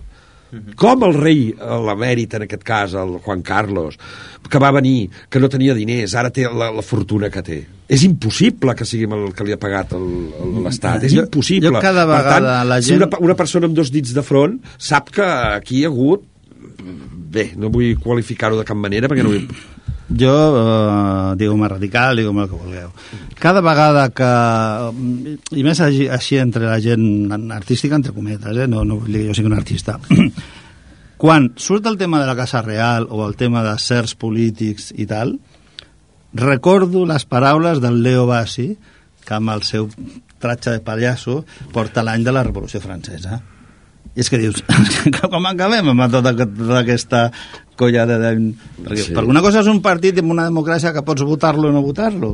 Com 0.79 1.01
el 1.03 1.13
rei, 1.17 1.41
l'emèrit 1.59 2.33
en 2.37 2.45
aquest 2.45 2.63
cas, 2.63 2.93
el 2.95 3.17
Juan 3.25 3.41
Carlos, 3.43 3.97
que 4.47 4.59
va 4.63 4.69
venir, 4.71 5.09
que 5.29 5.41
no 5.43 5.49
tenia 5.51 5.73
diners, 5.75 6.13
ara 6.15 6.29
té 6.31 6.45
la, 6.47 6.69
la 6.71 6.83
fortuna 6.85 7.27
que 7.33 7.41
té. 7.43 7.57
És 7.91 8.03
impossible 8.07 8.73
que 8.75 8.85
sigui 8.87 9.07
el 9.11 9.33
que 9.35 9.43
li 9.47 9.51
ha 9.55 9.59
pagat 9.59 9.91
l'Estat, 9.97 11.03
és 11.07 11.13
impossible. 11.19 11.71
jo 11.73 11.81
cada 11.83 12.05
per 12.07 12.21
tant, 12.23 12.33
vegada 12.43 12.63
la 12.67 12.81
si 12.81 12.93
gent- 12.93 13.03
una, 13.03 13.19
una 13.27 13.35
persona 13.39 13.67
amb 13.67 13.75
dos 13.75 13.91
dits 13.91 14.13
de 14.15 14.23
front 14.23 14.57
sap 14.77 15.11
que 15.15 15.23
aquí 15.27 15.81
hi 15.81 15.85
ha 15.87 15.91
hagut 15.91 16.23
bé, 17.37 17.49
no 17.59 17.69
vull 17.73 17.95
qualificar-ho 17.99 18.57
de 18.59 18.65
cap 18.67 18.77
manera 18.79 19.07
perquè 19.11 19.23
no 19.27 19.33
vull... 19.35 19.47
Jo, 20.07 20.35
eh, 20.55 21.35
digueu-me 21.35 21.67
radical, 21.67 22.15
digueu-me 22.15 22.45
el 22.45 22.49
que 22.49 22.59
vulgueu. 22.61 22.91
Cada 23.39 23.61
vegada 23.61 24.07
que... 24.15 24.29
I 25.59 25.65
més 25.67 25.81
així, 25.83 26.07
així 26.07 26.39
entre 26.39 26.63
la 26.69 26.77
gent 26.83 27.51
artística, 27.51 27.97
entre 27.99 28.15
cometes, 28.15 28.55
eh? 28.55 28.69
no, 28.71 28.85
no 28.87 29.01
vull 29.01 29.11
dir 29.11 29.25
que 29.25 29.33
jo 29.33 29.35
sigui 29.35 29.51
un 29.51 29.57
artista. 29.57 29.97
Quan 31.21 31.51
surt 31.59 31.89
el 31.89 31.97
tema 31.99 32.21
de 32.21 32.29
la 32.29 32.37
Casa 32.37 32.61
Real 32.61 33.07
o 33.09 33.25
el 33.27 33.35
tema 33.35 33.65
de 33.65 33.73
certs 33.81 34.15
polítics 34.15 34.93
i 34.95 35.09
tal, 35.09 35.35
recordo 36.37 37.03
les 37.09 37.25
paraules 37.25 37.81
del 37.83 37.99
Leo 38.05 38.27
Bassi, 38.29 38.75
que 39.27 39.35
amb 39.35 39.51
el 39.51 39.65
seu 39.67 39.89
tratge 40.39 40.71
de 40.71 40.83
pallasso 40.85 41.41
porta 41.73 42.05
l'any 42.05 42.23
de 42.23 42.31
la 42.31 42.45
Revolució 42.47 42.79
Francesa. 42.79 43.41
I 44.17 44.23
és 44.23 44.29
que 44.33 44.39
dius, 44.41 44.63
com 45.21 45.45
acabem 45.45 45.91
amb 45.93 46.05
tota, 46.09 46.31
tota 46.41 46.79
aquesta 46.81 47.27
colla 47.77 48.07
de... 48.09 48.17
Perquè 48.81 49.03
Sí. 49.03 49.13
per 49.13 49.23
una 49.29 49.43
cosa 49.45 49.61
és 49.61 49.69
un 49.69 49.79
partit 49.85 50.17
amb 50.23 50.33
una 50.33 50.47
democràcia 50.49 50.89
que 50.95 51.03
pots 51.05 51.21
votar-lo 51.27 51.69
o 51.69 51.75
no 51.75 51.83
votar-lo, 51.85 52.31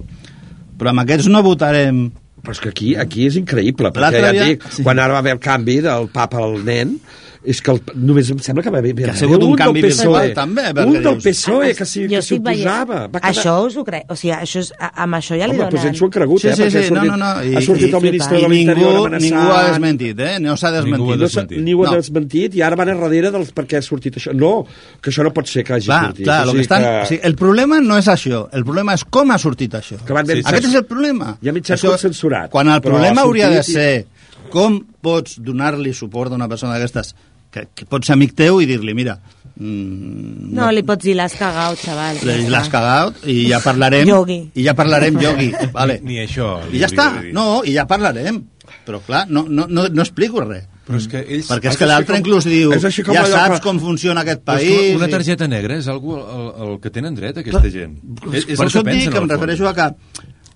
però 0.79 0.93
amb 0.93 1.03
aquests 1.03 1.27
no 1.33 1.43
votarem... 1.43 2.05
Però 2.43 2.51
és 2.55 2.59
que 2.63 2.71
aquí, 2.73 2.89
aquí 2.99 3.25
és 3.29 3.35
increïble, 3.39 3.91
perquè 3.95 4.19
ja 4.19 4.31
dia- 4.35 4.47
dic, 4.51 4.63
sí. 4.71 4.83
quan 4.83 4.99
ara 4.99 5.13
va 5.15 5.19
haver 5.23 5.35
el 5.37 5.43
canvi 5.43 5.77
del 5.83 6.09
papa 6.11 6.41
al 6.43 6.57
nen, 6.67 6.97
és 7.45 7.59
que 7.61 7.71
el, 7.73 7.79
només 7.95 8.29
em 8.31 8.37
sembla 8.39 8.63
que 8.63 8.71
va 8.71 8.77
haver, 8.79 8.93
Que 8.95 9.09
ha 9.11 9.15
sigut 9.15 9.41
un 9.43 9.49
del 9.51 9.57
canvi 9.59 9.81
virtual, 9.83 10.29
també, 10.33 10.63
un 10.85 10.93
del 11.03 11.17
PSOE 11.19 11.73
que 11.75 11.85
s'hi 11.85 12.07
que 12.07 12.21
s'hi 12.21 12.37
oposava. 12.39 13.07
Va 13.11 13.19
quedar... 13.19 13.31
Això 13.33 13.55
us 13.65 13.75
ho 13.75 13.83
crec. 13.83 14.05
O 14.07 14.15
sigui, 14.15 14.31
això 14.37 14.59
és, 14.63 14.71
a- 14.79 14.91
amb 15.03 15.15
això 15.19 15.35
ja 15.35 15.47
li 15.47 15.57
Home, 15.57 15.65
donen... 15.65 15.71
doncs 15.75 15.85
ells 15.89 15.97
s'ho 15.99 16.05
han 16.05 16.13
cregut, 16.15 16.39
Sí, 16.41 16.47
eh? 16.47 16.55
sí, 16.55 16.61
perquè 16.63 16.71
sí, 16.71 16.77
ha 16.77 16.87
sortit, 16.87 17.09
no, 17.11 17.17
no, 17.17 17.33
no, 17.33 17.43
i- 17.43 17.55
ha 17.55 17.61
sortit 17.65 17.89
i- 17.89 17.95
el 17.97 18.01
ministre 18.07 18.37
de 18.37 18.41
ningú, 18.43 18.53
l'Interior 18.53 18.95
amenaçant... 19.07 19.25
ningú 19.27 19.51
ha 19.57 19.63
desmentit, 19.67 20.19
eh? 20.19 20.39
No 20.39 20.55
s'ha 20.55 20.71
Ningú 20.71 20.83
desmentit. 20.83 21.03
ha 21.03 21.17
No, 21.17 21.27
s'ha- 21.27 21.41
desmentit. 21.43 21.63
ni 21.67 21.73
ho 21.73 21.83
ha 21.83 21.89
No. 21.91 21.95
desmentit 21.97 22.55
i 22.55 22.61
ara 22.63 22.75
van 22.79 22.89
a 22.89 22.95
darrere 22.95 23.31
dels 23.35 23.51
per 23.51 23.65
què 23.67 23.77
ha 23.77 23.81
sortit 23.81 24.15
això. 24.21 24.33
No, 24.33 24.53
que 25.01 25.09
això 25.11 25.23
no 25.27 25.33
pot 25.33 25.47
ser 25.51 25.63
que 25.67 25.73
hagi 25.73 25.87
Va, 25.91 25.99
sortit. 26.05 26.23
clar, 26.25 26.41
O 26.43 26.45
lo 26.45 26.51
sigui 26.51 26.57
que 26.59 26.61
estan, 26.69 26.81
que- 26.87 27.01
o 27.01 27.05
sigui, 27.11 27.21
el 27.27 27.35
problema 27.35 27.81
no 27.81 27.97
és 27.97 28.07
això, 28.07 28.47
el 28.53 28.63
problema 28.63 28.93
és 28.95 29.03
com 29.03 29.31
ha 29.31 29.37
sortit 29.37 29.73
això. 29.75 29.99
Que 30.05 30.13
van 30.13 30.23
Aquest 30.31 30.65
és 30.71 30.75
el 30.75 30.85
problema. 30.85 31.37
Hi 31.41 31.49
ha 31.49 31.53
mitjans 31.53 31.81
que 31.81 31.87
ho 31.87 31.91
han 31.91 31.99
censurat, 31.99 32.49
Quan 32.49 32.69
el 32.69 32.79
problema 32.81 33.21
ha 33.21 33.23
hauria 33.25 33.49
de 33.49 33.63
ser 33.63 34.05
com 34.49 34.79
pots 35.01 35.39
donar-li 35.41 35.93
suport 35.93 36.31
a 36.31 36.35
una 36.35 36.47
persona 36.47 36.73
d'aquestes 36.77 37.15
que, 37.53 37.67
que 37.75 37.85
pot 37.85 38.03
ser 38.05 38.15
amic 38.17 38.33
teu 38.35 38.59
i 38.61 38.65
dir-li, 38.69 38.93
mira, 38.97 39.19
mm, 39.55 40.51
No, 40.57 40.69
li 40.73 40.83
pots 40.85 41.05
dir 41.05 41.15
l'has 41.17 41.35
cagat, 41.37 41.77
xaval. 41.83 42.17
l'has 42.49 42.69
cagat 42.73 43.23
i 43.29 43.47
ja 43.51 43.59
parlarem 43.63 44.07
Yogi. 44.09 44.39
i 44.55 44.65
ja 44.65 44.73
parlarem 44.77 45.19
yogi 45.21 45.51
vale. 45.77 45.99
Ni 46.03 46.17
això. 46.23 46.55
i 46.71 46.81
ja 46.81 46.87
està, 46.91 47.07
no, 47.33 47.61
i 47.65 47.73
ja 47.77 47.85
parlarem 47.89 48.41
però 48.85 48.99
clar, 49.05 49.25
no, 49.29 49.45
no, 49.47 49.67
no, 49.69 49.87
no 49.89 50.01
explico 50.01 50.41
res 50.43 50.65
Però 50.83 50.97
és 50.99 51.05
que 51.07 51.21
ells... 51.23 51.47
perquè 51.47 51.69
és 51.71 51.77
que 51.79 51.85
l'altre 51.87 52.11
com- 52.17 52.19
inclús 52.19 52.43
diu 52.43 52.73
ja 52.73 52.79
allò 53.23 53.29
saps 53.31 53.59
que- 53.59 53.63
com 53.63 53.77
funciona 53.79 54.19
aquest 54.25 54.41
Però 54.43 54.57
país 54.57 54.95
una 54.97 55.07
targeta 55.07 55.47
negra 55.47 55.77
és 55.79 55.87
algú 55.87 56.17
el, 56.17 56.49
el 56.65 56.73
que 56.83 56.89
tenen 56.91 57.15
dret, 57.15 57.37
aquesta 57.39 57.69
gent. 57.71 57.93
És, 58.33 58.43
és 58.49 58.57
per 58.57 58.65
el 58.65 58.67
això 58.67 58.83
que 58.83 58.91
et 58.91 58.97
dic 59.05 59.13
que 59.13 59.21
em 59.21 59.29
refereixo 59.31 59.69
a 59.69 59.73
que 59.77 59.87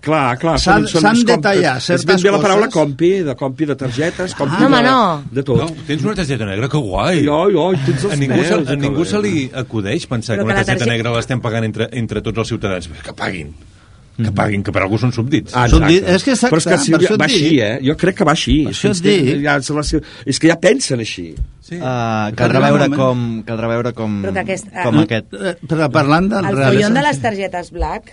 Clar, 0.08 0.38
clar. 0.40 0.56
S'han- 0.62 0.86
són- 0.86 0.88
són 0.94 1.02
s'han 1.04 1.16
els 1.18 1.24
de 1.28 1.32
comp- 1.34 1.44
tallar 1.44 1.76
És 1.76 1.84
certes 1.90 2.06
ben 2.08 2.22
bé 2.24 2.30
la 2.32 2.40
paraula 2.40 2.66
coses. 2.66 2.74
compi, 2.80 3.10
de 3.28 3.34
compi 3.36 3.66
de 3.68 3.76
targetes, 3.76 4.34
compi 4.34 4.56
No, 4.62 4.66
home, 4.66 4.76
de, 4.78 4.82
no. 4.88 5.24
de 5.30 5.42
tot. 5.42 5.58
No, 5.60 5.68
tens 5.86 6.02
una 6.08 6.14
targeta 6.16 6.46
negra, 6.48 6.68
que 6.72 6.78
guai. 6.78 7.24
Jo, 7.26 7.42
jo, 7.52 7.72
i 7.74 7.80
tens 7.84 8.04
els 8.04 8.12
a 8.14 8.16
ningú, 8.16 8.42
se, 8.42 8.54
pèls, 8.56 8.68
a 8.72 8.76
ningú 8.76 9.04
se 9.04 9.20
li 9.20 9.50
acudeix 9.52 10.06
pensar 10.08 10.36
Però 10.36 10.40
que 10.40 10.44
una 10.46 10.54
que 10.54 10.60
la 10.60 10.64
targeta 10.64 10.84
targeta- 10.86 10.96
negra 10.96 11.16
l'estem 11.18 11.40
pagant 11.44 11.64
entre, 11.64 11.88
entre 11.92 12.22
tots 12.22 12.38
els 12.38 12.48
ciutadans. 12.48 12.88
Que 13.04 13.12
paguin. 13.12 13.52
Que 14.18 14.32
paguin, 14.34 14.64
que 14.66 14.72
per 14.74 14.82
algú 14.82 14.96
són 14.98 15.12
subdits. 15.14 15.52
Ah, 15.54 15.68
dit- 15.68 16.02
és 16.02 16.24
que 16.24 16.32
exacte, 16.32 16.56
Però 16.56 16.58
és 16.58 16.66
que 16.66 16.78
si, 16.78 16.90
va 16.92 16.98
dic. 16.98 17.20
així, 17.22 17.60
eh? 17.60 17.78
Jo 17.86 17.94
crec 17.96 18.16
que 18.16 18.24
va 18.24 18.32
així. 18.32 18.64
Per 18.64 18.72
això 18.72 18.90
és, 18.90 18.98
et 18.98 19.02
que, 19.04 19.12
dic. 19.22 19.42
ja, 19.44 19.56
és, 19.58 19.68
la, 19.70 19.84
és 20.26 20.38
que 20.40 20.48
ja 20.48 20.56
pensen 20.58 20.98
així. 21.04 21.34
Sí. 21.62 21.76
Uh, 21.76 22.32
caldrà, 22.34 22.58
veure 22.64 22.88
com, 22.96 23.44
caldrà 23.44 23.68
veure 23.68 23.92
com, 23.92 24.22
Però 24.24 24.32
que 24.32 24.40
aquest- 24.40 24.72
com 24.82 24.98
ah, 24.98 25.02
aquest... 25.02 25.34
Eh, 25.34 25.54
però 25.68 25.88
parlant 25.92 26.28
del 26.32 26.44
El 26.46 26.56
real- 26.56 26.74
follon 26.74 26.94
de 26.94 27.02
les 27.02 27.20
targetes 27.20 27.70
black 27.70 28.12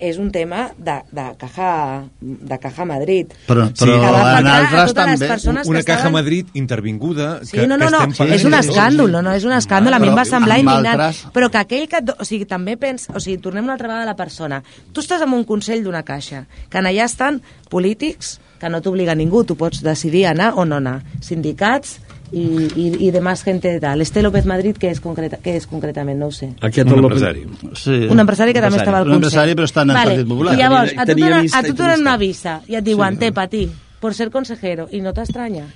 és 0.00 0.16
un 0.18 0.30
tema 0.32 0.70
de, 0.78 0.94
de, 1.12 1.24
caja, 1.38 2.04
de 2.20 2.58
caja 2.58 2.84
Madrid. 2.88 3.26
però, 3.46 3.66
Sí, 3.74 3.84
però 3.84 4.00
que 4.00 4.10
va 4.10 4.38
en 4.40 4.46
altres 4.46 4.94
també 4.94 5.28
una 5.68 5.78
que 5.80 5.84
caja 5.84 5.98
estaven- 5.98 6.12
Madrid 6.12 6.46
intervinguda 6.54 7.44
Sí, 7.44 7.58
que, 7.58 7.66
no, 7.66 7.76
no, 7.76 7.84
que 7.86 7.90
no, 7.90 7.98
estem 7.98 8.16
pagant 8.16 8.34
és 8.34 8.44
un 8.44 8.54
escàndol, 8.54 9.10
no, 9.12 9.22
no, 9.22 9.32
és 9.32 9.44
un 9.44 9.52
escàndol, 9.52 9.92
a 9.94 9.98
mi 9.98 10.08
em 10.08 10.16
va 10.16 10.24
semblar 10.24 10.58
amb 10.58 10.68
indignant. 10.68 11.00
altres- 11.00 11.26
Però 11.32 11.50
que 11.50 11.58
aquell 11.58 11.88
que... 11.88 12.00
O 12.18 12.24
sigui, 12.24 12.46
també 12.46 12.76
pensa... 12.76 13.12
O 13.14 13.20
sigui, 13.20 13.38
tornem 13.38 13.64
una 13.64 13.74
altra 13.74 13.88
vegada 13.88 14.04
a 14.04 14.12
la 14.12 14.16
persona. 14.16 14.62
Tu 14.92 15.00
estàs 15.00 15.20
en 15.22 15.32
un 15.32 15.44
consell 15.44 15.84
d'una 15.84 16.02
caixa, 16.02 16.46
que 16.70 16.78
en 16.78 16.86
allà 16.86 17.04
estan 17.04 17.42
polítics, 17.68 18.40
que 18.58 18.68
no 18.68 18.80
t'obliga 18.82 19.14
ningú, 19.14 19.44
tu 19.44 19.54
pots 19.56 19.82
decidir 19.82 20.26
anar 20.26 20.54
o 20.56 20.64
no 20.64 20.76
anar. 20.76 21.02
Sindicats 21.20 22.00
i, 22.32 22.68
i, 22.76 22.84
i 23.06 23.10
demás 23.10 23.42
gente 23.42 23.68
de 23.68 23.80
tal. 23.80 24.00
Este 24.00 24.22
López 24.22 24.46
Madrid, 24.46 24.76
què 24.78 24.90
és, 24.90 25.00
concreta, 25.00 25.38
què 25.42 25.56
és 25.56 25.66
concretament? 25.66 26.18
No 26.18 26.26
ho 26.26 26.32
sé. 26.32 26.52
Aquest 26.60 26.86
Un 26.88 26.98
el- 26.98 27.04
empresari. 27.04 27.44
sí. 27.74 28.06
Un 28.10 28.20
empresari 28.20 28.52
que 28.52 28.60
també 28.60 28.76
Empresari. 28.76 28.80
estava 28.80 28.98
al 28.98 29.06
Un 29.08 29.12
Consell. 29.14 29.24
empresari, 29.24 29.54
però 29.54 29.64
està 29.66 29.82
en 29.82 29.90
el 29.90 29.96
Partit 29.96 30.28
Popular. 30.28 30.54
I 30.54 30.56
llavors, 30.58 30.90
Tenia- 30.90 31.02
a 31.02 31.06
tu, 31.06 31.20
donen, 31.20 31.48
a 31.54 31.62
tu 31.62 31.72
donen 31.74 32.00
una 32.00 32.16
visa 32.16 32.60
i 32.68 32.74
et 32.76 32.84
diuen, 32.84 33.18
té, 33.18 33.32
patí, 33.32 33.68
por 34.00 34.14
ser 34.14 34.30
consejero, 34.30 34.88
i 34.92 35.00
no 35.00 35.12
t'estranya. 35.12 35.66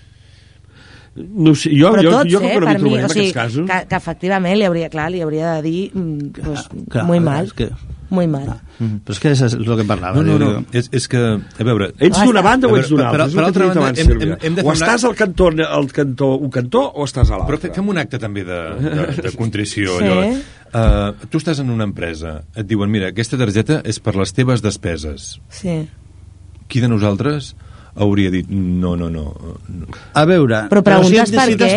No 1.17 1.55
sé, 1.55 1.71
jo, 1.71 1.93
Però 1.95 2.03
jo, 2.03 2.11
tots, 2.11 2.33
jo, 2.33 2.41
eh, 2.41 2.49
que 2.55 2.61
no 2.61 2.67
per 2.67 2.81
mi, 2.83 2.95
o 2.95 2.99
en 2.99 3.09
sigui, 3.09 3.33
casos. 3.33 3.69
que, 3.71 3.87
que 3.89 3.95
efectivament 3.97 4.57
li 4.59 4.65
hauria, 4.67 4.89
clar, 4.91 5.13
li 5.13 5.21
hauria 5.23 5.53
de 5.55 5.63
dir 5.63 5.91
mm, 5.95 6.33
pues, 6.43 6.65
clar, 6.91 7.05
muy 7.07 7.21
mal, 7.21 7.45
és 7.47 7.53
que- 7.53 7.69
muy 8.15 8.29
mal. 8.31 8.47
Però 8.79 9.13
és 9.13 9.21
que 9.21 9.33
és 9.35 9.43
el 9.43 9.65
que 9.67 9.85
parlava. 9.89 10.23
No, 10.23 10.39
no, 10.39 10.53
no. 10.55 10.63
És, 10.73 10.89
és 10.95 11.09
que, 11.11 11.19
a 11.19 11.67
veure... 11.67 11.91
Ets 11.99 12.17
Ah, 12.21 12.25
d'una 12.25 12.41
està. 12.41 12.47
banda 12.47 12.71
o 12.71 12.79
ets 12.79 12.89
d'una 12.93 13.09
altra? 13.11 13.27
Per 13.35 13.45
altra 13.45 13.67
banda, 13.69 13.91
hem- 14.01 14.13
hem- 14.23 14.37
hem 14.41 14.55
de 14.55 14.63
fer 14.63 14.65
O 14.65 14.73
una- 14.73 14.79
estàs 14.79 15.05
al 15.05 15.15
cantó, 15.19 15.51
al 15.69 15.91
cantó, 15.93 16.31
un 16.39 16.51
cantó 16.55 16.85
o 16.95 17.05
estàs 17.05 17.29
a 17.29 17.35
Però 17.35 17.45
l'altre? 17.45 17.59
fe- 17.69 17.73
fem 17.75 17.89
un 17.93 17.99
acte 17.99 18.19
també 18.23 18.45
de, 18.47 18.61
de, 18.81 19.07
de 19.29 19.33
contrició. 19.37 19.99
Sí. 19.99 20.05
Allò. 20.09 20.25
Uh, 20.75 21.27
tu 21.31 21.39
estàs 21.39 21.61
en 21.63 21.69
una 21.71 21.85
empresa, 21.87 22.41
et 22.57 22.67
diuen, 22.67 22.91
mira, 22.91 23.13
aquesta 23.13 23.37
targeta 23.39 23.83
és 23.85 24.01
per 24.03 24.17
les 24.17 24.33
teves 24.35 24.63
despeses. 24.65 25.37
Sí. 25.49 25.77
Qui 26.67 26.81
de 26.81 26.89
nosaltres 26.89 27.55
hauria 27.97 28.31
dit 28.31 28.49
no, 28.51 28.97
no, 28.97 29.09
no? 29.11 29.25
no. 29.69 29.87
A 30.15 30.25
veure... 30.27 30.65
Però 30.71 30.83
preguntes 30.83 31.31
si, 31.31 31.37
per 31.37 31.47
si 31.51 31.57
què? 31.61 31.71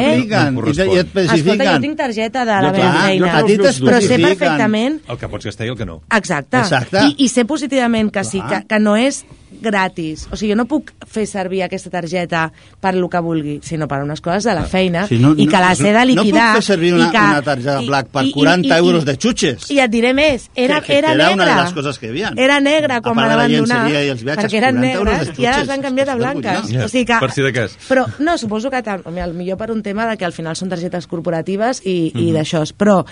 No 0.51 0.65
i, 0.67 0.73
i 0.73 0.99
et 0.99 1.05
especifiquen... 1.05 1.37
Escolta, 1.37 1.71
jo 1.75 1.81
tinc 1.85 1.97
targeta 1.97 2.45
de 2.45 2.59
la 2.65 2.73
feina, 2.73 3.33
a 3.37 3.43
ti 3.45 3.57
però 3.61 4.01
sé 4.01 4.17
perfectament 4.19 4.99
El 5.07 5.17
que 5.21 5.29
pots 5.29 5.45
gastar 5.51 5.67
i 5.67 5.73
el 5.73 5.77
que 5.77 5.85
no. 5.85 6.01
Exacte. 6.15 6.57
Exacte. 6.63 7.05
I, 7.11 7.15
I 7.25 7.29
sé 7.29 7.45
positivament 7.45 8.11
que 8.13 8.23
sí, 8.25 8.41
que, 8.49 8.63
que 8.67 8.79
no 8.81 8.95
és 8.97 9.23
gratis. 9.61 10.27
O 10.29 10.35
sigui, 10.37 10.51
jo 10.51 10.57
no 10.59 10.65
puc 10.69 10.91
fer 11.07 11.23
servir 11.29 11.61
aquesta 11.65 11.89
targeta 11.89 12.47
per 12.83 12.91
lo 12.97 13.07
que 13.09 13.21
vulgui, 13.23 13.55
sinó 13.65 13.87
per 13.89 14.01
unes 14.03 14.19
coses 14.21 14.43
de 14.45 14.53
la 14.53 14.65
feina 14.69 15.05
Sí, 15.07 15.17
no- 15.23 15.31
i 15.33 15.47
que 15.47 15.55
no- 15.57 15.63
les 15.69 15.79
he 15.81 15.93
de 15.93 15.93
no 15.93 16.01
puc 16.01 16.25
liquidar. 16.25 16.49
fer 16.57 16.63
servir 16.67 16.93
una- 16.93 17.07
i 17.07 17.11
que, 17.11 17.17
una 17.17 17.41
targeta 17.41 17.77
black 17.87 18.07
per 18.11 18.25
40 18.33 18.77
euros 18.77 19.05
de 19.05 19.15
xutxes. 19.15 19.69
I 19.71 19.79
et 19.79 19.89
diré 19.91 20.13
més, 20.13 20.49
era, 20.53 20.81
Que- 20.81 20.87
que 20.87 20.97
era 20.99 21.13
era 21.13 21.29
negra. 21.29 21.33
una 21.33 21.45
de 21.55 21.61
les 21.63 21.73
coses 21.73 21.97
que 21.99 22.07
hi 22.07 22.09
havia. 22.09 22.33
Era 22.35 22.59
negra 22.59 23.01
quan 23.01 23.13
A 23.13 23.15
me 23.15 23.21
part 23.21 23.31
de 23.31 23.35
la 23.35 23.35
la 23.35 23.47
van 23.47 23.57
donar, 23.57 23.77
llenceria 23.87 24.05
i 24.05 24.09
els 24.09 24.23
viatges, 24.23 24.45
perquè 24.45 24.57
eren 24.57 24.75
40 24.75 24.97
euros 24.97 25.13
de 25.13 25.17
negres 25.17 25.39
i 25.39 25.45
ara 25.45 25.57
les 25.57 25.65
xutxes. 25.65 25.73
han 25.77 25.81
canviat 25.81 26.06
a 26.09 26.13
És 26.13 26.19
blanques. 26.19 26.51
vergonyós. 26.63 26.85
O 26.85 26.89
sigui 26.89 27.05
que, 27.05 27.17
Per 27.19 27.31
si 27.31 27.41
de 27.41 27.53
cas. 27.53 27.77
Però, 27.89 28.05
no, 28.19 28.37
suposo 28.37 28.69
que 28.69 28.77
al 28.77 29.33
millor 29.33 29.57
per 29.57 29.71
un 29.71 29.83
tema 29.83 30.05
de 30.07 30.17
que 30.17 30.25
al 30.25 30.33
final 30.33 30.55
són 30.55 30.69
targetes 30.69 31.07
corporatives 31.07 31.81
i, 31.85 32.11
Mhm. 32.13 32.21
i 32.23 32.31
d'això. 32.33 32.63
Però, 32.77 33.05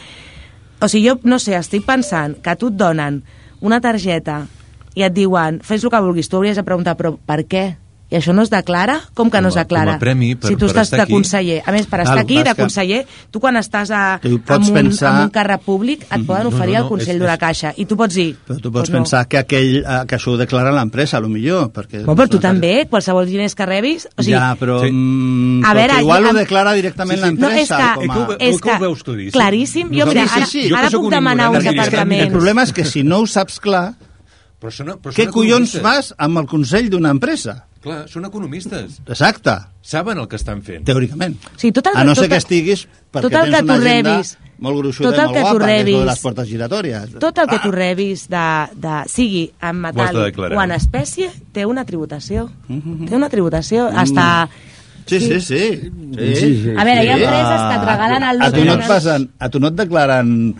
o 0.79 0.87
sigui, 0.87 1.07
jo, 1.09 1.19
no 1.23 1.39
sé, 1.39 1.55
estic 1.55 1.85
pensant 1.85 2.37
que 2.41 2.49
a 2.49 2.55
tu 2.55 2.67
et 2.67 2.73
donen 2.73 3.23
una 3.61 3.79
targeta 3.81 4.47
i 4.95 5.03
et 5.03 5.13
diuen, 5.13 5.59
fes 5.61 5.83
el 5.83 5.89
que 5.89 5.99
vulguis, 6.01 6.29
tu 6.29 6.37
hauries 6.37 6.55
de 6.55 6.63
preguntar, 6.63 6.95
però 6.97 7.17
per 7.17 7.45
què? 7.45 7.77
I 8.15 8.19
això 8.21 8.31
no 8.33 8.43
es 8.45 8.49
declara? 8.49 9.01
Com 9.13 9.27
que 9.29 9.41
no 9.43 9.49
es 9.49 9.55
Com 9.55 9.59
a- 9.59 9.63
declara? 9.65 9.91
com 9.91 9.95
a 9.97 9.99
premi 9.99 10.35
per- 10.35 10.47
si 10.49 10.55
tu 10.55 10.67
per 10.67 10.69
estàs 10.71 10.83
estar 10.87 10.97
de 10.99 11.03
aquí. 11.03 11.11
conseller. 11.11 11.57
A 11.65 11.71
més, 11.75 11.85
per 11.85 11.99
estar 12.05 12.17
aquí 12.17 12.37
el 12.37 12.43
de 12.45 12.53
que- 12.55 12.61
conseller, 12.61 13.05
tu 13.29 13.41
quan 13.41 13.57
estàs 13.57 13.91
a, 13.91 14.03
amb, 14.23 14.67
un, 14.69 14.73
pensar- 14.73 15.09
amb 15.11 15.23
un 15.25 15.31
càrrec 15.35 15.61
públic 15.65 16.03
et 16.09 16.25
poden 16.25 16.43
No, 16.43 16.49
oferir 16.55 16.73
no, 16.73 16.77
al 16.77 16.83
no, 16.85 16.89
Consell 16.89 17.15
és- 17.15 17.19
d'una 17.21 17.37
caixa. 17.37 17.73
I 17.75 17.85
tu 17.85 17.97
pots 17.97 18.15
dir... 18.15 18.37
Però 18.47 18.55
tu 18.61 18.71
pots 18.71 18.87
"Pues 18.87 18.89
no". 18.91 18.97
pensar 18.99 19.27
que, 19.27 19.37
aquell, 19.37 19.77
eh, 19.83 20.05
que 20.07 20.15
això 20.15 20.31
ho 20.31 20.37
declara 20.37 20.71
l'empresa, 20.71 21.17
a 21.17 21.19
lo 21.19 21.27
millor. 21.27 21.71
Perquè 21.73 22.05
No, 22.05 22.15
però 22.15 22.29
tu 22.29 22.39
també, 22.39 22.87
qualsevol 22.89 23.25
diners 23.25 23.53
que 23.53 23.65
rebis... 23.65 24.07
O 24.15 24.23
sigui, 24.23 24.31
ja, 24.37 24.55
però, 24.55 24.79
Sí. 24.81 24.91
mm, 24.93 25.65
A 25.65 25.73
veure, 25.73 25.99
igual 25.99 26.23
jo- 26.23 26.29
ho 26.29 26.33
declara 26.33 26.73
directament 26.73 27.19
Sí, 27.19 27.25
sí. 27.29 27.35
No, 27.35 27.49
és 27.49 27.69
l'empresa. 27.69 27.95
que, 27.99 28.07
com 28.07 28.17
a... 28.31 28.35
és 28.39 28.61
que 28.61 28.77
veus 28.79 29.03
tu, 29.03 29.13
claríssim. 29.33 29.87
Jo, 29.91 30.05
mira, 30.05 30.23
ara, 30.23 30.45
sí, 30.45 30.63
sí. 30.69 30.73
Ara 30.73 30.89
puc 30.89 31.03
un 31.03 31.09
demanar 31.09 31.49
uns 31.49 31.65
apartaments. 31.67 32.25
El 32.27 32.31
problema 32.31 32.63
és 32.63 32.71
que 32.71 32.85
si 32.85 33.03
no 33.03 33.19
ho 33.19 33.27
saps 33.27 33.59
clar, 33.59 33.95
Però 34.61 34.71
són, 34.71 34.87
però 35.03 35.11
què 35.13 35.25
són 35.25 35.33
collons 35.33 35.73
fas 35.83 36.13
amb 36.17 36.37
el 36.39 36.45
consell 36.47 36.89
d'una 36.89 37.09
empresa? 37.11 37.65
Clar, 37.85 38.01
són 38.09 38.25
economistes. 38.25 38.97
Exacte, 39.05 39.53
Saben 39.85 40.17
el 40.17 40.25
que 40.27 40.35
estan 40.39 40.63
fent. 40.65 40.81
teòricament. 40.87 41.35
Sigui, 41.55 41.71
tot 41.77 41.85
el, 41.91 41.97
a 42.01 42.03
no 42.03 42.15
tot, 42.15 42.23
ser 42.23 42.29
que 42.31 42.39
estiguis 42.41 42.87
perquè 43.13 43.21
tot 43.29 43.35
el 43.37 43.51
tens 43.51 43.55
que 43.55 43.63
una 43.63 43.75
agenda 43.77 44.15
rebis, 44.15 44.31
molt 44.57 44.79
gruixuda 44.81 45.11
tot 45.11 45.15
i 45.15 45.19
el 45.21 45.25
molt 45.27 45.35
que 45.35 45.41
guapa, 45.43 45.53
lo 45.59 45.65
de 45.65 45.71
rebis- 45.71 46.05
les 46.09 46.19
portes 46.25 46.47
giratòries. 46.49 47.13
tot 47.21 47.37
el 47.43 47.47
que 47.51 47.59
tu 47.61 47.71
rebis 47.71 48.23
de, 48.33 48.45
de, 48.75 48.95
sigui 49.13 49.43
en 49.61 49.75
metall 49.85 50.17
o 50.17 50.61
en 50.63 50.71
espècie 50.71 51.29
té 51.53 51.65
una 51.69 51.85
tributació. 51.85 52.49
Mm-hmm. 52.67 53.09
Té 53.09 53.15
una 53.15 53.29
tributació. 53.29 53.85
Hasta... 53.93 54.49
Sí, 55.05 55.19
sí, 55.19 55.39
sí. 55.39 55.59
sí. 55.59 55.91
Sí, 56.17 56.51
sí. 56.63 56.73
A 56.75 56.83
veure, 56.83 57.03
hi 57.05 57.09
ha 57.13 57.17
Sí. 57.17 57.23
empreses 57.29 57.61
que 57.69 57.75
et 57.75 57.83
regalen 57.85 58.23
el 58.23 58.41
A 58.41 58.51
tu 58.51 58.65
no 58.65 58.73
et 58.73 58.87
passen, 58.87 59.29
a 59.37 59.49
tu 59.53 59.59
no 59.59 59.67
et 59.67 59.75
declaren... 59.77 60.55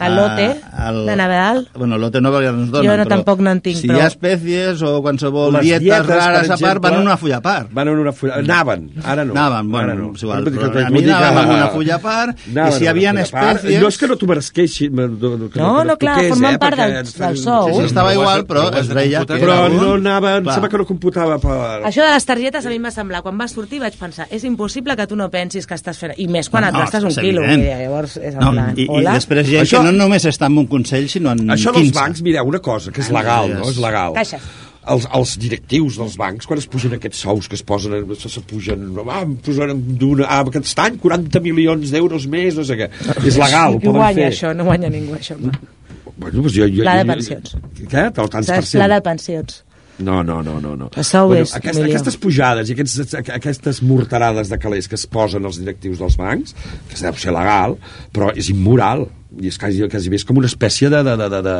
El 0.00 0.16
lote 0.16 0.46
ah, 0.72 0.88
el- 0.90 1.06
de 1.06 1.16
Nadal. 1.16 1.68
Bueno, 1.74 1.98
lote 1.98 2.20
no 2.20 2.30
perquè 2.32 2.50
no 2.52 2.62
ens 2.62 2.70
donen, 2.72 2.90
Jo 2.90 2.96
no, 2.96 3.02
però 3.04 3.08
tampoc 3.12 3.40
no 3.44 3.50
en 3.52 3.60
tinc, 3.60 3.76
si 3.76 3.86
però- 3.88 3.98
hi 3.98 4.00
ha 4.00 4.06
espècies 4.08 4.80
o 4.82 5.02
qualsevol 5.02 5.52
Les 5.52 5.62
dietes, 5.62 5.82
dietes, 5.82 6.06
rares 6.06 6.50
a 6.50 6.56
part, 6.56 6.60
exemple, 6.62 6.80
van 6.90 6.94
en 7.00 7.06
una 7.06 7.16
fulla 7.16 7.36
a 7.36 7.40
part. 7.42 7.68
Van 7.72 7.88
en 7.88 7.98
una 7.98 8.12
fulla... 8.12 8.34
Anaven, 8.40 8.90
ara 9.04 9.24
no. 9.24 9.32
Anaven, 9.34 9.70
bueno, 9.70 9.92
ara 9.92 9.94
no. 10.00 10.12
és 10.16 10.22
igual, 10.22 10.44
que- 10.44 10.50
però 10.50 10.86
a 10.86 10.90
mi 10.90 11.04
anaven 11.04 11.38
amb 11.44 11.50
una 11.52 11.68
fulla 11.68 11.94
a 11.96 11.98
part, 11.98 12.38
i 12.46 12.50
Anaven 12.50 12.72
si 12.78 12.84
hi 12.84 12.88
havia 12.88 13.10
a 13.12 13.20
espècies... 13.22 13.80
No 13.82 13.88
és 13.88 13.98
que 13.98 14.08
no 14.08 14.16
t'ho 14.16 14.26
meresqueixi... 14.32 14.88
No, 14.90 15.08
No, 15.54 15.84
no, 15.84 15.96
clar, 15.98 16.16
formen 16.28 16.58
part 16.58 16.76
del- 16.78 16.94
del 17.04 17.36
sou. 17.38 17.68
Sí, 17.68 17.74
sí, 17.76 17.84
estava 17.86 18.10
Però 18.12 18.22
has 18.22 18.22
igual, 18.22 18.46
però 18.46 18.62
però 18.70 18.80
es 18.80 18.88
de 18.88 18.94
veia 18.94 19.18
computar. 19.20 19.38
que 19.38 19.46
Però 19.46 19.68
no 19.68 19.92
anaven... 19.94 20.46
Em 20.46 20.52
sembla 20.52 20.68
que 20.72 20.78
no 20.78 20.86
computava 20.86 21.38
per... 21.38 21.82
Això 21.86 22.02
de 22.06 22.10
les 22.14 22.24
targetes 22.26 22.66
a 22.66 22.68
mi 22.72 22.76
em 22.80 22.84
va 22.88 22.90
semblar, 22.90 23.22
quan 23.22 23.38
va 23.38 23.46
sortir 23.48 23.78
vaig 23.80 23.94
pensar, 24.00 24.26
és 24.30 24.44
impossible 24.44 24.96
que 24.96 25.06
tu 25.06 25.16
no 25.16 25.28
pensis 25.30 25.66
que 25.66 25.74
estàs 25.78 25.98
fent... 26.00 26.14
I 26.16 26.26
més 26.32 26.48
quan 26.50 26.64
et 26.64 26.74
gastes 26.74 27.04
un 27.04 27.10
és 27.12 27.18
quilo. 27.18 27.42
Llavors 27.44 28.16
és 28.16 28.34
en 28.34 28.40
No, 28.40 28.50
plan, 28.52 28.72
i, 28.76 28.86
I 28.88 29.04
després 29.06 29.46
gent 29.46 29.62
Això- 29.66 29.81
que 29.82 29.92
no 29.92 30.04
només 30.04 30.24
està 30.30 30.48
en 30.50 30.58
un 30.62 30.66
consell, 30.70 31.08
sinó 31.12 31.32
en 31.36 31.48
Això 31.54 31.72
15. 31.72 31.78
dels 31.80 31.94
bancs, 31.96 32.22
mireu, 32.22 32.48
una 32.48 32.60
cosa, 32.64 32.92
que 32.94 33.02
és 33.04 33.10
legal, 33.10 33.52
no? 33.58 33.68
És 33.70 33.80
legal. 33.82 34.14
Caixes. 34.14 34.40
Els, 34.82 35.04
els 35.14 35.36
directius 35.38 35.96
dels 36.00 36.16
bancs, 36.18 36.46
quan 36.50 36.58
es 36.58 36.66
pugen 36.66 36.96
aquests 36.96 37.20
sous 37.22 37.46
que 37.46 37.54
es 37.54 37.62
posen, 37.62 37.92
se, 38.18 38.28
se 38.32 38.40
pugen, 38.42 38.88
ah, 39.06 39.20
em 39.22 39.36
posaran 39.38 39.78
d'una, 40.00 40.26
ah, 40.26 40.40
aquest 40.42 40.78
any 40.82 40.96
40 40.98 41.38
milions 41.44 41.92
d'euros 41.94 42.26
més, 42.26 42.56
no 42.58 42.64
sé 42.66 42.74
què. 42.80 42.88
És 43.22 43.38
legal, 43.38 43.76
ho 43.76 43.78
poden 43.78 44.00
guanya 44.00 44.24
fer. 44.24 44.32
això? 44.32 44.50
No 44.58 44.66
guanya 44.66 44.90
ningú 44.90 45.14
això. 45.14 45.36
home. 45.38 45.52
Bueno, 46.16 46.40
doncs 46.40 46.56
jo, 46.56 46.66
jo, 46.66 46.82
Pla 46.82 46.96
de 46.98 47.04
jo- 47.04 47.12
pensions. 47.14 47.54
Què? 47.78 48.08
Del 48.18 48.28
tants 48.34 48.50
per 48.50 48.64
cent. 48.64 48.80
Pla 48.82 48.88
de 48.96 49.00
pensions. 49.06 49.62
No, 50.02 50.22
no, 50.24 50.42
no, 50.42 50.58
no. 50.60 50.74
no. 50.74 50.90
Sou 51.04 51.34
és 51.36 51.52
aquest, 51.54 51.78
milió. 51.78 51.92
aquestes 51.92 52.16
pujades 52.18 52.70
i 52.70 52.74
aquests, 52.74 53.14
aquestes 53.36 53.82
morterades 53.86 54.48
de 54.50 54.58
calés 54.58 54.88
que 54.88 54.96
es 54.98 55.06
posen 55.06 55.44
els 55.46 55.60
directius 55.62 56.00
dels 56.02 56.16
bancs, 56.18 56.56
que 56.90 56.98
deu 56.98 57.14
ser 57.20 57.34
legal, 57.36 57.76
però 58.12 58.32
és 58.34 58.48
immoral. 58.50 59.06
I 59.40 59.48
és 59.48 59.56
quasi, 59.58 59.86
quasi 59.88 60.10
bé 60.12 60.16
és 60.20 60.24
com 60.28 60.36
una 60.36 60.46
espècie 60.50 60.90
de... 60.92 61.02
de, 61.06 61.16
de, 61.16 61.28
de, 61.32 61.42
de 61.48 61.56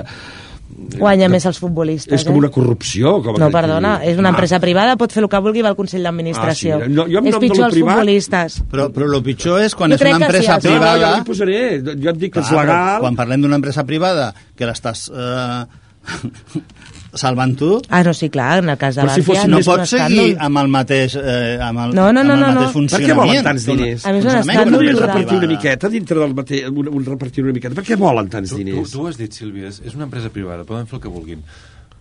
Guanya 0.97 1.27
més 1.29 1.45
els 1.45 1.59
futbolistes, 1.61 2.15
és 2.17 2.23
com 2.25 2.33
eh? 2.33 2.39
una 2.39 2.49
corrupció. 2.49 3.19
Com 3.21 3.37
No, 3.37 3.51
perdona, 3.53 3.99
és 4.09 4.17
una 4.17 4.31
Ah, 4.31 4.33
empresa 4.33 4.57
privada, 4.61 4.95
pot 4.97 5.13
fer 5.13 5.21
el 5.23 5.29
que 5.29 5.41
vulgui, 5.45 5.61
va 5.61 5.69
al 5.69 5.77
Consell 5.77 6.03
d'Administració. 6.07 6.79
Ah, 6.81 6.87
sí, 6.87 6.95
no, 6.97 7.05
jo 7.13 7.21
és 7.21 7.35
de 7.35 7.41
pitjor 7.43 7.59
lo 7.61 7.67
els 7.67 7.75
privat- 7.77 7.99
futbolistes. 7.99 8.57
Però, 8.73 8.87
però 8.95 9.11
el 9.19 9.23
pitjor 9.27 9.61
és 9.67 9.75
quan 9.77 9.93
Jo 9.93 9.99
és 9.99 10.01
una 10.01 10.13
que 10.13 10.17
sí, 10.17 10.25
empresa 10.31 10.55
els- 10.57 10.65
No, 10.65 10.71
no, 10.71 10.79
jo 10.79 10.81
privada... 10.81 11.25
posaré. 11.29 11.59
Jo 11.85 12.15
et 12.15 12.23
dic 12.23 12.33
que 12.33 12.41
és 12.41 12.49
Clar, 12.49 12.65
legal. 12.65 13.01
Quan 13.05 13.17
parlem 13.21 13.45
d'una 13.45 13.61
empresa 13.61 13.85
privada 13.85 14.31
que 14.57 14.65
l'estàs 14.71 15.11
eh, 15.13 15.67
salvant 17.15 17.57
tu, 17.59 17.81
Ah, 17.89 18.03
no, 18.03 18.13
sí, 18.15 18.31
clar, 18.31 18.59
en 18.63 18.71
el 18.71 18.79
cas 18.79 18.95
de 18.97 19.03
Però 19.03 19.15
si 19.15 19.23
fossin 19.23 19.51
no 19.51 19.59
pots 19.65 19.91
seguir 19.91 20.37
amb 20.41 20.59
el 20.63 20.69
mateix, 20.73 21.17
eh, 21.17 21.59
amb 21.61 21.79
el, 21.87 21.95
No, 21.95 22.07
no, 22.13 22.23
no, 22.25 22.33
amb 22.33 22.33
el 22.33 22.41
no, 22.41 22.47
mateix 22.47 22.57
no. 22.57 22.61
Per 22.63 22.69
què 22.69 22.73
funcionament. 22.73 23.19
volen 23.21 23.45
tants 23.45 23.67
diners? 23.67 24.07
A 24.07 24.13
més, 24.13 24.25
un 24.25 24.31
Funcionament 24.31 24.59
escàndol 24.59 24.87
total. 24.93 25.07
repartir 25.09 25.39
una 25.39 25.47
miqueta 25.53 25.89
dintre 25.89 26.19
del 26.21 26.35
mateix, 26.35 26.69
un, 26.71 26.89
un 26.89 27.05
repartir 27.05 27.45
una 27.45 27.53
miqueta. 27.53 27.75
Per 27.75 27.85
què 27.85 27.97
volen 28.01 28.29
tants 28.33 28.51
Tu, 28.51 28.57
tu, 28.57 28.63
diners? 28.65 28.91
tu 28.91 29.03
ho 29.03 29.09
has 29.09 29.19
dit, 29.21 29.33
Sílvia, 29.33 29.69
és, 29.69 29.83
és 29.85 29.95
una 29.95 30.05
empresa 30.09 30.31
privada, 30.31 30.65
poden 30.65 30.87
fer 30.87 30.97
el 30.97 31.03
que 31.03 31.09
vulguin. 31.09 31.43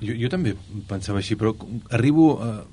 Jo, 0.02 0.14
jo 0.18 0.30
també 0.30 0.56
pensava 0.90 1.20
així, 1.20 1.36
però 1.38 1.52
arribo, 1.92 2.32
a, 2.42 2.64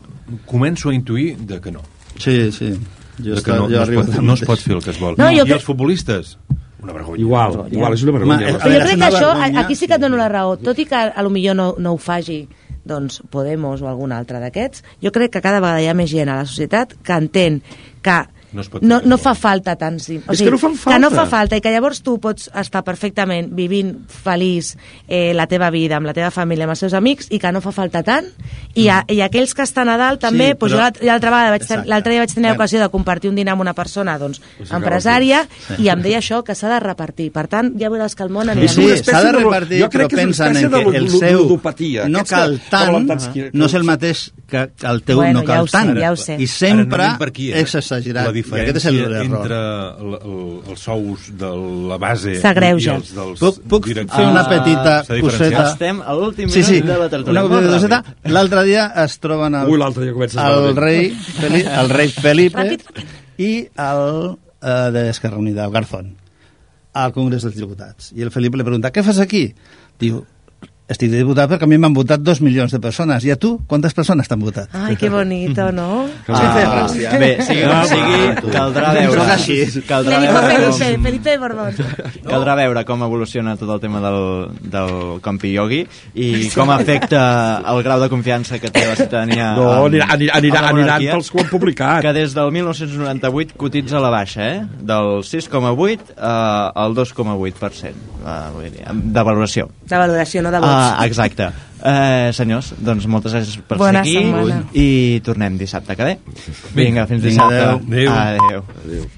començo 0.47 0.89
a 0.91 0.95
intuir 0.95 1.37
de 1.39 1.61
que 1.61 1.71
no. 1.73 1.83
Sí, 2.17 2.51
sí. 2.53 2.71
Jo, 3.19 3.35
De 3.35 3.43
que 3.43 3.51
està, 3.51 3.57
no, 3.59 3.67
jo 3.67 3.75
no, 3.75 3.83
es 3.83 3.89
arribo 3.89 4.05
pot, 4.07 4.23
no 4.23 4.35
es 4.39 4.43
pot 4.47 4.59
fer 4.63 4.77
el 4.77 4.83
que 4.83 4.91
es 4.95 5.01
vol. 5.01 5.17
No, 5.19 5.27
jo 5.27 5.43
I 5.43 5.49
crec- 5.49 5.55
els 5.59 5.65
futbolistes? 5.65 6.37
Una 6.83 6.95
vergonya. 6.95 7.21
Igual, 7.25 7.59
igual, 7.75 7.95
és 7.97 8.03
una 8.07 8.15
vergonya. 8.15 8.39
Home, 8.39 8.53
la 8.53 8.59
a 8.59 8.63
Però 8.63 8.71
jo 8.71 8.75
veure, 8.75 8.87
crec 8.87 8.95
que 8.95 9.03
una 9.03 9.11
això, 9.11 9.29
vergonya, 9.35 9.61
aquí 9.65 9.77
sí 9.77 9.89
que 9.91 9.99
et 9.99 10.05
dono 10.05 10.19
la 10.21 10.29
raó, 10.31 10.57
tot 10.63 10.79
i 10.79 10.87
que 10.87 11.05
a 11.11 11.27
lo 11.27 11.31
millor 11.35 11.59
no, 11.59 11.69
no 11.79 11.95
ho 11.97 12.01
faci 12.01 12.41
doncs 12.89 13.21
Podemos 13.31 13.83
o 13.85 13.89
algun 13.91 14.15
altre 14.17 14.41
d'aquests, 14.41 14.85
jo 15.05 15.13
crec 15.13 15.35
que 15.35 15.45
cada 15.45 15.61
vegada 15.61 15.83
hi 15.83 15.91
ha 15.91 15.97
més 15.99 16.11
gent 16.11 16.31
a 16.33 16.39
la 16.41 16.47
societat 16.49 16.95
que 17.05 17.19
entén 17.21 17.61
que 18.03 18.17
No 18.53 18.63
es 18.63 18.69
pot 18.73 18.81
no, 18.83 19.01
no 19.05 19.19
fa 19.21 19.35
falta 19.37 19.75
tants 19.77 20.07
diners. 20.09 20.29
És 20.33 20.41
que 20.41 20.51
no 20.51 20.57
fan 20.59 20.73
Que 20.73 20.99
no 20.99 21.11
falta. 21.11 21.25
fa 21.25 21.27
falta. 21.27 21.57
i 21.57 21.61
que 21.61 21.71
llavors 21.71 22.01
tu 22.03 22.19
pots 22.19 22.51
estar 22.55 22.83
perfectament 22.85 23.51
vivint 23.55 23.95
feliç 24.09 24.75
eh, 25.07 25.35
la 25.35 25.47
teva 25.47 25.69
vida 25.71 25.97
amb 25.97 26.07
la 26.07 26.15
teva 26.15 26.31
família, 26.31 26.65
amb 26.65 26.73
els 26.73 26.81
teus 26.81 26.95
amics 26.95 27.29
i 27.31 27.39
que 27.39 27.53
no 27.53 27.61
fa 27.61 27.73
falta 27.73 28.03
tant. 28.03 28.25
I, 28.75 28.89
a, 28.89 29.03
i 29.09 29.21
aquells 29.21 29.53
que 29.55 29.63
estan 29.63 29.89
a 29.89 29.97
dalt 29.99 30.21
també, 30.21 30.53
Sí, 30.53 30.57
doncs 30.59 30.73
però- 30.73 30.93
jo 30.97 31.07
l'altra 31.07 31.31
vegada 31.31 31.51
vaig 31.51 31.67
ten- 31.67 31.85
l'altre 31.89 32.13
dia 32.13 32.21
vaig 32.21 32.35
tenir 32.35 32.51
l'ocasió 32.51 32.81
de 32.81 32.89
compartir 32.89 33.29
un 33.31 33.37
dinar 33.37 33.53
amb 33.53 33.61
una 33.61 33.75
persona 33.75 34.19
doncs, 34.19 34.41
empresària 34.71 35.47
i 35.79 35.89
em 35.89 36.01
deia 36.03 36.19
això, 36.19 36.43
que 36.45 36.55
s'ha 36.55 36.69
de 36.73 36.81
repartir. 36.81 37.31
Per 37.33 37.47
tant 37.49 37.75
ja 37.79 37.91
veuràs 37.91 38.15
que 38.17 38.23
el 38.23 38.31
món 38.31 38.49
Sí, 38.49 38.85
espècie 38.91 39.03
s'ha 39.05 39.23
de 39.25 39.33
repartir, 39.33 39.81
jo 39.83 39.89
crec 39.91 40.09
però 40.09 40.17
pensen 40.17 40.57
en 40.57 40.71
que 40.71 40.97
el 40.97 41.11
seu 41.11 41.49
no 42.09 42.25
cal 42.25 42.61
tant, 42.71 43.09
no 43.53 43.67
és 43.67 43.75
el 43.75 43.85
mateix 43.85 44.33
que 44.49 44.63
que 44.81 44.87
el 44.89 45.03
teu 45.05 45.19
Bueno, 45.21 45.43
no 45.43 45.47
ja 45.47 45.55
cal 45.59 45.69
sé, 45.69 45.73
tant. 45.77 45.91
ja 46.01 46.11
ho 46.13 46.17
sé. 46.17 46.37
I 46.41 46.47
sempre 46.49 47.03
Ara 47.05 47.19
per 47.21 47.29
aquí, 47.29 47.51
eh? 47.53 47.61
és 47.61 47.75
exagerat. 47.75 48.25
La 48.25 48.33
I 48.33 48.41
aquest 48.41 48.47
diferència 48.47 48.89
és 48.89 48.95
l'error. 48.95 49.25
entre 49.27 49.59
el, 50.01 50.15
el, 50.19 50.71
els 50.73 50.81
sous 50.81 51.27
de 51.39 51.51
la 51.91 51.99
base 52.01 52.33
i 52.33 52.41
els 52.41 53.13
dels 53.15 53.39
Puc, 53.43 53.61
puc 53.69 53.87
directius. 53.91 54.17
fer 54.17 54.27
una 54.27 54.41
Ah, 54.41 54.49
petita 54.49 54.95
diferenciat. 55.03 55.23
coseta? 55.29 55.67
Estem 55.73 56.01
a 56.01 56.15
l'últim 56.15 56.49
Sí, 56.49 56.61
minut 56.65 56.71
sí, 56.73 56.81
de 56.81 56.99
la 56.99 57.09
tertúlia. 57.09 57.45
una 57.45 57.61
coseta. 57.75 58.03
ràpid. 58.03 58.31
L'altre 58.33 58.65
dia 58.65 58.87
es 59.05 59.19
troben 59.21 59.55
el, 59.55 59.69
Ui, 59.69 59.79
l'altre 59.79 60.05
dia 60.05 60.13
comences 60.13 60.41
el 60.43 60.77
rei, 60.77 61.11
Feli, 61.11 61.61
el 61.63 61.89
rei 61.91 62.09
Felipe 62.09 62.59
Ràpid, 62.59 63.05
i 63.39 63.69
el 63.77 64.37
eh, 64.63 64.91
d'Esquerra 64.97 65.37
Unida, 65.39 65.65
el 65.67 65.71
Garzón, 65.73 66.17
al 66.95 67.13
Congrés 67.13 67.43
dels 67.45 67.55
Diputats. 67.55 68.13
I 68.17 68.23
el 68.23 68.31
Felipe 68.33 68.57
li 68.57 68.65
pregunta, 68.65 68.91
què 68.91 69.05
fas 69.05 69.19
aquí? 69.21 69.53
Diu, 70.01 70.25
estic 70.89 71.11
de 71.13 71.19
diputat 71.21 71.51
perquè 71.51 71.67
a 71.67 71.69
mi 71.69 71.77
m'han 71.81 71.93
votat 71.93 72.23
dos 72.25 72.41
milions 72.41 72.73
de 72.73 72.79
persones. 72.81 73.25
I 73.29 73.33
a 73.35 73.37
tu, 73.37 73.59
quantes 73.69 73.93
persones 73.93 74.29
t'han 74.29 74.41
votat? 74.41 74.73
Ai, 74.73 74.97
que 74.97 75.11
bonito, 75.13 75.69
no? 75.73 76.07
Ah, 76.29 76.87
bé, 77.21 77.31
sigui 77.45 77.65
com 77.69 77.85
sigui, 77.91 78.53
caldrà 78.55 78.93
veure... 78.97 79.27
Així. 79.35 79.59
Caldrà 79.89 80.17
Le 80.19 80.27
dijo 80.27 80.41
veure 80.41 80.49
Felipe, 80.49 80.95
com, 80.97 81.05
Felipe 81.05 81.31
de 81.31 81.39
Borbón. 81.43 81.77
caldrà 82.29 82.55
veure 82.59 82.85
com 82.89 83.05
evoluciona 83.05 83.57
tot 83.61 83.71
el 83.77 83.83
tema 83.83 84.01
del, 84.05 84.19
del 84.73 84.95
Compi 85.25 85.53
Yogi 85.53 85.83
i 86.19 86.49
com 86.55 86.73
afecta 86.73 87.21
el 87.69 87.83
grau 87.85 88.01
de 88.01 88.09
confiança 88.13 88.59
que 88.63 88.71
té 88.73 88.87
la 88.89 88.97
ciutadania 88.97 89.51
No, 89.59 89.69
anirà, 89.85 90.09
anirà, 90.17 90.39
anirà, 90.41 90.63
la 90.65 90.73
aniran 90.73 91.05
pels 91.13 91.31
que 91.31 91.39
ho 91.39 91.45
han 91.45 91.51
publicat. 91.53 92.01
que 92.05 92.13
des 92.17 92.35
del 92.37 92.51
1998 92.57 93.57
cotitza 93.61 93.99
a 94.01 94.03
la 94.05 94.11
baixa, 94.15 94.49
eh? 94.55 94.65
Del 94.89 95.21
6,8 95.27 96.17
eh, 96.17 96.25
al 96.85 96.97
2,8%, 96.97 97.93
uh, 98.25 98.35
vull 98.57 98.71
dir, 98.73 98.85
de 98.89 99.23
valoració. 99.31 99.69
De 99.89 100.01
valoració, 100.01 100.43
no 100.45 100.51
de 100.55 100.61
vots. 100.65 100.78
Ah, 100.79 101.05
exacte. 101.09 101.51
Eh, 101.79 102.31
senyors, 102.35 102.73
doncs 102.83 103.05
moltes 103.07 103.35
gràcies 103.37 103.61
per 103.69 103.77
Bona 103.79 104.01
ser 104.03 104.09
aquí 104.09 104.17
setmana. 104.19 104.57
i 104.75 104.87
tornem 105.27 105.59
dissabte 105.61 105.95
que 105.99 106.09
ve. 106.09 106.17
Vinga, 106.75 107.05
fins 107.11 107.23
dissabte. 107.23 107.61
adéu. 107.63 107.79
Adéu. 107.87 108.13
Adéu. 108.19 108.65
Adéu. 108.85 109.09